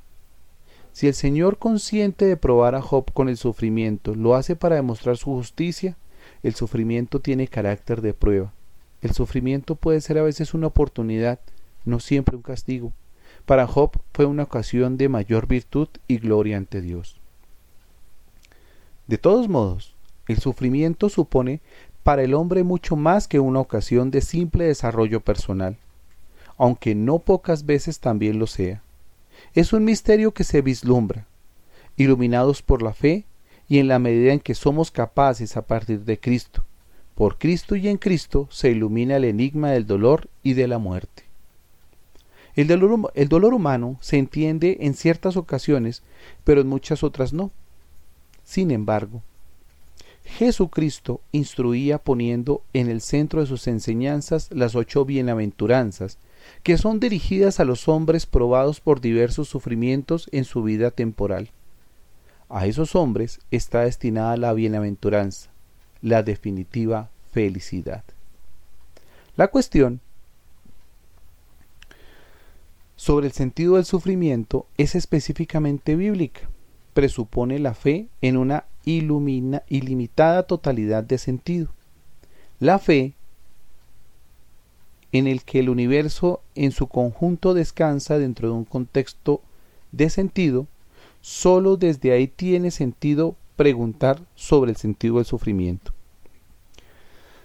Si 0.92 1.08
el 1.08 1.16
Señor 1.16 1.58
consciente 1.58 2.26
de 2.26 2.38
probar 2.38 2.76
a 2.76 2.82
Job 2.84 3.12
con 3.12 3.28
el 3.28 3.38
sufrimiento 3.38 4.14
lo 4.14 4.36
hace 4.36 4.56
para 4.56 4.76
demostrar 4.76 5.18
su 5.18 5.32
justicia, 5.32 5.98
el 6.44 6.56
sufrimiento 6.56 7.20
tiene 7.20 7.48
carácter 7.48 8.02
de 8.02 8.14
prueba. 8.14 8.54
El 9.02 9.12
sufrimiento 9.12 9.76
puede 9.76 10.02
ser 10.02 10.18
a 10.18 10.24
veces 10.24 10.54
una 10.54 10.68
oportunidad, 10.68 11.40
no 11.86 12.00
siempre 12.00 12.36
un 12.36 12.42
castigo. 12.42 12.94
Para 13.46 13.68
Job 13.68 13.92
fue 14.14 14.26
una 14.26 14.44
ocasión 14.44 14.98
de 14.98 15.10
mayor 15.10 15.48
virtud 15.48 15.88
y 16.08 16.18
gloria 16.18 16.58
ante 16.58 16.82
Dios. 16.82 17.20
De 19.08 19.18
todos 19.18 19.48
modos, 19.48 19.96
el 20.28 20.40
sufrimiento 20.40 21.10
supone 21.10 21.62
para 22.04 22.24
el 22.24 22.34
hombre 22.34 22.64
mucho 22.64 22.96
más 22.96 23.28
que 23.28 23.40
una 23.40 23.60
ocasión 23.60 24.12
de 24.12 24.22
simple 24.22 24.66
desarrollo 24.66 25.22
personal, 25.22 25.78
aunque 26.58 26.96
no 26.96 27.20
pocas 27.20 27.66
veces 27.66 28.00
también 28.00 28.40
lo 28.40 28.48
sea. 28.48 28.82
Es 29.54 29.74
un 29.74 29.86
misterio 29.86 30.34
que 30.34 30.44
se 30.44 30.62
vislumbra, 30.62 31.26
iluminados 31.96 32.62
por 32.62 32.82
la 32.82 32.94
fe 32.94 33.26
y 33.68 33.80
en 33.80 33.88
la 33.88 34.00
medida 34.00 34.34
en 34.34 34.40
que 34.40 34.56
somos 34.56 34.92
capaces 34.92 35.58
a 35.58 35.64
partir 35.64 36.02
de 36.06 36.20
Cristo, 36.20 36.64
Por 37.16 37.38
Cristo 37.38 37.76
y 37.76 37.88
en 37.88 37.98
Cristo 37.98 38.48
se 38.52 38.70
ilumina 38.70 39.16
el 39.16 39.24
enigma 39.24 39.72
del 39.72 39.88
dolor 39.88 40.30
y 40.44 40.54
de 40.54 40.68
la 40.68 40.78
muerte. 40.78 41.24
El 42.56 42.68
dolor, 42.68 43.12
el 43.16 43.28
dolor 43.28 43.54
humano 43.54 43.98
se 44.02 44.18
entiende 44.18 44.78
en 44.82 44.94
ciertas 44.94 45.36
ocasiones, 45.36 46.04
pero 46.44 46.62
en 46.62 46.68
muchas 46.68 47.04
otras 47.04 47.34
no. 47.34 47.52
Sin 48.44 48.72
embargo, 48.72 49.24
Jesucristo 50.24 51.22
instruía 51.32 51.98
poniendo 51.98 52.62
en 52.74 52.90
el 52.90 53.02
centro 53.02 53.42
de 53.42 53.48
sus 53.48 53.68
enseñanzas 53.68 54.50
las 54.52 54.76
ocho 54.76 55.06
bienaventuranzas, 55.06 56.20
que 56.64 56.78
son 56.78 57.00
dirigidas 57.00 57.60
a 57.60 57.66
los 57.66 57.88
hombres 57.88 58.26
probados 58.26 58.80
por 58.80 59.02
diversos 59.02 59.48
sufrimientos 59.48 60.30
en 60.32 60.44
su 60.44 60.64
vida 60.64 60.92
temporal. 60.92 61.50
A 62.50 62.66
esos 62.66 62.96
hombres 62.96 63.40
está 63.52 63.82
destinada 63.82 64.38
la 64.38 64.54
bienaventuranza, 64.54 65.50
la 66.02 66.24
definitiva 66.24 67.10
felicidad. 67.32 68.04
La 69.36 69.50
cuestión 69.50 70.00
sobre 72.96 73.28
el 73.28 73.34
sentido 73.34 73.76
del 73.76 73.86
sufrimiento 73.86 74.66
es 74.78 74.96
específicamente 74.96 75.96
bíblica. 75.96 76.50
Presupone 76.94 77.60
la 77.60 77.74
fe 77.74 78.08
en 78.22 78.38
una 78.38 78.66
ilumina, 78.86 79.64
ilimitada 79.68 80.44
totalidad 80.44 81.04
de 81.04 81.18
sentido. 81.18 81.70
La 82.60 82.80
fe 82.80 83.14
en 85.12 85.28
el 85.28 85.44
que 85.44 85.60
el 85.60 85.70
universo 85.70 86.42
en 86.56 86.72
su 86.72 86.88
conjunto 86.88 87.54
descansa 87.54 88.18
dentro 88.18 88.50
de 88.50 88.56
un 88.56 88.66
contexto 88.66 89.42
de 89.92 90.10
sentido, 90.10 90.68
sólo 91.28 91.76
desde 91.76 92.14
ahí 92.14 92.30
tiene 92.30 92.72
sentido 92.72 93.36
preguntar 93.58 94.22
sobre 94.34 94.72
el 94.72 94.78
sentido 94.78 95.18
del 95.18 95.26
sufrimiento. 95.26 95.92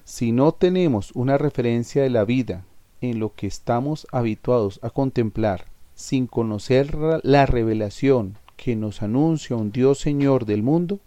Si 0.04 0.30
no 0.30 0.52
tenemos 0.52 1.10
una 1.16 1.36
referencia 1.36 2.04
de 2.04 2.10
la 2.10 2.24
vida 2.24 2.64
en 3.00 3.18
lo 3.18 3.34
que 3.34 3.48
estamos 3.48 4.06
habituados 4.12 4.78
a 4.84 4.90
contemplar, 4.90 5.64
sin 5.96 6.28
conocer 6.28 6.96
la 7.24 7.44
revelación 7.44 8.38
que 8.56 8.76
nos 8.76 9.02
anuncia 9.02 9.56
un 9.56 9.72
Dios 9.72 9.98
Señor 9.98 10.46
del 10.46 10.62
mundo, 10.62 11.00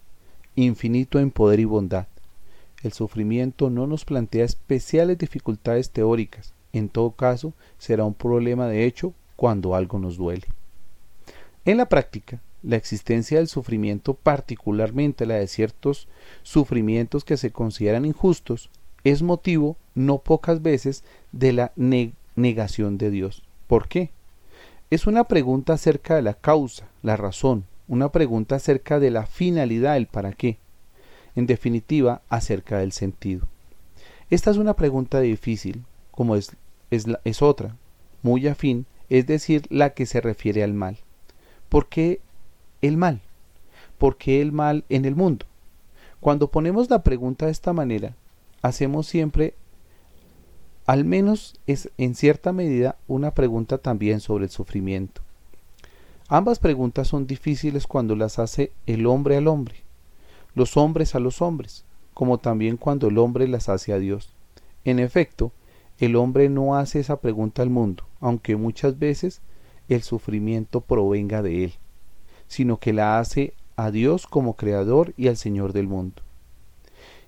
infinito 0.55 1.21
en 1.21 1.31
poder 1.31 1.61
y 1.61 1.65
bondad. 1.65 2.07
El 2.83 2.91
sufrimiento 2.91 3.69
no 3.69 3.87
nos 3.87 4.03
plantea 4.03 4.43
especiales 4.43 5.17
dificultades 5.17 5.91
teóricas, 5.91 6.53
en 6.73 6.89
todo 6.89 7.11
caso 7.11 7.53
será 7.77 8.03
un 8.03 8.15
problema 8.15 8.67
de 8.67 8.83
hecho 8.83 9.13
cuando 9.37 9.75
algo 9.75 9.97
nos 9.97 10.17
duele. 10.17 10.47
En 11.63 11.77
la 11.77 11.87
práctica, 11.87 12.41
la 12.65 12.75
existencia 12.75 13.37
del 13.37 13.47
sufrimiento, 13.47 14.15
particularmente 14.15 15.25
la 15.25 15.35
de 15.35 15.47
ciertos 15.47 16.07
sufrimientos 16.43 17.23
que 17.23 17.37
se 17.37 17.51
consideran 17.51 18.05
injustos, 18.05 18.69
es 19.03 19.21
motivo 19.21 19.77
no 19.93 20.17
pocas 20.17 20.61
veces 20.61 21.03
de 21.31 21.53
la 21.53 21.71
negación 22.35 22.97
de 22.97 23.11
Dios. 23.11 23.43
¿Por 23.67 23.87
qué? 23.87 24.09
Es 24.89 25.07
una 25.07 25.25
pregunta 25.25 25.73
acerca 25.73 26.15
de 26.15 26.23
la 26.23 26.33
causa, 26.33 26.87
la 27.03 27.15
razón, 27.17 27.65
una 27.87 28.11
pregunta 28.11 28.55
acerca 28.55 28.99
de 28.99 29.11
la 29.11 29.25
finalidad, 29.25 29.97
el 29.97 30.07
para 30.07 30.33
qué, 30.33 30.57
en 31.35 31.45
definitiva, 31.45 32.21
acerca 32.29 32.79
del 32.79 32.91
sentido. 32.91 33.47
Esta 34.29 34.49
es 34.49 34.57
una 34.57 34.75
pregunta 34.75 35.19
difícil, 35.19 35.83
como 36.11 36.35
es, 36.35 36.55
es, 36.89 37.05
es 37.23 37.41
otra, 37.41 37.75
muy 38.23 38.47
afín, 38.47 38.87
es 39.09 39.27
decir, 39.27 39.67
la 39.69 39.91
que 39.91 40.07
se 40.07 40.19
refiere 40.19 40.63
al 40.63 40.73
mal. 40.73 40.97
¿Por 41.69 41.87
qué 41.87 42.21
el 42.87 42.97
mal? 42.97 43.21
¿Por 43.97 44.17
qué 44.17 44.41
el 44.41 44.51
mal 44.51 44.83
en 44.89 45.05
el 45.05 45.15
mundo? 45.15 45.45
Cuando 46.19 46.49
ponemos 46.49 46.89
la 46.89 47.03
pregunta 47.03 47.45
de 47.45 47.51
esta 47.51 47.73
manera, 47.73 48.15
hacemos 48.61 49.07
siempre, 49.07 49.55
al 50.85 51.05
menos 51.05 51.59
es 51.67 51.91
en 51.97 52.15
cierta 52.15 52.51
medida, 52.51 52.97
una 53.07 53.31
pregunta 53.31 53.77
también 53.77 54.19
sobre 54.19 54.45
el 54.45 54.49
sufrimiento. 54.49 55.21
Ambas 56.27 56.57
preguntas 56.57 57.07
son 57.07 57.27
difíciles 57.27 57.85
cuando 57.85 58.15
las 58.15 58.39
hace 58.39 58.71
el 58.87 59.05
hombre 59.05 59.37
al 59.37 59.47
hombre, 59.47 59.83
los 60.55 60.75
hombres 60.77 61.13
a 61.13 61.19
los 61.19 61.41
hombres, 61.41 61.85
como 62.15 62.39
también 62.39 62.77
cuando 62.77 63.07
el 63.09 63.19
hombre 63.19 63.47
las 63.47 63.69
hace 63.69 63.93
a 63.93 63.99
Dios. 63.99 64.33
En 64.83 64.97
efecto, 64.97 65.51
el 65.99 66.15
hombre 66.15 66.49
no 66.49 66.75
hace 66.75 66.99
esa 66.99 67.21
pregunta 67.21 67.61
al 67.61 67.69
mundo, 67.69 68.05
aunque 68.19 68.55
muchas 68.55 68.97
veces 68.97 69.41
el 69.87 70.01
sufrimiento 70.01 70.81
provenga 70.81 71.43
de 71.43 71.65
él, 71.65 71.73
sino 72.47 72.77
que 72.77 72.93
la 72.93 73.19
hace 73.19 73.53
a 73.75 73.91
Dios 73.91 74.27
como 74.27 74.55
Creador 74.55 75.13
y 75.17 75.27
al 75.27 75.37
Señor 75.37 75.73
del 75.73 75.87
mundo. 75.87 76.21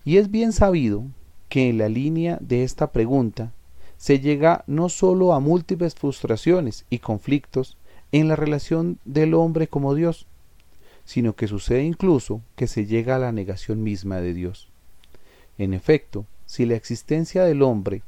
Y 0.06 0.18
es 0.18 0.32
bien 0.32 0.54
sabido 0.54 1.04
que 1.50 1.70
en 1.70 1.78
la 1.78 1.90
línea 1.90 2.38
de 2.42 2.64
esta 2.64 2.92
pregunta 2.92 3.52
se 3.98 4.20
llega 4.20 4.64
no 4.68 4.90
sólo 4.90 5.34
a 5.34 5.40
múltiples 5.40 5.96
frustraciones 5.96 6.86
y 6.90 7.00
conflictos 7.00 7.78
en 8.12 8.28
la 8.28 8.36
relación 8.36 9.00
del 9.06 9.34
hombre 9.34 9.68
como 9.68 9.96
Dios, 9.96 10.28
sino 11.04 11.36
que 11.36 11.48
sucede 11.48 11.84
incluso 11.84 12.42
que 12.56 12.68
se 12.68 12.86
llega 12.86 13.16
a 13.16 13.20
la 13.20 13.32
negación 13.32 13.84
misma 13.84 14.18
de 14.18 14.34
Dios. 14.34 14.70
En 15.58 15.74
efecto, 15.74 16.26
si 16.46 16.66
la 16.66 16.76
existencia 16.76 17.44
del 17.44 17.62
hombre 17.62 18.04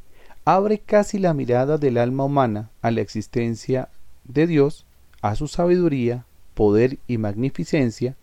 abre 0.45 0.79
casi 0.79 1.19
la 1.19 1.33
mirada 1.33 1.77
del 1.77 1.97
alma 1.97 2.25
humana 2.25 2.69
a 2.81 2.91
la 2.91 3.01
existencia 3.01 3.89
de 4.23 4.47
Dios, 4.47 4.85
a 5.21 5.35
su 5.35 5.47
sabiduría, 5.47 6.25
poder 6.59 6.97
y 7.07 7.17
magnificencia, 7.17 8.17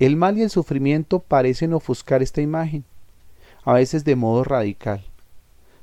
el 0.00 0.16
mal 0.16 0.36
y 0.36 0.42
el 0.42 0.50
sufrimiento 0.50 1.20
parecen 1.20 1.72
ofuscar 1.72 2.20
esta 2.20 2.42
imagen 2.42 2.82
a 3.62 3.74
veces 3.74 4.04
de 4.04 4.16
modo 4.16 4.42
radical, 4.42 5.04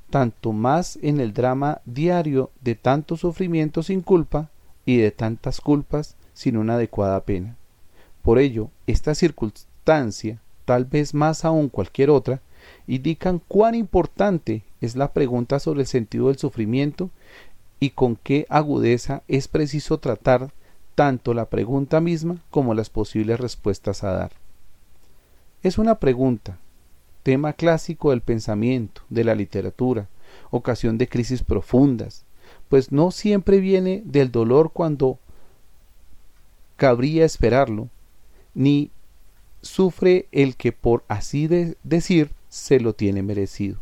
tanto 0.09 0.51
más 0.51 0.99
en 1.01 1.21
el 1.21 1.31
drama 1.33 1.79
diario 1.85 2.51
de 2.59 2.75
tanto 2.75 3.15
sufrimiento 3.15 3.83
sin 3.83 4.01
culpa 4.01 4.49
y 4.85 4.97
de 4.97 5.11
tantas 5.11 5.61
culpas 5.61 6.17
sin 6.33 6.57
una 6.57 6.73
adecuada 6.73 7.21
pena. 7.21 7.55
Por 8.21 8.37
ello, 8.37 8.69
esta 8.85 9.15
circunstancia, 9.15 10.41
tal 10.65 10.83
vez 10.83 11.13
más 11.13 11.45
aún 11.45 11.69
cualquier 11.69 12.09
otra, 12.09 12.41
indican 12.85 13.39
cuán 13.47 13.75
importante 13.75 14.63
es 14.81 14.97
la 14.97 15.13
pregunta 15.13 15.57
sobre 15.57 15.83
el 15.83 15.87
sentido 15.87 16.27
del 16.27 16.37
sufrimiento 16.37 17.11
y 17.79 17.91
con 17.91 18.17
qué 18.17 18.45
agudeza 18.49 19.23
es 19.29 19.47
preciso 19.47 19.99
tratar 19.99 20.51
tanto 20.95 21.33
la 21.33 21.45
pregunta 21.45 22.01
misma 22.01 22.37
como 22.49 22.73
las 22.73 22.89
posibles 22.89 23.39
respuestas 23.39 24.03
a 24.03 24.11
dar. 24.11 24.31
Es 25.61 25.77
una 25.77 25.95
pregunta, 25.99 26.57
tema 27.23 27.53
clásico 27.53 28.11
del 28.11 28.21
pensamiento, 28.21 29.01
de 29.09 29.23
la 29.23 29.35
literatura, 29.35 30.07
ocasión 30.51 30.97
de 30.97 31.07
crisis 31.07 31.41
profundas, 31.43 32.25
pues 32.69 32.91
no 32.91 33.11
siempre 33.11 33.59
viene 33.59 34.01
del 34.05 34.31
dolor 34.31 34.71
cuando 34.73 35.19
cabría 36.75 37.25
esperarlo, 37.25 37.89
ni 38.53 38.91
sufre 39.61 40.27
el 40.31 40.55
que 40.55 40.71
por 40.71 41.03
así 41.07 41.47
de 41.47 41.77
decir 41.83 42.31
se 42.49 42.79
lo 42.79 42.93
tiene 42.93 43.23
merecido. 43.23 43.77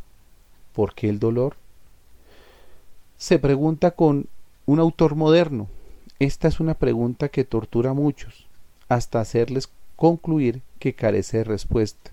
¿Por 0.74 0.94
qué 0.94 1.10
el 1.10 1.20
dolor? 1.20 1.56
Se 3.18 3.40
pregunta 3.40 3.92
con 3.92 4.28
un 4.66 4.80
autor 4.80 5.16
moderno. 5.16 5.68
Esta 6.22 6.48
es 6.48 6.60
una 6.60 6.76
pregunta 6.76 7.30
que 7.30 7.44
tortura 7.44 7.90
a 7.90 7.94
muchos, 7.94 8.48
hasta 8.88 9.20
hacerles 9.20 9.70
concluir 9.96 10.62
que 10.80 10.94
carece 10.94 11.38
de 11.38 11.44
respuesta 11.44 12.12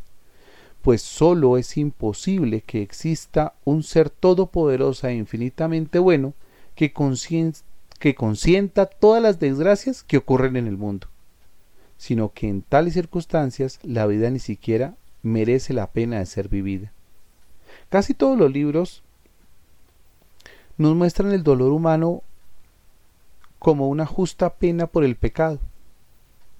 pues 0.82 1.02
sólo 1.02 1.58
es 1.58 1.76
imposible 1.76 2.62
que 2.62 2.82
exista 2.82 3.54
un 3.64 3.82
ser 3.82 4.10
todopoderoso 4.10 5.06
e 5.08 5.14
infinitamente 5.14 5.98
bueno 5.98 6.34
que, 6.74 6.92
que 7.98 8.14
consienta 8.14 8.86
todas 8.86 9.22
las 9.22 9.38
desgracias 9.40 10.02
que 10.02 10.16
ocurren 10.16 10.56
en 10.56 10.66
el 10.66 10.76
mundo, 10.76 11.08
sino 11.96 12.32
que 12.32 12.48
en 12.48 12.62
tales 12.62 12.94
circunstancias 12.94 13.80
la 13.82 14.06
vida 14.06 14.30
ni 14.30 14.38
siquiera 14.38 14.94
merece 15.22 15.72
la 15.72 15.88
pena 15.88 16.20
de 16.20 16.26
ser 16.26 16.48
vivida. 16.48 16.92
Casi 17.90 18.14
todos 18.14 18.38
los 18.38 18.52
libros 18.52 19.02
nos 20.76 20.94
muestran 20.94 21.32
el 21.32 21.42
dolor 21.42 21.72
humano 21.72 22.22
como 23.58 23.88
una 23.88 24.06
justa 24.06 24.54
pena 24.54 24.86
por 24.86 25.04
el 25.04 25.16
pecado. 25.16 25.58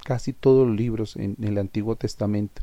Casi 0.04 0.32
todos 0.32 0.66
los 0.66 0.76
libros 0.76 1.16
en 1.16 1.36
el 1.42 1.58
Antiguo 1.58 1.96
Testamento. 1.96 2.62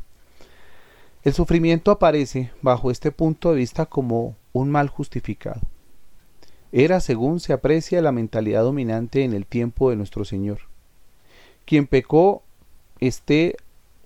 El 1.22 1.32
sufrimiento 1.32 1.90
aparece 1.90 2.50
bajo 2.62 2.90
este 2.90 3.10
punto 3.10 3.50
de 3.50 3.56
vista 3.56 3.86
como 3.86 4.36
un 4.52 4.70
mal 4.70 4.88
justificado. 4.88 5.60
Era 6.72 7.00
según 7.00 7.40
se 7.40 7.52
aprecia 7.52 8.02
la 8.02 8.12
mentalidad 8.12 8.62
dominante 8.62 9.24
en 9.24 9.32
el 9.32 9.46
tiempo 9.46 9.90
de 9.90 9.96
nuestro 9.96 10.24
Señor. 10.24 10.60
Quien 11.64 11.86
pecó 11.86 12.42
este 13.00 13.56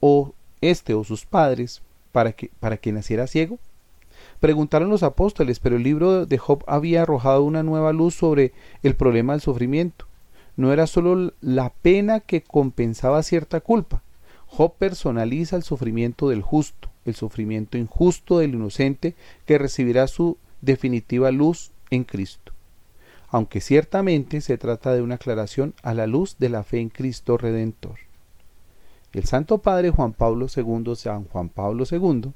o 0.00 0.32
este 0.60 0.94
o 0.94 1.04
sus 1.04 1.26
padres 1.26 1.82
para 2.12 2.32
que, 2.32 2.50
para 2.60 2.76
que 2.76 2.92
naciera 2.92 3.26
ciego. 3.26 3.58
Preguntaron 4.40 4.88
los 4.88 5.02
apóstoles, 5.02 5.60
pero 5.60 5.76
el 5.76 5.82
libro 5.82 6.26
de 6.26 6.38
Job 6.38 6.64
había 6.66 7.02
arrojado 7.02 7.42
una 7.42 7.62
nueva 7.62 7.92
luz 7.92 8.14
sobre 8.14 8.52
el 8.82 8.94
problema 8.94 9.34
del 9.34 9.42
sufrimiento. 9.42 10.06
No 10.60 10.74
era 10.74 10.86
sólo 10.86 11.32
la 11.40 11.70
pena 11.70 12.20
que 12.20 12.42
compensaba 12.42 13.22
cierta 13.22 13.60
culpa. 13.60 14.02
Job 14.44 14.74
personaliza 14.76 15.56
el 15.56 15.62
sufrimiento 15.62 16.28
del 16.28 16.42
justo, 16.42 16.90
el 17.06 17.14
sufrimiento 17.14 17.78
injusto 17.78 18.40
del 18.40 18.52
inocente 18.52 19.14
que 19.46 19.56
recibirá 19.56 20.06
su 20.06 20.36
definitiva 20.60 21.30
luz 21.30 21.70
en 21.88 22.04
Cristo. 22.04 22.52
Aunque 23.30 23.62
ciertamente 23.62 24.42
se 24.42 24.58
trata 24.58 24.92
de 24.92 25.00
una 25.00 25.14
aclaración 25.14 25.72
a 25.82 25.94
la 25.94 26.06
luz 26.06 26.36
de 26.38 26.50
la 26.50 26.62
fe 26.62 26.80
en 26.80 26.90
Cristo 26.90 27.38
Redentor. 27.38 27.96
El 29.14 29.24
Santo 29.24 29.62
Padre 29.62 29.88
Juan 29.88 30.12
Pablo 30.12 30.46
II, 30.54 30.94
San 30.94 31.24
Juan 31.24 31.48
Pablo 31.48 31.84
II, 31.90 32.32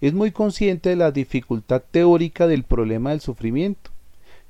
es 0.00 0.14
muy 0.14 0.30
consciente 0.30 0.90
de 0.90 0.96
la 0.96 1.10
dificultad 1.10 1.82
teórica 1.90 2.46
del 2.46 2.62
problema 2.62 3.10
del 3.10 3.20
sufrimiento 3.20 3.90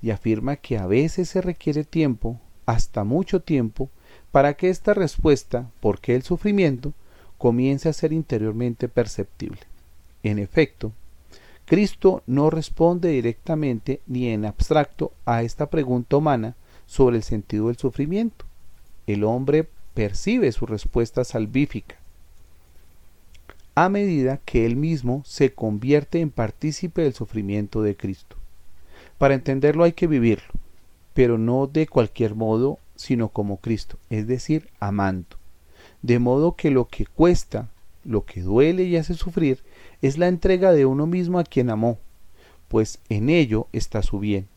y 0.03 0.11
afirma 0.11 0.57
que 0.57 0.77
a 0.77 0.87
veces 0.87 1.31
se 1.31 1.41
requiere 1.41 1.85
tiempo, 1.85 2.39
hasta 2.67 3.05
mucho 3.05 3.41
tiempo, 3.41 3.91
para 4.33 4.55
que 4.55 4.71
esta 4.71 4.95
respuesta, 4.95 5.71
¿por 5.81 6.01
qué 6.01 6.15
el 6.15 6.23
sufrimiento?, 6.23 6.93
comience 7.39 7.89
a 7.89 7.93
ser 7.93 8.13
interiormente 8.13 8.89
perceptible. 8.89 9.61
En 10.23 10.39
efecto, 10.39 10.93
Cristo 11.67 12.23
no 12.27 12.51
responde 12.51 13.11
directamente 13.11 14.01
ni 14.07 14.29
en 14.29 14.45
abstracto 14.45 15.13
a 15.25 15.43
esta 15.43 15.69
pregunta 15.69 16.17
humana 16.17 16.57
sobre 16.87 17.17
el 17.17 17.23
sentido 17.23 17.69
del 17.69 17.77
sufrimiento. 17.77 18.45
El 19.07 19.25
hombre 19.25 19.69
percibe 19.95 20.53
su 20.53 20.67
respuesta 20.67 21.25
salvífica 21.25 21.97
a 23.75 23.89
medida 23.89 24.41
que 24.45 24.67
él 24.67 24.77
mismo 24.77 25.23
se 25.27 25.53
convierte 25.53 26.21
en 26.21 26.31
partícipe 26.31 27.03
del 27.03 27.15
sufrimiento 27.15 27.83
de 27.83 27.97
Cristo. 27.97 28.37
Para 29.19 29.35
entenderlo 29.35 29.85
hay 29.85 29.93
que 29.93 30.07
vivirlo, 30.07 30.53
pero 31.15 31.39
no 31.39 31.67
de 31.67 31.87
cualquier 31.87 32.35
modo, 32.35 32.79
sino 32.97 33.29
como 33.29 33.59
Cristo, 33.59 33.99
es 34.11 34.27
decir, 34.27 34.69
amando. 34.81 35.37
De 36.03 36.19
modo 36.19 36.57
que 36.57 36.71
lo 36.71 36.89
que 36.89 37.07
cuesta, 37.07 37.69
lo 38.05 38.25
que 38.25 38.43
duele 38.43 38.85
y 38.85 38.97
hace 38.97 39.15
sufrir, 39.15 39.61
es 40.03 40.19
la 40.19 40.29
entrega 40.29 40.73
de 40.73 40.85
uno 40.85 41.07
mismo 41.07 41.39
a 41.39 41.45
quien 41.45 41.71
amó, 41.71 41.99
pues 42.69 42.99
en 43.09 43.31
ello 43.31 43.69
está 43.73 44.03
su 44.03 44.19
bien. 44.19 44.49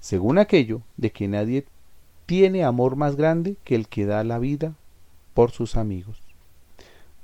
Según 0.00 0.38
aquello 0.38 0.82
de 0.96 1.10
que 1.10 1.28
nadie 1.28 1.64
tiene 2.26 2.64
amor 2.64 2.96
más 2.96 3.16
grande 3.16 3.56
que 3.64 3.74
el 3.74 3.88
que 3.88 4.04
da 4.04 4.22
la 4.24 4.38
vida 4.38 4.74
por 5.32 5.50
sus 5.50 5.76
amigos. 5.76 6.20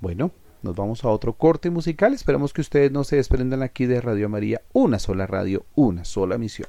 Bueno, 0.00 0.30
nos 0.62 0.74
vamos 0.74 1.04
a 1.04 1.08
otro 1.08 1.34
corte 1.34 1.68
musical. 1.68 2.14
Esperamos 2.14 2.52
que 2.52 2.62
ustedes 2.62 2.90
no 2.90 3.04
se 3.04 3.16
desprendan 3.16 3.62
aquí 3.62 3.86
de 3.86 4.00
Radio 4.00 4.28
María, 4.28 4.62
una 4.72 4.98
sola 4.98 5.26
radio, 5.26 5.64
una 5.74 6.04
sola 6.04 6.38
misión. 6.38 6.68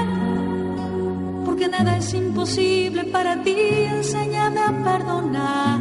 porque 1.61 1.77
nada 1.77 1.97
es 1.97 2.13
imposible 2.15 3.03
para 3.03 3.43
ti. 3.43 3.55
Enséñame 3.55 4.61
a 4.61 4.83
perdonar, 4.83 5.79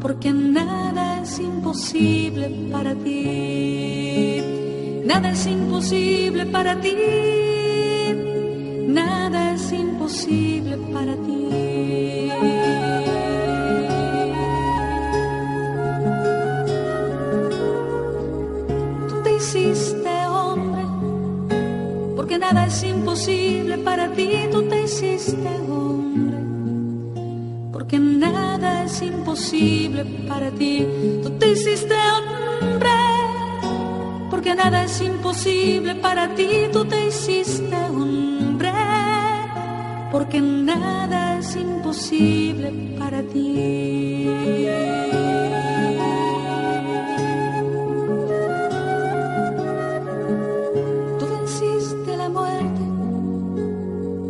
porque 0.00 0.32
nada 0.32 1.22
es 1.22 1.38
imposible 1.38 2.50
para 2.72 2.96
ti. 2.96 4.42
Nada 5.04 5.30
es 5.30 5.46
imposible 5.46 6.44
para 6.46 6.80
ti. 6.80 6.96
Nada 8.88 9.54
es 9.54 9.70
imposible 9.70 10.76
para 10.92 11.14
ti. 11.14 12.09
Imposible 29.02 30.04
para 30.28 30.50
ti. 30.50 30.86
Tú 31.22 31.30
te 31.38 31.52
hiciste 31.52 31.94
hombre 31.94 32.50
porque 34.40 34.54
nada 34.54 34.84
es 34.84 35.02
imposible 35.02 35.96
para 35.96 36.34
ti, 36.34 36.48
tú 36.72 36.86
te 36.86 37.08
hiciste 37.08 37.76
hombre, 37.76 38.72
porque 40.10 40.40
nada 40.40 41.38
es 41.38 41.56
imposible 41.56 42.72
para 42.98 43.22
ti. 43.22 44.30
Tú 51.18 51.26
venciste 51.26 52.16
la 52.16 52.28
muerte, 52.30 52.80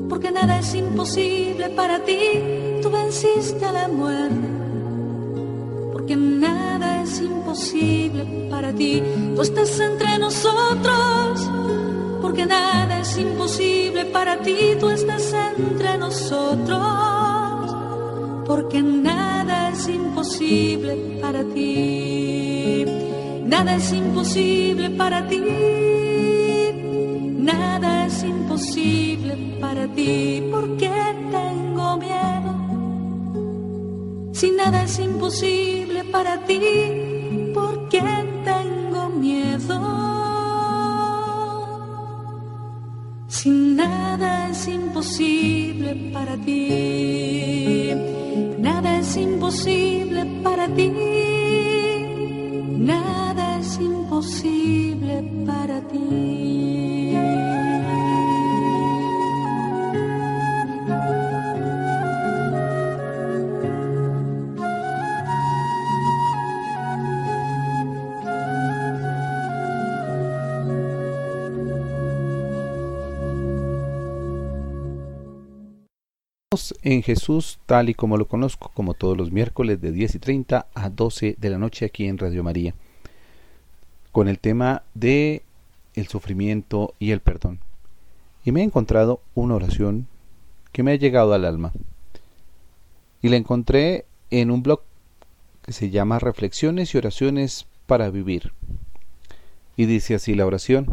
porque 0.09 0.31
nada 0.33 0.59
es 0.59 0.75
imposible 0.75 1.69
para 1.71 2.01
ti, 2.01 2.81
tú 2.83 2.91
venciste 2.91 3.71
la 3.71 3.87
muerte 3.87 4.40
imposible 7.51 8.25
para 8.49 8.73
ti. 8.73 9.03
Tú 9.35 9.43
estás 9.43 9.81
entre 9.81 10.19
nosotros, 10.19 11.51
porque 12.23 12.47
nada 12.47 13.01
es 13.01 13.19
imposible 13.19 14.05
para 14.07 14.41
ti. 14.41 14.77
Tú 14.79 14.89
estás 14.89 15.35
entre 15.59 15.99
nosotros, 15.99 16.79
porque 18.47 18.81
nada 18.83 19.71
es 19.71 19.89
imposible 19.89 21.19
para 21.21 21.43
ti. 21.43 22.85
Nada 23.45 23.75
es 23.77 23.93
imposible 23.93 24.91
para 24.91 25.27
ti. 25.27 25.41
Nada 27.37 28.07
es 28.07 28.23
imposible 28.23 29.57
para 29.61 29.89
ti, 29.89 30.45
porque 30.53 30.91
tengo 31.33 31.97
miedo. 31.97 32.51
Si 34.33 34.53
nada 34.53 34.85
es 34.85 34.99
imposible 35.01 36.05
para 36.05 36.45
ti, 36.45 37.10
imposible 44.75 45.95
para 46.13 46.37
ti. 46.37 47.93
Nada 48.59 48.99
es 48.99 49.17
imposible 49.17 50.25
para 50.43 50.69
ti. 50.69 50.91
Nada 52.79 53.59
es 53.61 53.79
imposible 53.81 55.25
para 55.47 55.81
ti. 55.89 56.20
En 76.83 77.03
Jesús 77.03 77.59
tal 77.67 77.89
y 77.89 77.95
como 77.95 78.17
lo 78.17 78.27
conozco, 78.27 78.71
como 78.75 78.95
todos 78.95 79.17
los 79.17 79.31
miércoles 79.31 79.81
de 79.81 79.93
10 79.93 80.15
y 80.15 80.19
30 80.19 80.67
a 80.73 80.91
12 80.91 81.37
de 81.39 81.51
la 81.51 81.59
noche 81.59 81.85
aquí 81.85 82.07
en 82.07 82.19
Radio 82.19 82.43
María, 82.43 82.75
con 84.13 84.29
el 84.29 84.39
tema 84.39 84.83
de 84.95 85.43
el 85.95 86.09
sufrimiento 86.09 86.95
y 86.99 87.11
el 87.11 87.21
perdón. 87.21 87.61
Y 88.45 88.53
me 88.53 88.61
he 88.61 88.65
encontrado 88.65 89.21
una 89.35 89.55
oración 89.55 90.07
que 90.73 90.83
me 90.83 90.93
ha 90.93 90.97
llegado 90.97 91.35
al 91.35 91.45
alma. 91.45 91.73
Y 93.23 93.29
la 93.29 93.37
encontré 93.37 94.07
en 94.31 94.51
un 94.51 94.63
blog 94.63 94.81
que 95.63 95.73
se 95.73 95.91
llama 95.91 96.19
Reflexiones 96.19 96.95
y 96.95 96.99
oraciones 96.99 97.67
para 97.87 98.11
vivir. 98.11 98.53
Y 99.77 99.87
dice 99.87 100.15
así 100.15 100.35
la 100.35 100.47
oración. 100.47 100.87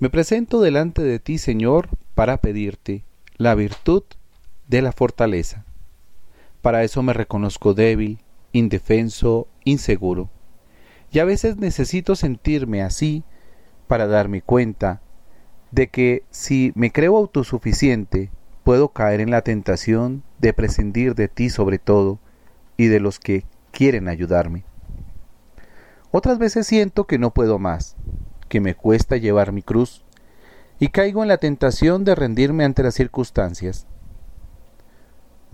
Me 0.00 0.10
presento 0.10 0.60
delante 0.60 1.02
de 1.02 1.20
ti, 1.20 1.38
Señor, 1.38 1.88
para 2.14 2.38
pedirte 2.38 3.04
la 3.36 3.54
virtud 3.54 4.02
de 4.68 4.82
la 4.82 4.92
fortaleza. 4.92 5.64
Para 6.62 6.82
eso 6.82 7.02
me 7.02 7.12
reconozco 7.12 7.74
débil, 7.74 8.20
indefenso, 8.52 9.48
inseguro. 9.64 10.30
Y 11.10 11.18
a 11.18 11.24
veces 11.24 11.56
necesito 11.56 12.16
sentirme 12.16 12.82
así 12.82 13.22
para 13.86 14.06
darme 14.06 14.42
cuenta 14.42 15.02
de 15.70 15.88
que 15.88 16.24
si 16.30 16.72
me 16.74 16.90
creo 16.90 17.16
autosuficiente, 17.16 18.30
puedo 18.62 18.88
caer 18.88 19.20
en 19.20 19.30
la 19.30 19.42
tentación 19.42 20.22
de 20.38 20.52
prescindir 20.52 21.14
de 21.14 21.28
ti 21.28 21.50
sobre 21.50 21.78
todo 21.78 22.18
y 22.76 22.86
de 22.86 23.00
los 23.00 23.18
que 23.18 23.44
quieren 23.70 24.08
ayudarme. 24.08 24.64
Otras 26.10 26.38
veces 26.38 26.66
siento 26.66 27.06
que 27.06 27.18
no 27.18 27.34
puedo 27.34 27.58
más, 27.58 27.96
que 28.48 28.60
me 28.60 28.74
cuesta 28.74 29.16
llevar 29.16 29.52
mi 29.52 29.62
cruz, 29.62 30.04
y 30.78 30.88
caigo 30.88 31.22
en 31.22 31.28
la 31.28 31.38
tentación 31.38 32.04
de 32.04 32.14
rendirme 32.14 32.64
ante 32.64 32.82
las 32.82 32.94
circunstancias. 32.94 33.86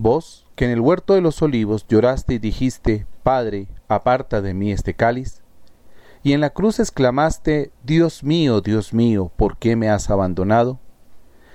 Vos, 0.03 0.46
que 0.57 0.64
en 0.64 0.70
el 0.70 0.80
huerto 0.80 1.12
de 1.12 1.20
los 1.20 1.42
olivos 1.42 1.86
lloraste 1.86 2.32
y 2.32 2.38
dijiste, 2.38 3.07
Padre, 3.22 3.68
aparta 3.86 4.40
de 4.40 4.55
mí 4.55 4.72
este 4.72 4.94
cáliz, 4.94 5.42
y 6.22 6.32
en 6.32 6.40
la 6.40 6.48
cruz 6.48 6.80
exclamaste, 6.80 7.70
Dios 7.84 8.24
mío, 8.24 8.62
Dios 8.62 8.94
mío, 8.94 9.30
¿por 9.36 9.59
qué 9.59 9.76
me 9.76 9.90
has 9.90 10.09
abandonado? 10.09 10.78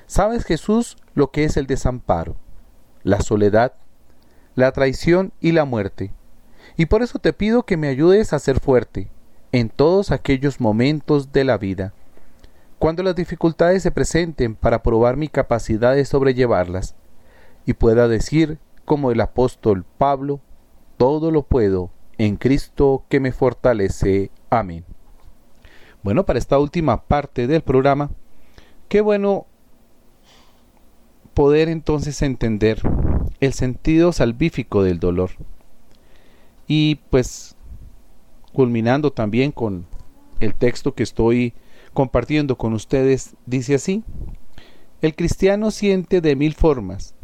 Sabes, 0.06 0.46
Jesús, 0.46 0.96
lo 1.16 1.32
que 1.32 1.44
es 1.44 1.58
el 1.58 1.66
desamparo, 1.66 2.36
la 3.02 3.20
soledad, 3.22 3.74
la 4.54 4.72
traición 4.74 5.34
y 5.42 5.52
la 5.52 5.66
muerte, 5.66 6.14
y 6.78 6.86
por 6.86 7.02
eso 7.02 7.18
te 7.18 7.34
pido 7.34 7.64
que 7.64 7.78
me 7.78 7.88
ayudes 7.88 8.32
a 8.32 8.38
ser 8.38 8.60
fuerte 8.60 9.10
en 9.54 9.70
todos 9.70 10.12
aquellos 10.12 10.62
momentos 10.62 11.32
de 11.32 11.46
la 11.46 11.58
vida, 11.58 11.94
cuando 12.78 13.02
las 13.02 13.16
dificultades 13.16 13.82
se 13.82 13.90
presenten 13.90 14.54
para 14.54 14.84
probar 14.84 15.18
mi 15.18 15.30
capacidad 15.30 15.96
de 15.96 16.06
sobrellevarlas 16.06 16.94
y 17.66 17.74
pueda 17.74 18.08
decir, 18.08 18.60
como 18.86 19.12
el 19.12 19.22
apóstol 19.22 19.86
Pablo, 19.98 20.40
todo 20.98 21.32
lo 21.32 21.44
puedo 21.44 21.92
en 22.18 22.38
Cristo 22.38 23.04
que 23.10 23.20
me 23.20 23.32
fortalece. 23.32 24.32
Amén. 24.50 24.86
Bueno, 26.04 26.26
para 26.26 26.40
esta 26.40 26.60
última 26.60 27.04
parte 27.04 27.48
del 27.48 27.62
programa, 27.62 28.12
qué 28.88 29.02
bueno 29.02 29.48
poder 31.34 31.68
entonces 31.68 32.22
entender 32.22 32.80
el 33.40 33.54
sentido 33.54 34.14
salvífico 34.14 34.84
del 34.84 35.00
dolor. 35.00 35.32
Y 36.68 36.96
pues, 37.10 37.56
culminando 38.54 39.12
también 39.12 39.52
con 39.52 39.86
el 40.40 40.56
texto 40.56 40.94
que 40.94 41.04
estoy 41.04 41.54
compartiendo 41.94 42.58
con 42.58 42.74
ustedes, 42.74 43.36
dice 43.46 43.76
así, 43.76 44.04
el 45.02 45.16
cristiano 45.16 45.72
siente 45.72 46.22
de 46.22 46.36
mil 46.36 46.54
formas, 46.54 47.16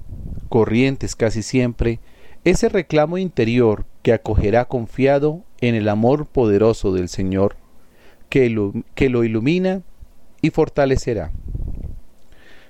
corrientes 0.51 1.15
casi 1.15 1.43
siempre, 1.43 2.01
ese 2.43 2.67
reclamo 2.67 3.17
interior 3.17 3.85
que 4.03 4.11
acogerá 4.11 4.65
confiado 4.65 5.45
en 5.61 5.75
el 5.75 5.87
amor 5.87 6.25
poderoso 6.25 6.91
del 6.91 7.07
Señor, 7.07 7.55
que 8.27 8.49
lo, 8.49 8.73
que 8.93 9.07
lo 9.07 9.23
ilumina 9.23 9.81
y 10.41 10.49
fortalecerá. 10.49 11.31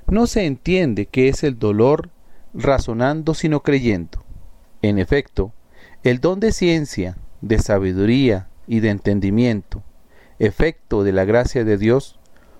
No 0.06 0.28
se 0.28 0.46
entiende 0.46 1.08
qué 1.08 1.28
es 1.28 1.44
el 1.44 1.58
dolor 1.58 2.12
razonando 2.54 3.34
sino 3.34 3.64
creyendo. 3.64 4.24
En 4.84 5.00
efecto, 5.00 5.52
el 6.04 6.20
don 6.20 6.40
de 6.40 6.52
ciencia, 6.52 7.18
de 7.42 7.58
sabiduría 7.58 8.48
y 8.68 8.82
de 8.82 8.92
entendimiento, 8.92 9.82
efecto 10.38 11.04
de 11.04 11.14
la 11.14 11.26
gracia 11.26 11.64
de 11.64 11.80
Dios, 11.80 12.20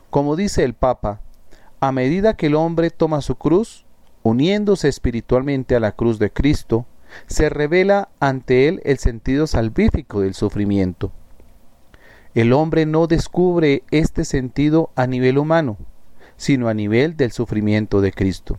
como 0.10 0.36
dice 0.36 0.64
el 0.64 0.74
Papa, 0.74 1.22
a 1.80 1.92
medida 1.92 2.36
que 2.36 2.48
el 2.48 2.56
hombre 2.56 2.90
toma 2.90 3.22
su 3.22 3.36
cruz, 3.36 3.86
uniéndose 4.24 4.88
espiritualmente 4.88 5.76
a 5.76 5.80
la 5.80 5.94
cruz 5.94 6.20
de 6.20 6.32
Cristo, 6.32 6.86
se 7.28 7.50
revela 7.50 8.10
ante 8.20 8.68
él 8.68 8.82
el 8.86 8.98
sentido 8.98 9.48
salvífico 9.48 10.22
del 10.22 10.34
sufrimiento. 10.34 11.12
El 12.34 12.54
hombre 12.54 12.86
no 12.86 13.08
descubre 13.08 13.84
este 13.92 14.24
sentido 14.24 14.92
a 14.96 15.08
nivel 15.08 15.38
humano, 15.38 15.78
sino 16.38 16.70
a 16.70 16.74
nivel 16.74 17.18
del 17.18 17.32
sufrimiento 17.32 18.00
de 18.00 18.14
Cristo. 18.14 18.58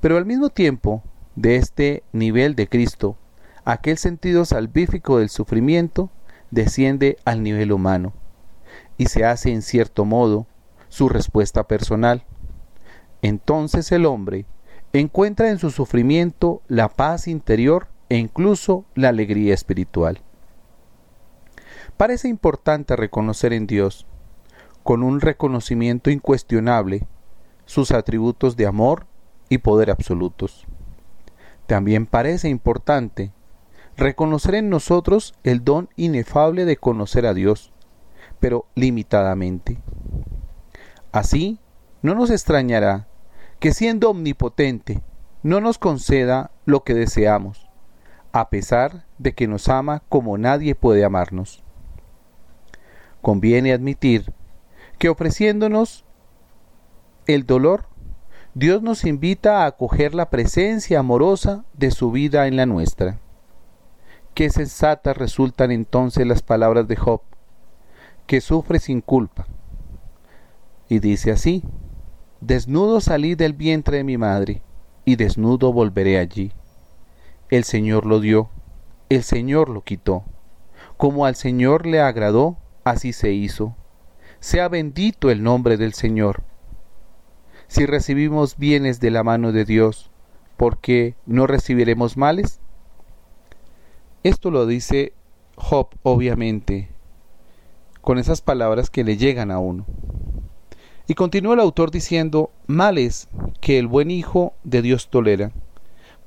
Pero 0.00 0.18
al 0.18 0.26
mismo 0.26 0.50
tiempo, 0.50 1.02
de 1.36 1.56
este 1.56 2.02
nivel 2.12 2.54
de 2.54 2.68
Cristo, 2.68 3.16
aquel 3.64 3.98
sentido 3.98 4.44
salvífico 4.44 5.18
del 5.18 5.28
sufrimiento 5.28 6.10
desciende 6.50 7.18
al 7.24 7.42
nivel 7.42 7.72
humano 7.72 8.12
y 8.96 9.06
se 9.06 9.24
hace 9.24 9.52
en 9.52 9.62
cierto 9.62 10.04
modo 10.04 10.46
su 10.88 11.08
respuesta 11.08 11.66
personal. 11.66 12.24
Entonces 13.22 13.90
el 13.92 14.06
hombre 14.06 14.46
encuentra 15.00 15.50
en 15.50 15.58
su 15.58 15.70
sufrimiento 15.70 16.62
la 16.68 16.88
paz 16.88 17.28
interior 17.28 17.88
e 18.08 18.16
incluso 18.16 18.84
la 18.94 19.08
alegría 19.08 19.54
espiritual. 19.54 20.20
Parece 21.96 22.28
importante 22.28 22.94
reconocer 22.94 23.52
en 23.52 23.66
Dios, 23.66 24.06
con 24.82 25.02
un 25.02 25.20
reconocimiento 25.20 26.10
incuestionable, 26.10 27.06
sus 27.64 27.90
atributos 27.90 28.56
de 28.56 28.66
amor 28.66 29.06
y 29.48 29.58
poder 29.58 29.90
absolutos. 29.90 30.66
También 31.66 32.06
parece 32.06 32.48
importante 32.48 33.32
reconocer 33.96 34.54
en 34.54 34.68
nosotros 34.68 35.34
el 35.42 35.64
don 35.64 35.88
inefable 35.96 36.64
de 36.64 36.76
conocer 36.76 37.26
a 37.26 37.34
Dios, 37.34 37.72
pero 38.38 38.66
limitadamente. 38.74 39.78
Así, 41.12 41.58
no 42.02 42.14
nos 42.14 42.30
extrañará 42.30 43.08
que 43.58 43.72
siendo 43.72 44.10
omnipotente 44.10 45.02
no 45.42 45.60
nos 45.60 45.78
conceda 45.78 46.50
lo 46.64 46.84
que 46.84 46.94
deseamos, 46.94 47.68
a 48.32 48.50
pesar 48.50 49.06
de 49.18 49.34
que 49.34 49.46
nos 49.46 49.68
ama 49.68 50.02
como 50.08 50.38
nadie 50.38 50.74
puede 50.74 51.04
amarnos. 51.04 51.64
Conviene 53.22 53.72
admitir 53.72 54.32
que 54.98 55.08
ofreciéndonos 55.08 56.04
el 57.26 57.46
dolor, 57.46 57.86
Dios 58.54 58.82
nos 58.82 59.04
invita 59.04 59.62
a 59.62 59.66
acoger 59.66 60.14
la 60.14 60.30
presencia 60.30 60.98
amorosa 60.98 61.64
de 61.74 61.90
su 61.90 62.10
vida 62.10 62.46
en 62.46 62.56
la 62.56 62.66
nuestra. 62.66 63.18
Qué 64.34 64.50
sensatas 64.50 65.16
resultan 65.16 65.70
entonces 65.70 66.26
las 66.26 66.42
palabras 66.42 66.88
de 66.88 66.96
Job, 66.96 67.22
que 68.26 68.40
sufre 68.40 68.80
sin 68.80 69.00
culpa. 69.00 69.46
Y 70.88 71.00
dice 71.00 71.32
así, 71.32 71.64
Desnudo 72.40 73.00
salí 73.00 73.34
del 73.34 73.54
vientre 73.54 73.98
de 73.98 74.04
mi 74.04 74.18
madre, 74.18 74.62
y 75.04 75.16
desnudo 75.16 75.72
volveré 75.72 76.18
allí. 76.18 76.52
El 77.48 77.64
Señor 77.64 78.04
lo 78.04 78.20
dio, 78.20 78.50
el 79.08 79.22
Señor 79.22 79.70
lo 79.70 79.82
quitó. 79.82 80.24
Como 80.96 81.24
al 81.24 81.34
Señor 81.34 81.86
le 81.86 82.00
agradó, 82.00 82.58
así 82.84 83.12
se 83.12 83.32
hizo. 83.32 83.74
Sea 84.40 84.68
bendito 84.68 85.30
el 85.30 85.42
nombre 85.42 85.76
del 85.76 85.94
Señor. 85.94 86.42
Si 87.68 87.86
recibimos 87.86 88.58
bienes 88.58 89.00
de 89.00 89.10
la 89.10 89.22
mano 89.22 89.52
de 89.52 89.64
Dios, 89.64 90.10
¿por 90.56 90.78
qué 90.78 91.16
no 91.24 91.46
recibiremos 91.46 92.16
males? 92.16 92.60
Esto 94.22 94.50
lo 94.50 94.66
dice 94.66 95.14
Job, 95.56 95.88
obviamente, 96.02 96.90
con 98.02 98.18
esas 98.18 98.42
palabras 98.42 98.90
que 98.90 99.04
le 99.04 99.16
llegan 99.16 99.50
a 99.50 99.58
uno. 99.58 99.86
Y 101.08 101.14
continúa 101.14 101.54
el 101.54 101.60
autor 101.60 101.92
diciendo, 101.92 102.50
males 102.66 103.28
que 103.60 103.78
el 103.78 103.86
buen 103.86 104.10
Hijo 104.10 104.54
de 104.64 104.82
Dios 104.82 105.08
tolera, 105.08 105.52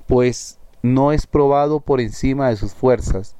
pues 0.08 0.58
no 0.82 1.12
es 1.12 1.28
probado 1.28 1.82
por 1.82 2.00
encima 2.00 2.48
de 2.48 2.56
sus 2.56 2.74
fuerzas, 2.74 3.36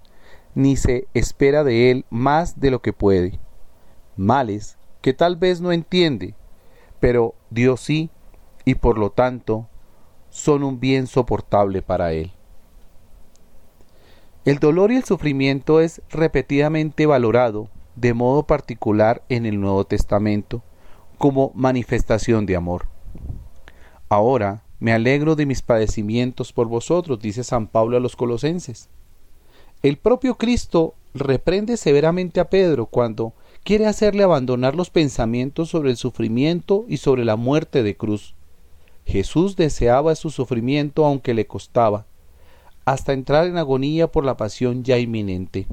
ni 0.54 0.76
se 0.76 1.08
espera 1.14 1.64
de 1.64 1.92
él 1.92 2.06
más 2.10 2.60
de 2.60 2.72
lo 2.72 2.82
que 2.82 2.92
puede. 2.92 3.40
Males 4.18 4.78
que 5.02 5.14
tal 5.14 5.38
vez 5.38 5.62
no 5.62 5.72
entiende, 5.72 6.36
pero 7.00 7.36
Dios 7.50 7.80
sí, 7.80 8.10
y 8.66 8.76
por 8.76 8.98
lo 8.98 9.12
tanto 9.12 9.70
son 10.30 10.64
un 10.64 10.82
bien 10.82 11.08
soportable 11.08 11.82
para 11.82 12.12
él. 12.12 12.34
El 14.44 14.60
dolor 14.60 14.92
y 14.92 14.98
el 14.98 15.06
sufrimiento 15.06 15.80
es 15.80 16.02
repetidamente 16.10 17.06
valorado 17.06 17.70
de 17.96 18.14
modo 18.14 18.44
particular 18.44 19.24
en 19.30 19.46
el 19.46 19.62
Nuevo 19.62 19.86
Testamento 19.86 20.64
como 21.20 21.52
manifestación 21.54 22.48
de 22.48 22.56
amor. 22.56 22.88
Ahora 24.08 24.64
me 24.80 24.94
alegro 24.94 25.36
de 25.36 25.46
mis 25.46 25.62
padecimientos 25.62 26.54
por 26.54 26.68
vosotros, 26.68 27.20
dice 27.20 27.44
San 27.44 27.68
Pablo 27.68 27.98
a 27.98 28.00
los 28.00 28.16
colosenses. 28.16 28.90
El 29.84 29.98
propio 29.98 30.36
Cristo 30.36 30.96
reprende 31.14 31.76
severamente 31.76 32.40
a 32.40 32.50
Pedro 32.50 32.86
cuando 32.86 33.34
quiere 33.64 33.86
hacerle 33.86 34.24
abandonar 34.24 34.76
los 34.76 34.90
pensamientos 34.90 35.70
sobre 35.70 35.92
el 35.92 35.98
sufrimiento 35.98 36.86
y 36.88 36.98
sobre 36.98 37.26
la 37.26 37.36
muerte 37.36 37.84
de 37.84 37.98
cruz. 37.98 38.34
Jesús 39.06 39.58
deseaba 39.58 40.16
su 40.16 40.30
sufrimiento 40.30 41.06
aunque 41.06 41.34
le 41.34 41.48
costaba, 41.48 42.06
hasta 42.86 43.12
entrar 43.12 43.46
en 43.48 43.58
agonía 43.58 44.08
por 44.08 44.24
la 44.24 44.38
pasión 44.38 44.84
ya 44.84 44.98
inminente. 44.98 45.68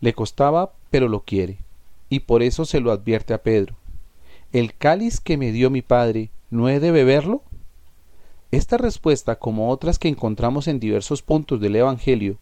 Le 0.00 0.14
costaba, 0.14 0.72
pero 0.90 1.08
lo 1.08 1.20
quiere, 1.20 1.58
y 2.08 2.20
por 2.20 2.42
eso 2.42 2.64
se 2.64 2.80
lo 2.80 2.90
advierte 2.90 3.34
a 3.34 3.42
Pedro. 3.42 3.76
¿El 4.54 4.72
cáliz 4.72 5.18
que 5.18 5.36
me 5.36 5.50
dio 5.50 5.68
mi 5.68 5.82
Padre, 5.82 6.30
no 6.48 6.68
he 6.68 6.78
de 6.78 6.92
beberlo? 6.92 7.42
Esta 8.52 8.78
respuesta, 8.78 9.34
como 9.34 9.68
otras 9.68 9.98
que 9.98 10.06
encontramos 10.06 10.68
en 10.68 10.78
diversos 10.78 11.22
puntos 11.22 11.60
del 11.60 11.74
Evangelio, 11.74 12.38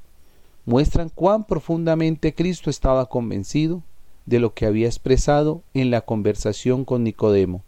muestran 0.67 1.09
cuán 1.09 1.45
profundamente 1.45 2.35
Cristo 2.35 2.69
estaba 2.69 3.07
convencido 3.07 3.83
de 4.27 4.41
lo 4.41 4.53
que 4.53 4.67
había 4.67 4.89
expresado 4.89 5.63
en 5.73 5.91
la 5.91 6.03
conversación 6.03 6.85
con 6.85 7.03
Nicodemo. 7.03 7.63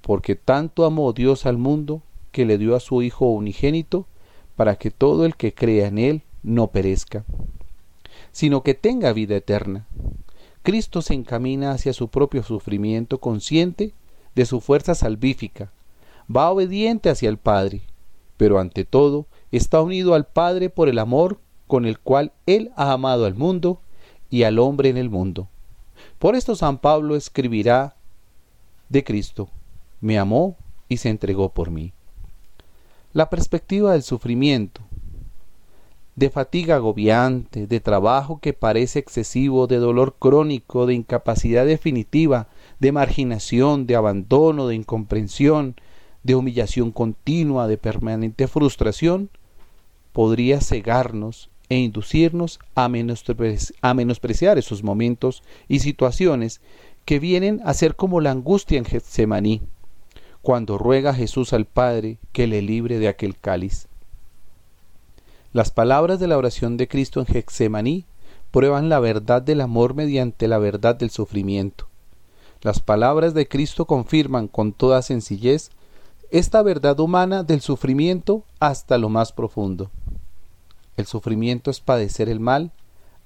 Porque 0.00 0.34
tanto 0.34 0.84
amó 0.84 1.12
Dios 1.12 1.46
al 1.46 1.56
mundo 1.56 2.02
que 2.32 2.46
le 2.46 2.58
dio 2.58 2.74
a 2.74 2.80
su 2.80 3.00
Hijo 3.00 3.26
unigénito 3.26 4.08
para 4.56 4.74
que 4.74 4.90
todo 4.90 5.24
el 5.24 5.36
que 5.36 5.54
crea 5.54 5.86
en 5.86 5.98
Él 5.98 6.22
no 6.42 6.72
perezca, 6.72 7.24
sino 8.32 8.64
que 8.64 8.74
tenga 8.74 9.12
vida 9.12 9.36
eterna. 9.36 9.86
Cristo 10.66 11.00
se 11.00 11.14
encamina 11.14 11.70
hacia 11.70 11.92
su 11.92 12.08
propio 12.08 12.42
sufrimiento 12.42 13.20
consciente 13.20 13.94
de 14.34 14.46
su 14.46 14.60
fuerza 14.60 14.96
salvífica, 14.96 15.70
va 16.28 16.50
obediente 16.50 17.08
hacia 17.08 17.28
el 17.28 17.38
Padre, 17.38 17.82
pero 18.36 18.58
ante 18.58 18.84
todo 18.84 19.26
está 19.52 19.80
unido 19.80 20.14
al 20.14 20.26
Padre 20.26 20.68
por 20.68 20.88
el 20.88 20.98
amor 20.98 21.38
con 21.68 21.86
el 21.86 22.00
cual 22.00 22.32
Él 22.46 22.72
ha 22.74 22.90
amado 22.90 23.26
al 23.26 23.36
mundo 23.36 23.80
y 24.28 24.42
al 24.42 24.58
hombre 24.58 24.88
en 24.88 24.96
el 24.96 25.08
mundo. 25.08 25.48
Por 26.18 26.34
esto 26.34 26.56
San 26.56 26.78
Pablo 26.78 27.14
escribirá 27.14 27.94
de 28.88 29.04
Cristo, 29.04 29.48
me 30.00 30.18
amó 30.18 30.56
y 30.88 30.96
se 30.96 31.10
entregó 31.10 31.50
por 31.50 31.70
mí. 31.70 31.92
La 33.12 33.30
perspectiva 33.30 33.92
del 33.92 34.02
sufrimiento, 34.02 34.80
de 36.16 36.30
fatiga 36.30 36.76
agobiante, 36.76 37.66
de 37.66 37.78
trabajo 37.78 38.40
que 38.40 38.54
parece 38.54 38.98
excesivo, 38.98 39.66
de 39.66 39.76
dolor 39.76 40.16
crónico, 40.18 40.86
de 40.86 40.94
incapacidad 40.94 41.66
definitiva, 41.66 42.48
de 42.80 42.90
marginación, 42.90 43.86
de 43.86 43.96
abandono, 43.96 44.66
de 44.66 44.76
incomprensión, 44.76 45.76
de 46.22 46.34
humillación 46.34 46.90
continua, 46.90 47.68
de 47.68 47.76
permanente 47.76 48.48
frustración, 48.48 49.28
podría 50.12 50.62
cegarnos 50.62 51.50
e 51.68 51.76
inducirnos 51.76 52.60
a, 52.74 52.88
menospreciar 52.88 54.56
esos 54.56 54.82
momentos 54.82 55.42
y 55.68 55.80
situaciones 55.80 56.62
que 57.04 57.18
vienen 57.18 57.60
a 57.64 57.74
ser 57.74 57.94
como 57.94 58.22
la 58.22 58.30
angustia 58.30 58.78
en 58.78 58.86
Getsemaní, 58.86 59.60
cuando 60.40 60.78
ruega 60.78 61.12
Jesús 61.12 61.52
al 61.52 61.66
Padre 61.66 62.18
que 62.32 62.46
le 62.46 62.62
libre 62.62 62.98
de 62.98 63.08
aquel 63.08 63.36
cáliz. 63.36 63.88
Las 65.56 65.70
palabras 65.70 66.20
de 66.20 66.26
la 66.26 66.36
oración 66.36 66.76
de 66.76 66.86
Cristo 66.86 67.18
en 67.18 67.24
Getsemaní 67.24 68.04
prueban 68.50 68.90
la 68.90 69.00
verdad 69.00 69.40
del 69.40 69.62
amor 69.62 69.94
mediante 69.94 70.48
la 70.48 70.58
verdad 70.58 70.96
del 70.96 71.08
sufrimiento. 71.08 71.86
Las 72.60 72.80
palabras 72.80 73.32
de 73.32 73.48
Cristo 73.48 73.86
confirman 73.86 74.48
con 74.48 74.74
toda 74.74 75.00
sencillez 75.00 75.70
esta 76.30 76.60
verdad 76.60 77.00
humana 77.00 77.42
del 77.42 77.62
sufrimiento 77.62 78.44
hasta 78.60 78.98
lo 78.98 79.08
más 79.08 79.32
profundo. 79.32 79.90
El 80.98 81.06
sufrimiento 81.06 81.70
es 81.70 81.80
padecer 81.80 82.28
el 82.28 82.38
mal 82.38 82.70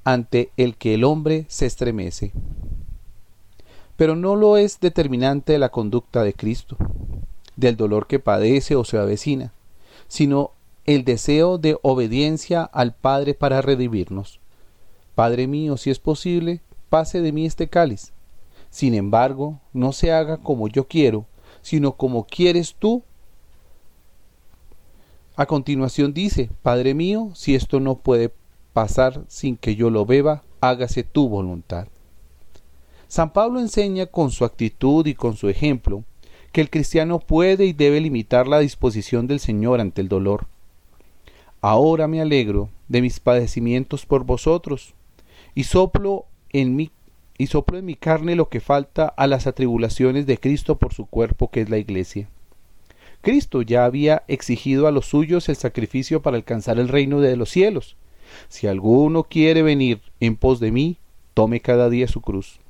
ante 0.05 0.53
el 0.57 0.77
que 0.77 0.95
el 0.95 1.03
hombre 1.03 1.47
se 1.49 1.67
estremece. 1.67 2.31
Pero 3.97 4.15
no 4.15 4.37
lo 4.37 4.57
es 4.57 4.79
determinante 4.79 5.55
de 5.55 5.59
la 5.59 5.71
conducta 5.71 6.23
de 6.23 6.35
Cristo, 6.35 6.77
del 7.57 7.77
dolor 7.77 8.07
que 8.07 8.21
padece 8.21 8.77
o 8.77 8.85
se 8.85 8.99
avecina, 8.99 9.53
sino 10.07 10.53
el 10.87 11.05
deseo 11.05 11.59
de 11.59 11.79
obediencia 11.83 12.63
al 12.63 12.95
Padre 12.95 13.35
para 13.35 13.63
redimirnos. 13.63 14.41
Padre 15.15 15.47
mío, 15.47 15.77
si 15.77 15.91
es 15.91 15.99
posible, 15.99 16.63
pase 16.89 17.21
de 17.21 17.33
mí 17.33 17.47
este 17.47 17.69
cáliz. 17.69 18.13
Sin 18.71 18.95
embargo, 18.95 19.61
no 19.73 19.93
se 19.93 20.13
haga 20.13 20.39
como 20.39 20.69
yo 20.69 20.87
quiero, 20.87 21.27
sino 21.63 21.93
como 21.93 22.25
quieres 22.25 22.75
tú. 22.79 23.03
A 25.37 25.47
continuación 25.47 26.15
dice, 26.15 26.51
Padre 26.63 26.95
mío, 26.95 27.31
si 27.35 27.55
esto 27.55 27.81
no 27.81 27.97
puede 27.97 28.33
pasar 28.73 29.25
sin 29.29 29.57
que 29.57 29.75
yo 29.75 29.91
lo 29.91 30.07
beba, 30.07 30.43
hágase 30.61 31.03
tu 31.03 31.29
voluntad. 31.29 31.89
San 33.09 33.33
Pablo 33.33 33.61
enseña 33.61 34.07
con 34.07 34.31
su 34.31 34.45
actitud 34.45 35.07
y 35.07 35.15
con 35.15 35.37
su 35.37 35.49
ejemplo 35.49 36.05
que 36.53 36.61
el 36.61 36.71
cristiano 36.71 37.19
puede 37.19 37.67
y 37.67 37.73
debe 37.73 38.01
limitar 38.01 38.47
la 38.47 38.61
disposición 38.61 39.27
del 39.27 39.41
Señor 39.41 39.81
ante 39.81 40.01
el 40.01 40.09
dolor 40.09 40.47
Ahora 41.63 42.09
me 42.09 42.21
alegro 42.21 42.71
de 42.89 43.03
mis 43.03 43.21
padecimientos 43.21 44.07
por 44.07 44.25
vosotros, 44.25 44.95
y 45.55 45.65
soplo 45.65 46.27
en 46.51 46.75
mi 46.75 46.91
y 47.37 47.47
soplo 47.47 47.79
en 47.79 47.87
mi 47.87 47.95
carne 47.95 48.35
lo 48.35 48.51
que 48.51 48.61
falta 48.61 49.07
a 49.07 49.27
las 49.27 49.47
atribulaciones 49.47 50.27
de 50.27 50.39
Cristo 50.39 50.77
por 50.77 50.93
su 50.93 51.07
cuerpo 51.07 51.51
que 51.51 51.63
es 51.63 51.71
la 51.71 51.79
Iglesia. 51.79 52.29
Cristo 53.23 53.63
ya 53.63 53.87
había 53.87 54.25
exigido 54.29 54.87
a 54.87 54.91
los 54.91 55.07
suyos 55.07 55.49
el 55.49 55.57
sacrificio 55.57 56.21
para 56.21 56.37
alcanzar 56.37 56.79
el 56.79 56.89
reino 56.89 57.21
de 57.21 57.37
los 57.37 57.49
cielos. 57.49 57.97
Si 58.49 58.67
alguno 58.67 59.25
quiere 59.25 59.63
venir 59.63 60.03
en 60.21 60.37
pos 60.37 60.61
de 60.61 60.71
mí, 60.71 60.99
tome 61.33 61.61
cada 61.61 61.89
día 61.89 62.09
su 62.09 62.21
cruz. 62.21 62.61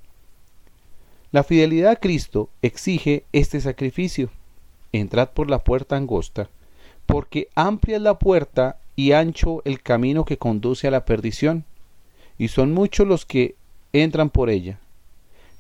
La 1.33 1.43
fidelidad 1.43 1.93
a 1.93 1.97
Cristo 1.97 2.49
exige 2.63 3.25
este 3.33 3.61
sacrificio. 3.61 4.31
Entrad 4.93 5.31
por 5.31 5.51
la 5.51 5.65
puerta 5.65 5.97
angosta 5.97 6.49
porque 7.11 7.49
amplia 7.57 7.97
es 7.97 8.03
la 8.03 8.19
puerta 8.19 8.79
y 8.95 9.13
ancho 9.13 9.63
el 9.65 9.83
camino 9.83 10.25
que 10.25 10.39
conduce 10.39 10.87
a 10.87 10.93
la 10.93 11.05
perdición, 11.05 11.65
y 12.39 12.49
son 12.49 12.73
muchos 12.73 13.07
los 13.07 13.27
que 13.27 13.57
entran 13.93 14.31
por 14.31 14.49
ella. 14.49 14.79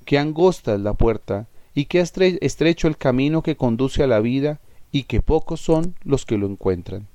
Que 0.04 0.18
angosta 0.18 0.74
es 0.74 0.80
la 0.80 0.94
puerta, 0.94 1.48
y 1.74 1.86
que 1.86 2.00
estrecho 2.00 2.86
el 2.86 2.96
camino 2.96 3.42
que 3.42 3.56
conduce 3.56 4.04
a 4.04 4.06
la 4.06 4.20
vida, 4.20 4.60
y 4.92 5.04
que 5.04 5.22
pocos 5.22 5.60
son 5.60 5.94
los 6.04 6.24
que 6.24 6.38
lo 6.38 6.46
encuentran. 6.46 7.08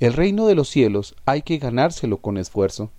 El 0.00 0.12
reino 0.12 0.46
de 0.46 0.54
los 0.54 0.68
cielos 0.68 1.14
hay 1.24 1.42
que 1.42 1.58
ganárselo 1.58 2.18
con 2.18 2.36
esfuerzo. 2.36 2.90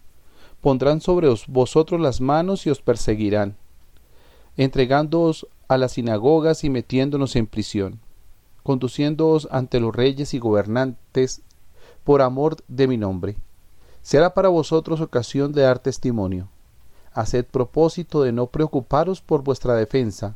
Pondrán 0.62 1.02
sobre 1.02 1.28
vosotros 1.48 2.02
las 2.02 2.20
manos 2.20 2.66
y 2.66 2.72
os 2.72 2.82
perseguirán, 2.82 3.56
entregándoos 4.58 5.48
a 5.68 5.78
las 5.78 5.94
sinagogas 5.94 6.64
y 6.64 6.70
metiéndonos 6.70 7.36
en 7.36 7.48
prisión 7.48 8.00
conduciéndoos 8.70 9.48
ante 9.50 9.80
los 9.80 9.96
reyes 9.96 10.36
y 10.36 10.38
gobernantes 10.38 11.42
por 12.04 12.22
amor 12.22 12.58
de 12.68 12.88
mi 12.88 12.98
nombre. 12.98 13.36
Será 14.04 14.36
para 14.36 14.50
vosotros 14.50 15.02
ocasión 15.02 15.54
de 15.54 15.64
dar 15.64 15.80
testimonio. 15.80 16.50
Haced 17.12 17.46
propósito 17.46 18.22
de 18.22 18.32
no 18.32 18.46
preocuparos 18.46 19.22
por 19.22 19.44
vuestra 19.44 19.74
defensa, 19.74 20.36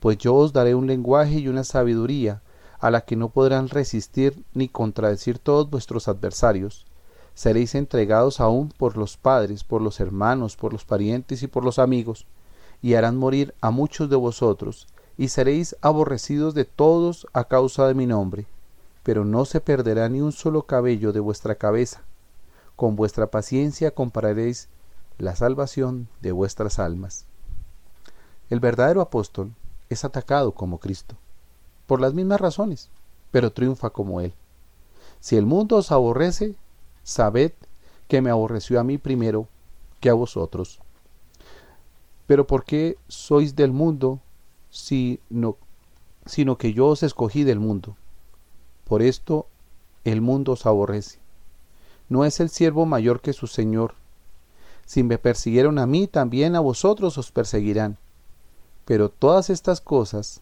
pues 0.00 0.16
yo 0.16 0.34
os 0.34 0.54
daré 0.54 0.74
un 0.74 0.86
lenguaje 0.86 1.34
y 1.40 1.48
una 1.48 1.62
sabiduría 1.62 2.40
a 2.78 2.90
la 2.90 3.02
que 3.02 3.16
no 3.16 3.28
podrán 3.28 3.68
resistir 3.68 4.42
ni 4.54 4.66
contradecir 4.66 5.38
todos 5.38 5.68
vuestros 5.68 6.08
adversarios. 6.08 6.86
Seréis 7.34 7.74
entregados 7.74 8.40
aún 8.40 8.70
por 8.70 8.96
los 8.96 9.18
padres, 9.18 9.62
por 9.62 9.82
los 9.82 10.00
hermanos, 10.00 10.56
por 10.56 10.72
los 10.72 10.86
parientes 10.86 11.42
y 11.42 11.48
por 11.48 11.66
los 11.66 11.78
amigos, 11.78 12.24
y 12.80 12.94
harán 12.94 13.18
morir 13.18 13.54
a 13.60 13.70
muchos 13.70 14.08
de 14.08 14.16
vosotros, 14.16 14.86
y 15.16 15.28
seréis 15.28 15.76
aborrecidos 15.80 16.54
de 16.54 16.64
todos 16.64 17.26
a 17.32 17.44
causa 17.44 17.86
de 17.86 17.94
mi 17.94 18.06
nombre, 18.06 18.46
pero 19.02 19.24
no 19.24 19.44
se 19.44 19.60
perderá 19.60 20.08
ni 20.08 20.20
un 20.20 20.32
solo 20.32 20.62
cabello 20.62 21.12
de 21.12 21.20
vuestra 21.20 21.54
cabeza. 21.54 22.02
Con 22.76 22.96
vuestra 22.96 23.28
paciencia 23.28 23.92
compararéis 23.92 24.68
la 25.18 25.36
salvación 25.36 26.08
de 26.20 26.32
vuestras 26.32 26.78
almas. 26.78 27.26
El 28.50 28.60
verdadero 28.60 29.00
apóstol 29.00 29.52
es 29.88 30.04
atacado 30.04 30.52
como 30.52 30.78
Cristo, 30.78 31.14
por 31.86 32.00
las 32.00 32.14
mismas 32.14 32.40
razones, 32.40 32.90
pero 33.30 33.52
triunfa 33.52 33.90
como 33.90 34.20
Él. 34.20 34.34
Si 35.20 35.36
el 35.36 35.46
mundo 35.46 35.76
os 35.76 35.92
aborrece, 35.92 36.56
sabed 37.02 37.52
que 38.08 38.20
me 38.20 38.30
aborreció 38.30 38.80
a 38.80 38.84
mí 38.84 38.98
primero 38.98 39.48
que 40.00 40.10
a 40.10 40.14
vosotros. 40.14 40.80
Pero 42.26 42.46
¿por 42.46 42.64
qué 42.64 42.98
sois 43.08 43.54
del 43.54 43.72
mundo 43.72 44.20
sino, 44.74 45.56
sino 46.26 46.58
que 46.58 46.72
yo 46.72 46.88
os 46.88 47.04
escogí 47.04 47.44
del 47.44 47.60
mundo? 47.60 47.96
Por 48.84 49.02
esto 49.02 49.46
el 50.02 50.20
mundo 50.20 50.52
os 50.52 50.66
aborrece. 50.66 51.20
No 52.08 52.24
es 52.24 52.40
el 52.40 52.50
siervo 52.50 52.84
mayor 52.84 53.20
que 53.20 53.32
su 53.32 53.46
Señor. 53.46 53.94
Si 54.84 55.04
me 55.04 55.16
persiguieron 55.16 55.78
a 55.78 55.86
mí, 55.86 56.08
también 56.08 56.56
a 56.56 56.60
vosotros 56.60 57.16
os 57.18 57.30
perseguirán. 57.30 57.98
Pero 58.84 59.10
todas 59.10 59.48
estas 59.48 59.80
cosas 59.80 60.40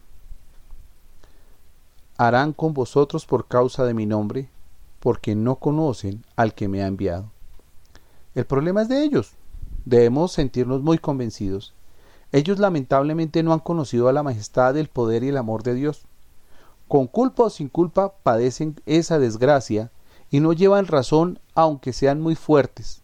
harán 2.17 2.55
con 2.55 2.73
vosotros 2.73 3.27
por 3.27 3.47
causa 3.47 3.85
de 3.85 3.93
mi 3.93 4.07
nombre, 4.07 4.49
porque 4.99 5.35
no 5.35 5.57
conocen 5.57 6.25
al 6.37 6.55
que 6.55 6.69
me 6.69 6.83
ha 6.83 6.87
enviado. 6.87 7.31
El 8.35 8.47
problema 8.47 8.83
es 8.83 8.89
de 8.89 9.05
ellos. 9.05 9.33
Debemos 9.85 10.33
sentirnos 10.33 10.81
muy 10.81 10.97
convencidos. 10.97 11.75
Ellos 12.33 12.59
lamentablemente 12.59 13.43
no 13.43 13.53
han 13.53 13.61
conocido 13.61 14.09
a 14.09 14.13
la 14.13 14.23
majestad, 14.23 14.77
el 14.77 14.89
poder 14.89 15.23
y 15.23 15.29
el 15.29 15.37
amor 15.37 15.63
de 15.63 15.75
Dios. 15.75 16.03
Con 16.89 17.07
culpa 17.07 17.45
o 17.45 17.51
sin 17.51 17.69
culpa 17.69 18.15
padecen 18.23 18.81
esa 18.87 19.19
desgracia 19.19 19.91
y 20.31 20.41
no 20.41 20.55
llevan 20.55 20.87
razón 20.87 21.39
aunque 21.55 21.93
sean 21.93 22.21
muy 22.23 22.35
fuertes. 22.35 23.03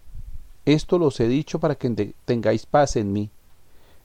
Esto 0.65 0.99
los 0.99 1.21
he 1.21 1.29
dicho 1.29 1.61
para 1.61 1.75
que 1.75 2.15
tengáis 2.25 2.67
paz 2.67 2.97
en 2.97 3.13
mí. 3.13 3.31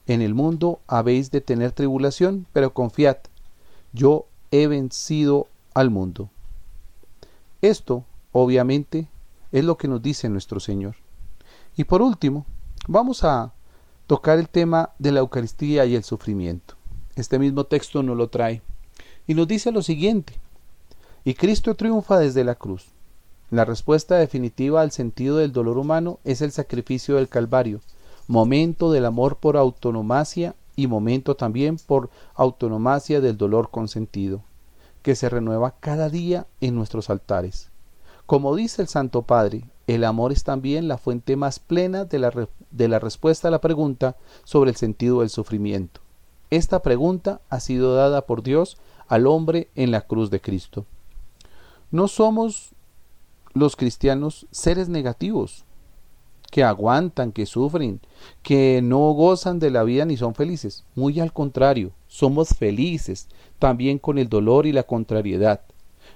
En 0.07 0.21
el 0.21 0.33
mundo 0.33 0.79
habéis 0.87 1.31
de 1.31 1.39
tener 1.39 1.71
tribulación, 1.71 2.45
pero 2.51 2.73
confiad, 2.73 3.17
yo 3.93 4.25
he 4.51 4.67
vencido 4.67 5.47
al 5.73 5.89
mundo. 5.89 6.29
Esto, 7.61 8.03
obviamente, 8.33 9.07
es 9.53 9.63
lo 9.63 9.77
que 9.77 9.87
nos 9.87 10.01
dice 10.01 10.27
nuestro 10.27 10.59
Señor. 10.59 10.95
Y 11.77 11.85
por 11.85 12.01
último, 12.01 12.45
vamos 12.87 13.23
a 13.23 13.53
tocar 14.07 14.39
el 14.39 14.49
tema 14.49 14.91
de 14.99 15.11
la 15.11 15.19
Eucaristía 15.19 15.85
y 15.85 15.95
el 15.95 16.03
sufrimiento. 16.03 16.75
Este 17.15 17.39
mismo 17.39 17.65
texto 17.65 18.03
nos 18.03 18.17
lo 18.17 18.27
trae 18.27 18.61
y 19.27 19.33
nos 19.33 19.47
dice 19.47 19.71
lo 19.71 19.81
siguiente. 19.81 20.33
Y 21.23 21.35
Cristo 21.35 21.75
triunfa 21.75 22.17
desde 22.17 22.43
la 22.43 22.55
cruz. 22.55 22.87
La 23.49 23.65
respuesta 23.65 24.15
definitiva 24.15 24.81
al 24.81 24.91
sentido 24.91 25.37
del 25.37 25.51
dolor 25.51 25.77
humano 25.77 26.19
es 26.23 26.41
el 26.41 26.51
sacrificio 26.51 27.15
del 27.15 27.29
Calvario, 27.29 27.81
momento 28.27 28.91
del 28.91 29.05
amor 29.05 29.37
por 29.37 29.57
autonomacia 29.57 30.55
y 30.75 30.87
momento 30.87 31.35
también 31.35 31.77
por 31.77 32.09
autonomacia 32.33 33.21
del 33.21 33.37
dolor 33.37 33.69
consentido, 33.69 34.41
que 35.01 35.15
se 35.15 35.29
renueva 35.29 35.75
cada 35.79 36.09
día 36.09 36.47
en 36.61 36.75
nuestros 36.75 37.09
altares. 37.09 37.69
Como 38.25 38.55
dice 38.55 38.81
el 38.81 38.87
Santo 38.87 39.21
Padre, 39.21 39.65
el 39.85 40.03
amor 40.03 40.31
es 40.31 40.43
también 40.43 40.87
la 40.87 40.97
fuente 40.97 41.35
más 41.35 41.59
plena 41.59 42.05
de 42.05 42.19
la, 42.19 42.31
de 42.73 42.87
la 42.87 42.99
respuesta 42.99 43.47
a 43.47 43.51
la 43.51 43.61
pregunta 43.61 44.17
sobre 44.43 44.71
el 44.71 44.75
sentido 44.75 45.21
del 45.21 45.29
sufrimiento. 45.29 46.01
Esta 46.49 46.81
pregunta 46.81 47.41
ha 47.49 47.59
sido 47.59 47.95
dada 47.95 48.25
por 48.25 48.43
Dios 48.43 48.77
al 49.07 49.27
hombre 49.27 49.69
en 49.75 49.91
la 49.91 50.01
cruz 50.01 50.29
de 50.29 50.41
Cristo. 50.41 50.85
No 51.91 52.07
somos 52.07 52.73
los 53.53 53.75
cristianos 53.75 54.47
seres 54.51 54.89
negativos, 54.89 55.65
que 56.53 56.63
aguantan, 56.63 57.31
que 57.31 57.47
sufren, 57.47 57.99
que 58.43 58.81
no 58.83 59.11
gozan 59.13 59.57
de 59.57 59.71
la 59.71 59.83
vida 59.83 60.05
ni 60.05 60.17
son 60.17 60.35
felices. 60.35 60.83
Muy 60.93 61.19
al 61.19 61.33
contrario, 61.33 61.91
somos 62.07 62.49
felices 62.49 63.27
también 63.57 63.97
con 63.97 64.19
el 64.19 64.29
dolor 64.29 64.67
y 64.67 64.71
la 64.71 64.83
contrariedad. 64.83 65.61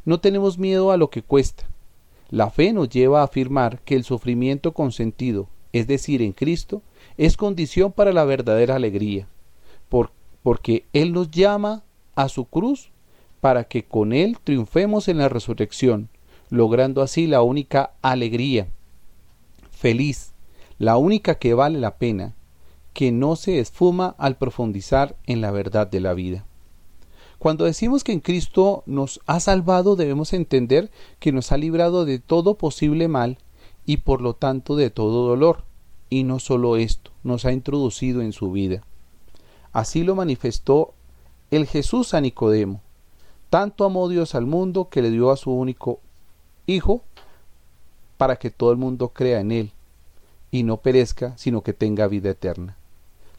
No 0.05 0.19
tenemos 0.19 0.59
miedo 0.59 0.91
a 0.91 0.97
lo 0.97 1.09
que 1.09 1.23
cuesta. 1.23 1.65
La 2.29 2.51
fe 2.51 2.71
nos 2.71 2.89
lleva 2.89 3.21
a 3.21 3.23
afirmar 3.23 3.79
que 3.81 3.95
el 3.95 4.03
sufrimiento 4.03 4.73
consentido, 4.73 5.47
es 5.73 5.88
decir, 5.88 6.22
en 6.22 6.34
Cristo, 6.34 6.81
es 7.18 7.38
condición 7.38 7.91
para 7.91 8.14
la 8.14 8.26
verdadera 8.26 8.76
alegría, 8.76 9.27
porque 10.44 10.85
Él 10.94 11.14
nos 11.14 11.31
llama 11.31 11.84
a 12.15 12.30
su 12.30 12.45
cruz 12.45 12.91
para 13.41 13.65
que 13.65 13.84
con 13.84 14.14
Él 14.14 14.38
triunfemos 14.44 15.07
en 15.07 15.18
la 15.18 15.30
resurrección, 15.30 16.10
logrando 16.49 17.02
así 17.02 17.27
la 17.27 17.41
única 17.41 17.91
alegría, 18.02 18.68
feliz, 19.72 20.34
la 20.80 20.98
única 20.98 21.35
que 21.35 21.53
vale 21.53 21.80
la 21.80 21.98
pena, 21.98 22.34
que 22.94 23.11
no 23.11 23.35
se 23.35 23.60
esfuma 23.60 24.15
al 24.18 24.38
profundizar 24.38 25.15
en 25.26 25.41
la 25.41 25.52
verdad 25.52 25.88
de 25.88 25.99
la 25.99 26.14
vida. 26.14 26.45
Cuando 27.38 27.65
decimos 27.65 28.03
que 28.03 28.11
en 28.11 28.19
Cristo 28.19 28.84
nos 28.88 29.22
ha 29.27 29.39
salvado, 29.39 29.95
debemos 29.95 30.34
entender 30.34 30.89
que 31.19 31.31
nos 31.31 31.52
ha 31.52 31.57
librado 31.57 32.06
de 32.06 32.18
todo 32.18 32.56
posible 32.56 33.07
mal 33.07 33.38
y 33.88 33.97
por 33.97 34.22
lo 34.22 34.35
tanto 34.35 34.76
de 34.76 34.91
todo 34.91 35.27
dolor. 35.27 35.64
Y 36.09 36.23
no 36.23 36.38
solo 36.38 36.77
esto, 36.77 37.11
nos 37.23 37.45
ha 37.45 37.51
introducido 37.51 38.22
en 38.22 38.34
su 38.34 38.51
vida. 38.51 38.84
Así 39.73 40.03
lo 40.03 40.14
manifestó 40.14 40.93
el 41.49 41.65
Jesús 41.65 42.14
a 42.14 42.22
Nicodemo. 42.22 42.81
Tanto 43.49 43.85
amó 43.85 44.07
Dios 44.09 44.35
al 44.35 44.45
mundo 44.45 44.89
que 44.89 45.01
le 45.01 45.09
dio 45.09 45.31
a 45.31 45.38
su 45.38 45.51
único 45.51 45.99
Hijo 46.69 47.01
para 48.18 48.35
que 48.35 48.51
todo 48.51 48.72
el 48.72 48.77
mundo 48.77 49.09
crea 49.09 49.39
en 49.39 49.53
Él 49.53 49.72
y 50.51 50.64
no 50.64 50.77
perezca, 50.77 51.38
sino 51.38 51.61
que 51.61 51.73
tenga 51.73 52.07
vida 52.07 52.31
eterna. 52.31 52.76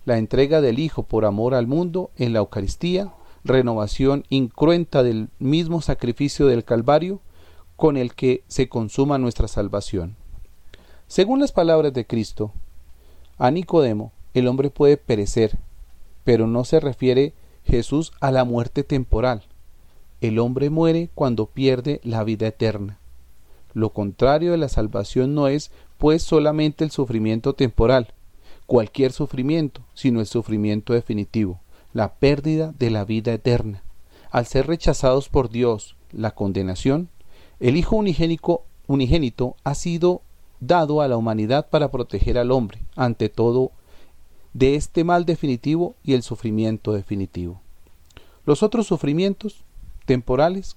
La 0.07 0.17
entrega 0.17 0.63
del 0.63 0.79
Hijo 0.79 1.03
por 1.03 1.27
amor 1.27 1.55
al 1.55 1.67
mundo 1.67 2.11
en 2.17 2.33
la 2.33 2.39
Eucaristía, 2.39 3.13
renovación 3.45 4.25
incruenta 4.31 5.03
del 5.03 5.29
mismo 5.39 5.83
sacrificio 5.83 6.47
del 6.47 6.65
Calvario 6.65 7.21
con 7.77 7.99
el 7.99 8.15
que 8.15 8.45
se 8.49 8.69
consuma 8.71 9.19
nuestra 9.19 9.47
salvación. 9.47 10.17
Según 11.09 11.41
las 11.41 11.53
palabras 11.53 11.95
de 11.95 12.07
Cristo, 12.07 12.53
a 13.39 13.51
Nicodemo 13.51 14.13
el 14.35 14.47
hombre 14.47 14.69
puede 14.69 14.99
perecer, 14.99 15.57
pero 16.23 16.47
no 16.47 16.65
se 16.65 16.81
refiere 16.81 17.33
Jesús 17.65 18.13
a 18.21 18.31
la 18.31 18.45
muerte 18.45 18.85
temporal. 18.85 19.43
El 20.21 20.39
hombre 20.39 20.69
muere 20.69 21.09
cuando 21.15 21.47
pierde 21.47 22.03
la 22.05 22.25
vida 22.25 22.47
eterna. 22.47 22.99
Lo 23.73 23.91
contrario 23.91 24.53
de 24.53 24.59
la 24.59 24.69
salvación 24.69 25.35
no 25.35 25.49
es, 25.49 25.71
pues, 25.97 26.23
solamente 26.23 26.85
el 26.85 26.91
sufrimiento 26.91 27.55
temporal, 27.55 28.13
cualquier 28.67 29.13
sufrimiento, 29.13 29.81
sino 29.95 30.21
el 30.21 30.27
sufrimiento 30.27 30.93
definitivo, 30.93 31.59
la 31.95 32.17
pérdida 32.17 32.75
de 32.79 32.91
la 32.91 33.07
vida 33.07 33.33
eterna. 33.33 33.83
Al 34.31 34.45
ser 34.45 34.67
rechazados 34.67 35.31
por 35.31 35.49
Dios, 35.49 35.97
la 36.13 36.33
condenación, 36.33 37.09
el 37.61 37.79
Hijo 37.79 37.97
unigénico, 37.97 38.65
unigénito 38.87 39.57
ha 39.65 39.75
sido 39.75 40.21
dado 40.61 41.01
a 41.01 41.09
la 41.09 41.17
humanidad 41.17 41.69
para 41.69 41.91
proteger 41.91 42.39
al 42.39 42.51
hombre, 42.51 42.81
ante 42.97 43.29
todo, 43.29 43.73
de 44.55 44.75
este 44.75 45.05
mal 45.05 45.25
definitivo 45.25 45.95
y 46.03 46.15
el 46.15 46.23
sufrimiento 46.23 46.93
definitivo. 46.93 47.61
Los 48.45 48.63
otros 48.63 48.87
sufrimientos 48.87 49.65
temporales 50.07 50.77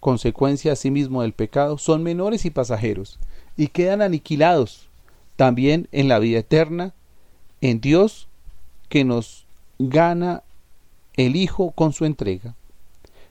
consecuencia 0.00 0.72
asimismo 0.72 1.22
del 1.22 1.32
pecado, 1.32 1.78
son 1.78 2.02
menores 2.02 2.44
y 2.44 2.50
pasajeros, 2.50 3.18
y 3.56 3.68
quedan 3.68 4.02
aniquilados 4.02 4.88
también 5.36 5.88
en 5.92 6.08
la 6.08 6.18
vida 6.18 6.40
eterna, 6.40 6.94
en 7.60 7.80
Dios 7.80 8.28
que 8.88 9.04
nos 9.04 9.46
gana 9.78 10.42
el 11.14 11.36
Hijo 11.36 11.72
con 11.72 11.92
su 11.92 12.04
entrega. 12.04 12.54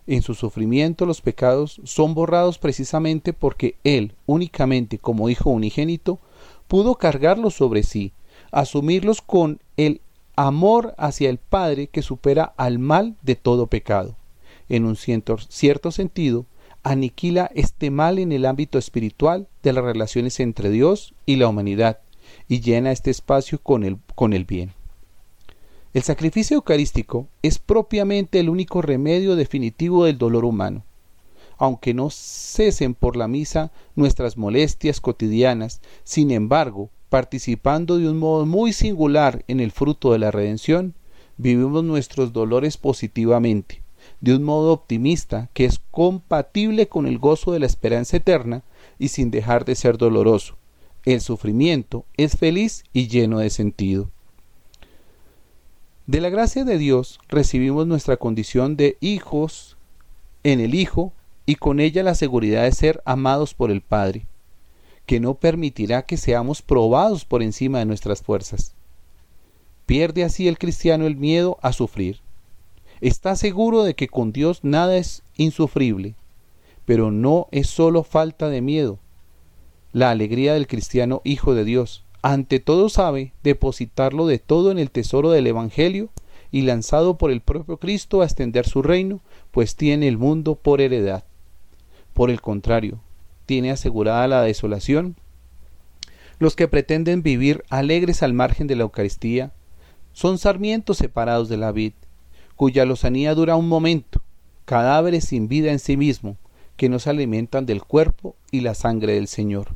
En 0.07 0.21
su 0.21 0.35
sufrimiento 0.35 1.05
los 1.05 1.21
pecados 1.21 1.81
son 1.83 2.13
borrados 2.13 2.57
precisamente 2.57 3.33
porque 3.33 3.75
Él, 3.83 4.13
únicamente 4.25 4.97
como 4.97 5.29
Hijo 5.29 5.49
unigénito, 5.49 6.19
pudo 6.69 6.95
cargarlos 6.95 7.55
sobre 7.55 7.83
sí, 7.83 8.13
asumirlos 8.51 9.21
con 9.21 9.59
el 9.75 9.99
amor 10.37 10.95
hacia 10.97 11.29
el 11.29 11.39
Padre 11.39 11.87
que 11.87 12.01
supera 12.01 12.53
al 12.55 12.79
mal 12.79 13.17
de 13.21 13.35
todo 13.35 13.67
pecado. 13.67 14.15
En 14.69 14.85
un 14.85 14.95
cierto, 14.95 15.91
sentido, 15.91 16.45
aniquila 16.83 17.51
este 17.53 17.91
mal 17.91 18.17
en 18.17 18.31
el 18.31 18.45
ámbito 18.45 18.77
espiritual 18.77 19.47
de 19.61 19.73
las 19.73 19.83
relaciones 19.83 20.39
entre 20.39 20.69
Dios 20.69 21.15
y 21.25 21.35
la 21.35 21.49
humanidad 21.49 21.99
y 22.47 22.61
llena 22.61 22.91
este 22.91 23.11
espacio 23.11 23.59
con 23.59 23.83
el, 23.83 23.97
con 24.15 24.31
el 24.33 24.45
bien. 24.45 24.71
El 25.93 26.03
sacrificio 26.03 26.55
eucarístico 26.55 27.27
es 27.41 27.59
propiamente 27.59 28.39
el 28.39 28.49
único 28.49 28.81
remedio 28.81 29.35
definitivo 29.35 30.05
del 30.05 30.17
dolor 30.17 30.43
humano. 30.43 30.83
Aunque 31.57 31.93
no 31.93 32.09
cesen 32.09 32.93
por 32.93 33.15
la 33.15 33.27
misa 33.27 33.71
nuestras 33.95 34.37
molestias 34.37 34.99
cotidianas, 34.99 35.81
sin 36.03 36.31
embargo, 36.31 36.89
participando 37.09 37.97
de 37.97 38.09
un 38.09 38.17
modo 38.17 38.45
muy 38.45 38.73
singular 38.73 39.43
en 39.47 39.59
el 39.59 39.71
fruto 39.71 40.11
de 40.11 40.19
la 40.19 40.29
redención, 40.29 40.93
vivimos 41.37 41.83
nuestros 41.83 42.33
dolores 42.33 42.77
positivamente, 42.77 43.81
de 44.19 44.35
un 44.35 44.43
modo 44.43 44.73
optimista 44.73 45.49
que 45.53 45.65
es 45.65 45.79
compatible 45.89 46.87
con 46.87 47.07
el 47.07 47.17
gozo 47.17 47.53
de 47.53 47.59
la 47.59 47.65
esperanza 47.65 48.17
eterna 48.17 48.63
y 48.99 49.07
sin 49.07 49.31
dejar 49.31 49.63
de 49.63 49.75
ser 49.75 49.97
doloroso. 49.97 50.57
El 51.05 51.21
sufrimiento 51.21 52.05
es 52.17 52.35
feliz 52.35 52.83
y 52.91 53.07
lleno 53.07 53.39
de 53.39 53.49
sentido. 53.49 54.11
De 56.07 56.21
la 56.21 56.29
gracia 56.29 56.63
de 56.63 56.77
Dios 56.77 57.19
recibimos 57.27 57.85
nuestra 57.85 58.15
condición 58.15 58.77
de 58.77 58.97
hijos 59.01 59.75
en 60.43 60.61
el 60.61 60.73
Hijo 60.73 61.11
y 61.45 61.55
con 61.55 61.81
ella 61.81 62.01
la 62.01 62.15
seguridad 62.15 62.63
de 62.63 62.71
ser 62.71 63.01
amados 63.03 63.53
por 63.53 63.71
el 63.71 63.81
Padre, 63.81 64.25
que 65.05 65.19
no 65.19 65.33
permitirá 65.33 66.03
que 66.03 66.15
seamos 66.15 66.61
probados 66.61 67.25
por 67.25 67.43
encima 67.43 67.79
de 67.79 67.85
nuestras 67.85 68.21
fuerzas. 68.21 68.73
Pierde 69.85 70.23
así 70.23 70.47
el 70.47 70.57
cristiano 70.57 71.07
el 71.07 71.17
miedo 71.17 71.59
a 71.61 71.73
sufrir. 71.73 72.21
Está 73.01 73.35
seguro 73.35 73.83
de 73.83 73.93
que 73.93 74.07
con 74.07 74.31
Dios 74.31 74.61
nada 74.63 74.95
es 74.95 75.23
insufrible, 75.35 76.15
pero 76.85 77.11
no 77.11 77.49
es 77.51 77.67
sólo 77.67 78.03
falta 78.03 78.47
de 78.47 78.61
miedo. 78.61 78.97
La 79.91 80.11
alegría 80.11 80.53
del 80.53 80.67
cristiano 80.67 81.19
hijo 81.25 81.53
de 81.53 81.65
Dios, 81.65 82.05
ante 82.33 82.59
todo 82.59 82.89
sabe 82.89 83.31
depositarlo 83.41 84.27
de 84.27 84.37
todo 84.37 84.71
en 84.71 84.79
el 84.79 84.91
tesoro 84.91 85.31
del 85.31 85.47
Evangelio 85.47 86.09
y 86.51 86.63
lanzado 86.63 87.17
por 87.17 87.31
el 87.31 87.39
propio 87.39 87.77
Cristo 87.77 88.21
a 88.21 88.25
extender 88.25 88.67
su 88.67 88.81
reino, 88.81 89.21
pues 89.51 89.77
tiene 89.77 90.09
el 90.09 90.17
mundo 90.17 90.55
por 90.55 90.81
heredad. 90.81 91.23
Por 92.13 92.29
el 92.29 92.41
contrario, 92.41 92.99
tiene 93.45 93.71
asegurada 93.71 94.27
la 94.27 94.41
desolación. 94.41 95.15
Los 96.37 96.57
que 96.57 96.67
pretenden 96.67 97.23
vivir 97.23 97.63
alegres 97.69 98.21
al 98.21 98.33
margen 98.33 98.67
de 98.67 98.75
la 98.75 98.83
Eucaristía 98.83 99.53
son 100.11 100.37
sarmientos 100.37 100.97
separados 100.97 101.47
de 101.47 101.55
la 101.55 101.71
vid, 101.71 101.93
cuya 102.57 102.83
lozanía 102.83 103.35
dura 103.35 103.55
un 103.55 103.69
momento, 103.69 104.21
cadáveres 104.65 105.23
sin 105.23 105.47
vida 105.47 105.71
en 105.71 105.79
sí 105.79 105.95
mismo, 105.95 106.35
que 106.75 106.89
no 106.89 106.99
se 106.99 107.09
alimentan 107.09 107.65
del 107.65 107.83
cuerpo 107.83 108.35
y 108.51 108.59
la 108.59 108.75
sangre 108.75 109.13
del 109.13 109.29
Señor. 109.29 109.69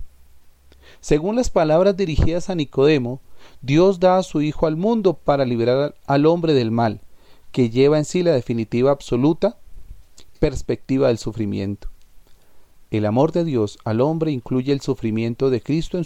Según 1.01 1.35
las 1.35 1.49
palabras 1.49 1.97
dirigidas 1.97 2.51
a 2.51 2.55
Nicodemo, 2.55 3.21
Dios 3.61 3.99
da 3.99 4.17
a 4.17 4.23
su 4.23 4.43
Hijo 4.43 4.67
al 4.67 4.77
mundo 4.77 5.15
para 5.15 5.45
liberar 5.45 5.95
al 6.05 6.27
hombre 6.27 6.53
del 6.53 6.69
mal, 6.69 7.01
que 7.51 7.71
lleva 7.71 7.97
en 7.97 8.05
sí 8.05 8.21
la 8.21 8.31
definitiva 8.31 8.91
absoluta 8.91 9.57
perspectiva 10.39 11.07
del 11.07 11.17
sufrimiento. 11.17 11.89
El 12.91 13.07
amor 13.07 13.31
de 13.31 13.43
Dios 13.43 13.79
al 13.83 13.99
hombre 13.99 14.31
incluye 14.31 14.73
el 14.73 14.81
sufrimiento 14.81 15.49
de 15.49 15.61
Cristo 15.61 15.97
en 15.97 16.03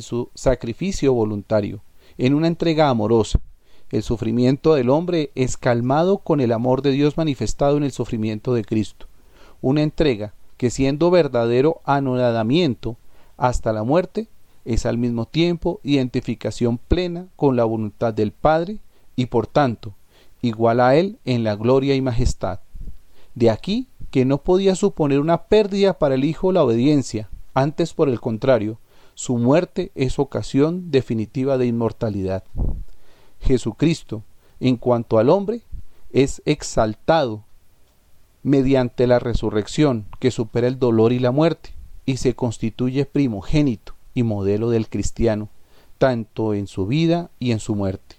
su, 0.00 0.30
sacrificio 0.34 1.12
voluntario, 1.12 1.82
en 2.16 2.32
una 2.32 2.46
entrega 2.46 2.88
amorosa. 2.88 3.40
El 3.90 4.02
sufrimiento 4.02 4.74
del 4.74 4.88
hombre 4.88 5.32
es 5.34 5.58
calmado 5.58 6.18
con 6.18 6.40
el 6.40 6.52
amor 6.52 6.80
de 6.80 6.92
Dios 6.92 7.18
manifestado 7.18 7.76
en 7.76 7.82
el 7.82 7.92
sufrimiento 7.92 8.54
de 8.54 8.64
Cristo. 8.64 9.06
Una 9.60 9.82
entrega 9.82 10.32
que 10.56 10.70
siendo 10.70 11.10
verdadero 11.10 11.80
anonadamiento 11.84 12.96
hasta 13.38 13.72
la 13.72 13.84
muerte, 13.84 14.28
es 14.64 14.84
al 14.84 14.98
mismo 14.98 15.24
tiempo 15.26 15.80
identificación 15.82 16.76
plena 16.76 17.28
con 17.36 17.56
la 17.56 17.64
voluntad 17.64 18.12
del 18.12 18.32
Padre 18.32 18.80
y 19.16 19.26
por 19.26 19.46
tanto 19.46 19.94
igual 20.42 20.80
a 20.80 20.94
Él 20.94 21.18
en 21.24 21.42
la 21.44 21.56
gloria 21.56 21.94
y 21.94 22.02
majestad. 22.02 22.60
De 23.34 23.50
aquí 23.50 23.88
que 24.10 24.24
no 24.24 24.38
podía 24.38 24.74
suponer 24.74 25.20
una 25.20 25.44
pérdida 25.44 25.98
para 25.98 26.16
el 26.16 26.24
Hijo 26.24 26.52
la 26.52 26.62
obediencia, 26.62 27.30
antes 27.54 27.94
por 27.94 28.08
el 28.08 28.20
contrario, 28.20 28.78
su 29.14 29.36
muerte 29.36 29.90
es 29.94 30.18
ocasión 30.18 30.90
definitiva 30.90 31.58
de 31.58 31.66
inmortalidad. 31.66 32.44
Jesucristo, 33.40 34.22
en 34.60 34.76
cuanto 34.76 35.18
al 35.18 35.28
hombre, 35.28 35.62
es 36.10 36.42
exaltado 36.44 37.44
mediante 38.42 39.06
la 39.06 39.18
resurrección 39.18 40.06
que 40.20 40.30
supera 40.30 40.68
el 40.68 40.78
dolor 40.78 41.12
y 41.12 41.18
la 41.18 41.32
muerte, 41.32 41.74
y 42.08 42.16
se 42.16 42.34
constituye 42.34 43.04
primogénito 43.04 43.92
y 44.14 44.22
modelo 44.22 44.70
del 44.70 44.88
cristiano, 44.88 45.50
tanto 45.98 46.54
en 46.54 46.66
su 46.66 46.86
vida 46.86 47.28
y 47.38 47.52
en 47.52 47.60
su 47.60 47.74
muerte, 47.74 48.16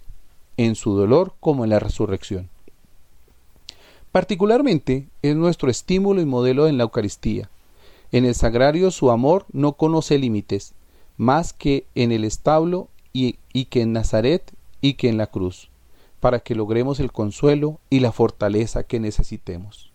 en 0.57 0.75
su 0.75 0.93
dolor 0.93 1.33
como 1.39 1.63
en 1.63 1.71
la 1.71 1.79
resurrección. 1.79 2.49
Particularmente 4.11 5.07
es 5.23 5.35
nuestro 5.35 5.71
estímulo 5.71 6.21
y 6.21 6.25
modelo 6.25 6.67
en 6.67 6.77
la 6.77 6.83
Eucaristía. 6.83 7.49
En 8.11 8.25
el 8.25 8.35
sagrario 8.35 8.91
su 8.91 9.09
amor 9.09 9.47
no 9.53 9.73
conoce 9.73 10.19
límites, 10.19 10.75
más 11.17 11.51
que 11.51 11.87
en 11.95 12.11
el 12.11 12.25
establo 12.25 12.89
y, 13.11 13.37
y 13.53 13.65
que 13.65 13.81
en 13.81 13.93
Nazaret 13.93 14.53
y 14.81 14.93
que 14.93 15.09
en 15.09 15.17
la 15.17 15.25
cruz, 15.25 15.71
para 16.19 16.41
que 16.41 16.53
logremos 16.53 16.99
el 16.99 17.11
consuelo 17.11 17.79
y 17.89 18.01
la 18.01 18.11
fortaleza 18.11 18.83
que 18.83 18.99
necesitemos. 18.99 19.91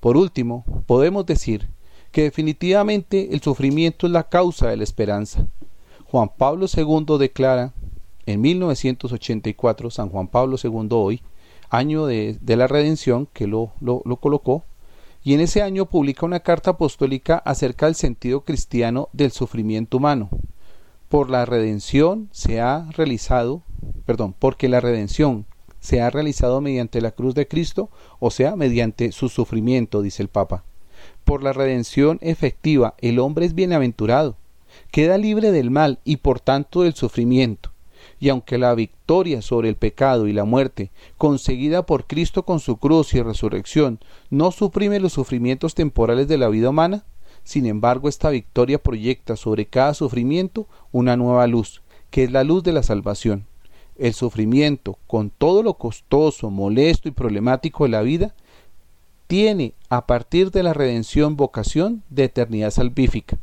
Por 0.00 0.16
último, 0.16 0.64
podemos 0.86 1.26
decir 1.26 1.68
que 2.10 2.22
definitivamente 2.22 3.32
el 3.32 3.40
sufrimiento 3.40 4.06
es 4.06 4.12
la 4.12 4.28
causa 4.28 4.68
de 4.68 4.76
la 4.76 4.84
esperanza. 4.84 5.46
Juan 6.06 6.30
Pablo 6.36 6.66
II 6.66 7.18
declara 7.18 7.72
en 8.26 8.40
1984, 8.40 9.90
San 9.90 10.08
Juan 10.08 10.28
Pablo 10.28 10.56
II 10.62 10.88
hoy, 10.90 11.22
año 11.68 12.06
de, 12.06 12.38
la 12.44 12.66
redención 12.66 13.28
que 13.32 13.46
lo, 13.46 13.72
lo, 13.80 14.02
lo 14.04 14.16
colocó, 14.16 14.64
y 15.22 15.34
en 15.34 15.40
ese 15.40 15.62
año 15.62 15.86
publica 15.86 16.26
una 16.26 16.40
carta 16.40 16.72
apostólica 16.72 17.36
acerca 17.38 17.86
del 17.86 17.94
sentido 17.94 18.42
cristiano 18.42 19.08
del 19.12 19.30
sufrimiento 19.30 19.98
humano. 19.98 20.30
Por 21.08 21.30
la 21.30 21.44
redención 21.44 22.28
se 22.32 22.60
ha 22.60 22.88
realizado, 22.92 23.62
perdón, 24.06 24.34
porque 24.38 24.68
la 24.68 24.80
redención 24.80 25.46
se 25.80 26.00
ha 26.00 26.10
realizado 26.10 26.60
mediante 26.60 27.00
la 27.00 27.12
cruz 27.12 27.34
de 27.34 27.48
Cristo, 27.48 27.90
o 28.18 28.30
sea, 28.30 28.56
mediante 28.56 29.12
su 29.12 29.28
sufrimiento, 29.28 30.02
dice 30.02 30.22
el 30.22 30.28
Papa 30.28 30.64
por 31.30 31.44
la 31.44 31.52
redención 31.52 32.18
efectiva 32.22 32.94
el 32.98 33.20
hombre 33.20 33.46
es 33.46 33.54
bienaventurado, 33.54 34.34
queda 34.90 35.16
libre 35.16 35.52
del 35.52 35.70
mal 35.70 36.00
y 36.02 36.16
por 36.16 36.40
tanto 36.40 36.82
del 36.82 36.94
sufrimiento. 36.94 37.70
Y 38.18 38.30
aunque 38.30 38.58
la 38.58 38.74
victoria 38.74 39.40
sobre 39.40 39.68
el 39.68 39.76
pecado 39.76 40.26
y 40.26 40.32
la 40.32 40.42
muerte, 40.42 40.90
conseguida 41.18 41.86
por 41.86 42.08
Cristo 42.08 42.44
con 42.44 42.58
su 42.58 42.78
cruz 42.78 43.14
y 43.14 43.22
resurrección, 43.22 44.00
no 44.28 44.50
suprime 44.50 44.98
los 44.98 45.12
sufrimientos 45.12 45.76
temporales 45.76 46.26
de 46.26 46.36
la 46.36 46.48
vida 46.48 46.70
humana, 46.70 47.04
sin 47.44 47.66
embargo 47.66 48.08
esta 48.08 48.30
victoria 48.30 48.82
proyecta 48.82 49.36
sobre 49.36 49.66
cada 49.66 49.94
sufrimiento 49.94 50.66
una 50.90 51.16
nueva 51.16 51.46
luz, 51.46 51.80
que 52.10 52.24
es 52.24 52.32
la 52.32 52.42
luz 52.42 52.64
de 52.64 52.72
la 52.72 52.82
salvación. 52.82 53.46
El 53.96 54.14
sufrimiento, 54.14 54.98
con 55.06 55.30
todo 55.30 55.62
lo 55.62 55.74
costoso, 55.74 56.50
molesto 56.50 57.06
y 57.06 57.12
problemático 57.12 57.84
de 57.84 57.90
la 57.90 58.02
vida, 58.02 58.34
tiene 59.30 59.74
a 59.90 60.08
partir 60.08 60.50
de 60.50 60.64
la 60.64 60.72
redención 60.72 61.36
vocación 61.36 62.02
de 62.10 62.24
eternidad 62.24 62.72
salvífica. 62.72 63.38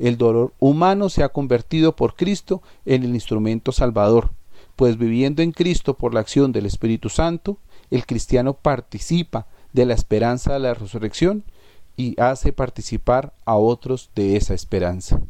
El 0.00 0.18
dolor 0.18 0.52
humano 0.58 1.10
se 1.10 1.22
ha 1.22 1.28
convertido 1.28 1.94
por 1.94 2.16
Cristo 2.16 2.60
en 2.84 3.04
el 3.04 3.14
instrumento 3.14 3.70
salvador, 3.70 4.32
pues 4.74 4.98
viviendo 4.98 5.40
en 5.40 5.52
Cristo 5.52 5.94
por 5.94 6.12
la 6.12 6.18
acción 6.18 6.50
del 6.50 6.66
Espíritu 6.66 7.08
Santo, 7.08 7.56
el 7.92 8.04
cristiano 8.04 8.54
participa 8.54 9.46
de 9.72 9.86
la 9.86 9.94
esperanza 9.94 10.54
de 10.54 10.58
la 10.58 10.74
resurrección 10.74 11.44
y 11.96 12.20
hace 12.20 12.52
participar 12.52 13.32
a 13.44 13.54
otros 13.54 14.10
de 14.16 14.34
esa 14.34 14.54
esperanza. 14.54 15.20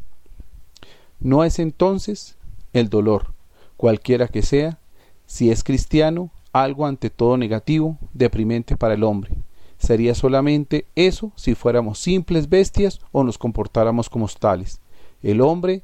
No 1.19 1.43
es 1.43 1.59
entonces 1.59 2.35
el 2.73 2.89
dolor, 2.89 3.35
cualquiera 3.77 4.27
que 4.27 4.41
sea, 4.41 4.79
si 5.27 5.51
es 5.51 5.63
cristiano, 5.63 6.31
algo 6.51 6.87
ante 6.87 7.11
todo 7.11 7.37
negativo, 7.37 7.99
deprimente 8.15 8.75
para 8.75 8.95
el 8.95 9.03
hombre, 9.03 9.35
Sería 9.79 10.13
solamente 10.13 10.85
eso 10.95 11.31
si 11.35 11.55
fuéramos 11.55 11.97
simples 11.99 12.49
bestias 12.49 12.99
o 13.11 13.23
nos 13.23 13.37
comportáramos 13.37 14.09
como 14.09 14.27
tales. 14.27 14.81
El 15.23 15.41
hombre, 15.41 15.83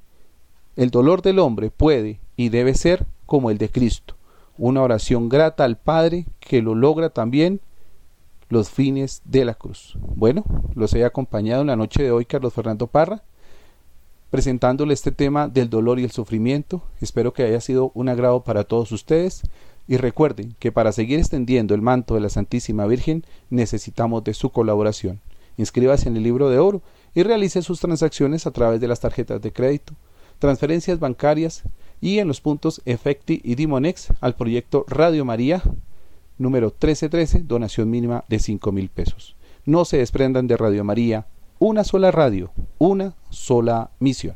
el 0.75 0.91
dolor 0.91 1.21
del 1.21 1.39
hombre 1.39 1.71
puede 1.71 2.19
y 2.35 2.49
debe 2.49 2.75
ser 2.75 3.07
como 3.25 3.49
el 3.49 3.57
de 3.57 3.69
Cristo, 3.69 4.15
una 4.57 4.81
oración 4.83 5.29
grata 5.29 5.63
al 5.63 5.77
Padre 5.77 6.27
que 6.39 6.61
lo 6.61 6.75
logra 6.75 7.09
también 7.09 7.61
los 8.49 8.69
fines 8.69 9.21
de 9.25 9.45
la 9.45 9.55
cruz. 9.55 9.97
Bueno, 9.99 10.43
los 10.75 10.93
he 10.93 11.03
acompañado 11.03 11.61
en 11.61 11.67
la 11.67 11.75
noche 11.75 12.03
de 12.03 12.11
hoy 12.11 12.25
Carlos 12.25 12.53
Fernando 12.53 12.87
Parra, 12.87 13.23
presentándole 14.29 14.93
este 14.93 15.11
tema 15.11 15.47
del 15.47 15.69
dolor 15.69 15.99
y 15.99 16.03
el 16.03 16.11
sufrimiento. 16.11 16.83
Espero 16.99 17.33
que 17.33 17.43
haya 17.43 17.61
sido 17.61 17.91
un 17.95 18.09
agrado 18.09 18.43
para 18.43 18.65
todos 18.65 18.91
ustedes. 18.91 19.43
Y 19.87 19.97
recuerden 19.97 20.55
que 20.59 20.71
para 20.71 20.91
seguir 20.91 21.19
extendiendo 21.19 21.75
el 21.75 21.81
manto 21.81 22.15
de 22.15 22.21
la 22.21 22.29
Santísima 22.29 22.85
Virgen 22.85 23.23
necesitamos 23.49 24.23
de 24.23 24.33
su 24.33 24.49
colaboración. 24.49 25.21
Inscríbase 25.57 26.09
en 26.09 26.17
el 26.17 26.23
libro 26.23 26.49
de 26.49 26.57
oro 26.57 26.81
y 27.13 27.23
realice 27.23 27.61
sus 27.61 27.79
transacciones 27.79 28.47
a 28.47 28.51
través 28.51 28.81
de 28.81 28.87
las 28.87 28.99
tarjetas 28.99 29.41
de 29.41 29.53
crédito, 29.53 29.93
transferencias 30.39 30.99
bancarias 30.99 31.63
y 32.01 32.19
en 32.19 32.27
los 32.27 32.41
puntos 32.41 32.81
Efecti 32.85 33.41
y 33.43 33.55
Dimonex 33.55 34.09
al 34.21 34.35
proyecto 34.35 34.85
Radio 34.87 35.23
María 35.23 35.61
número 36.37 36.67
1313, 36.67 37.43
donación 37.43 37.89
mínima 37.89 38.23
de 38.27 38.39
5 38.39 38.71
mil 38.71 38.89
pesos. 38.89 39.35
No 39.65 39.85
se 39.85 39.97
desprendan 39.97 40.47
de 40.47 40.57
Radio 40.57 40.83
María, 40.83 41.27
una 41.59 41.83
sola 41.83 42.11
radio, 42.11 42.51
una 42.77 43.15
sola 43.29 43.91
misión. 43.99 44.35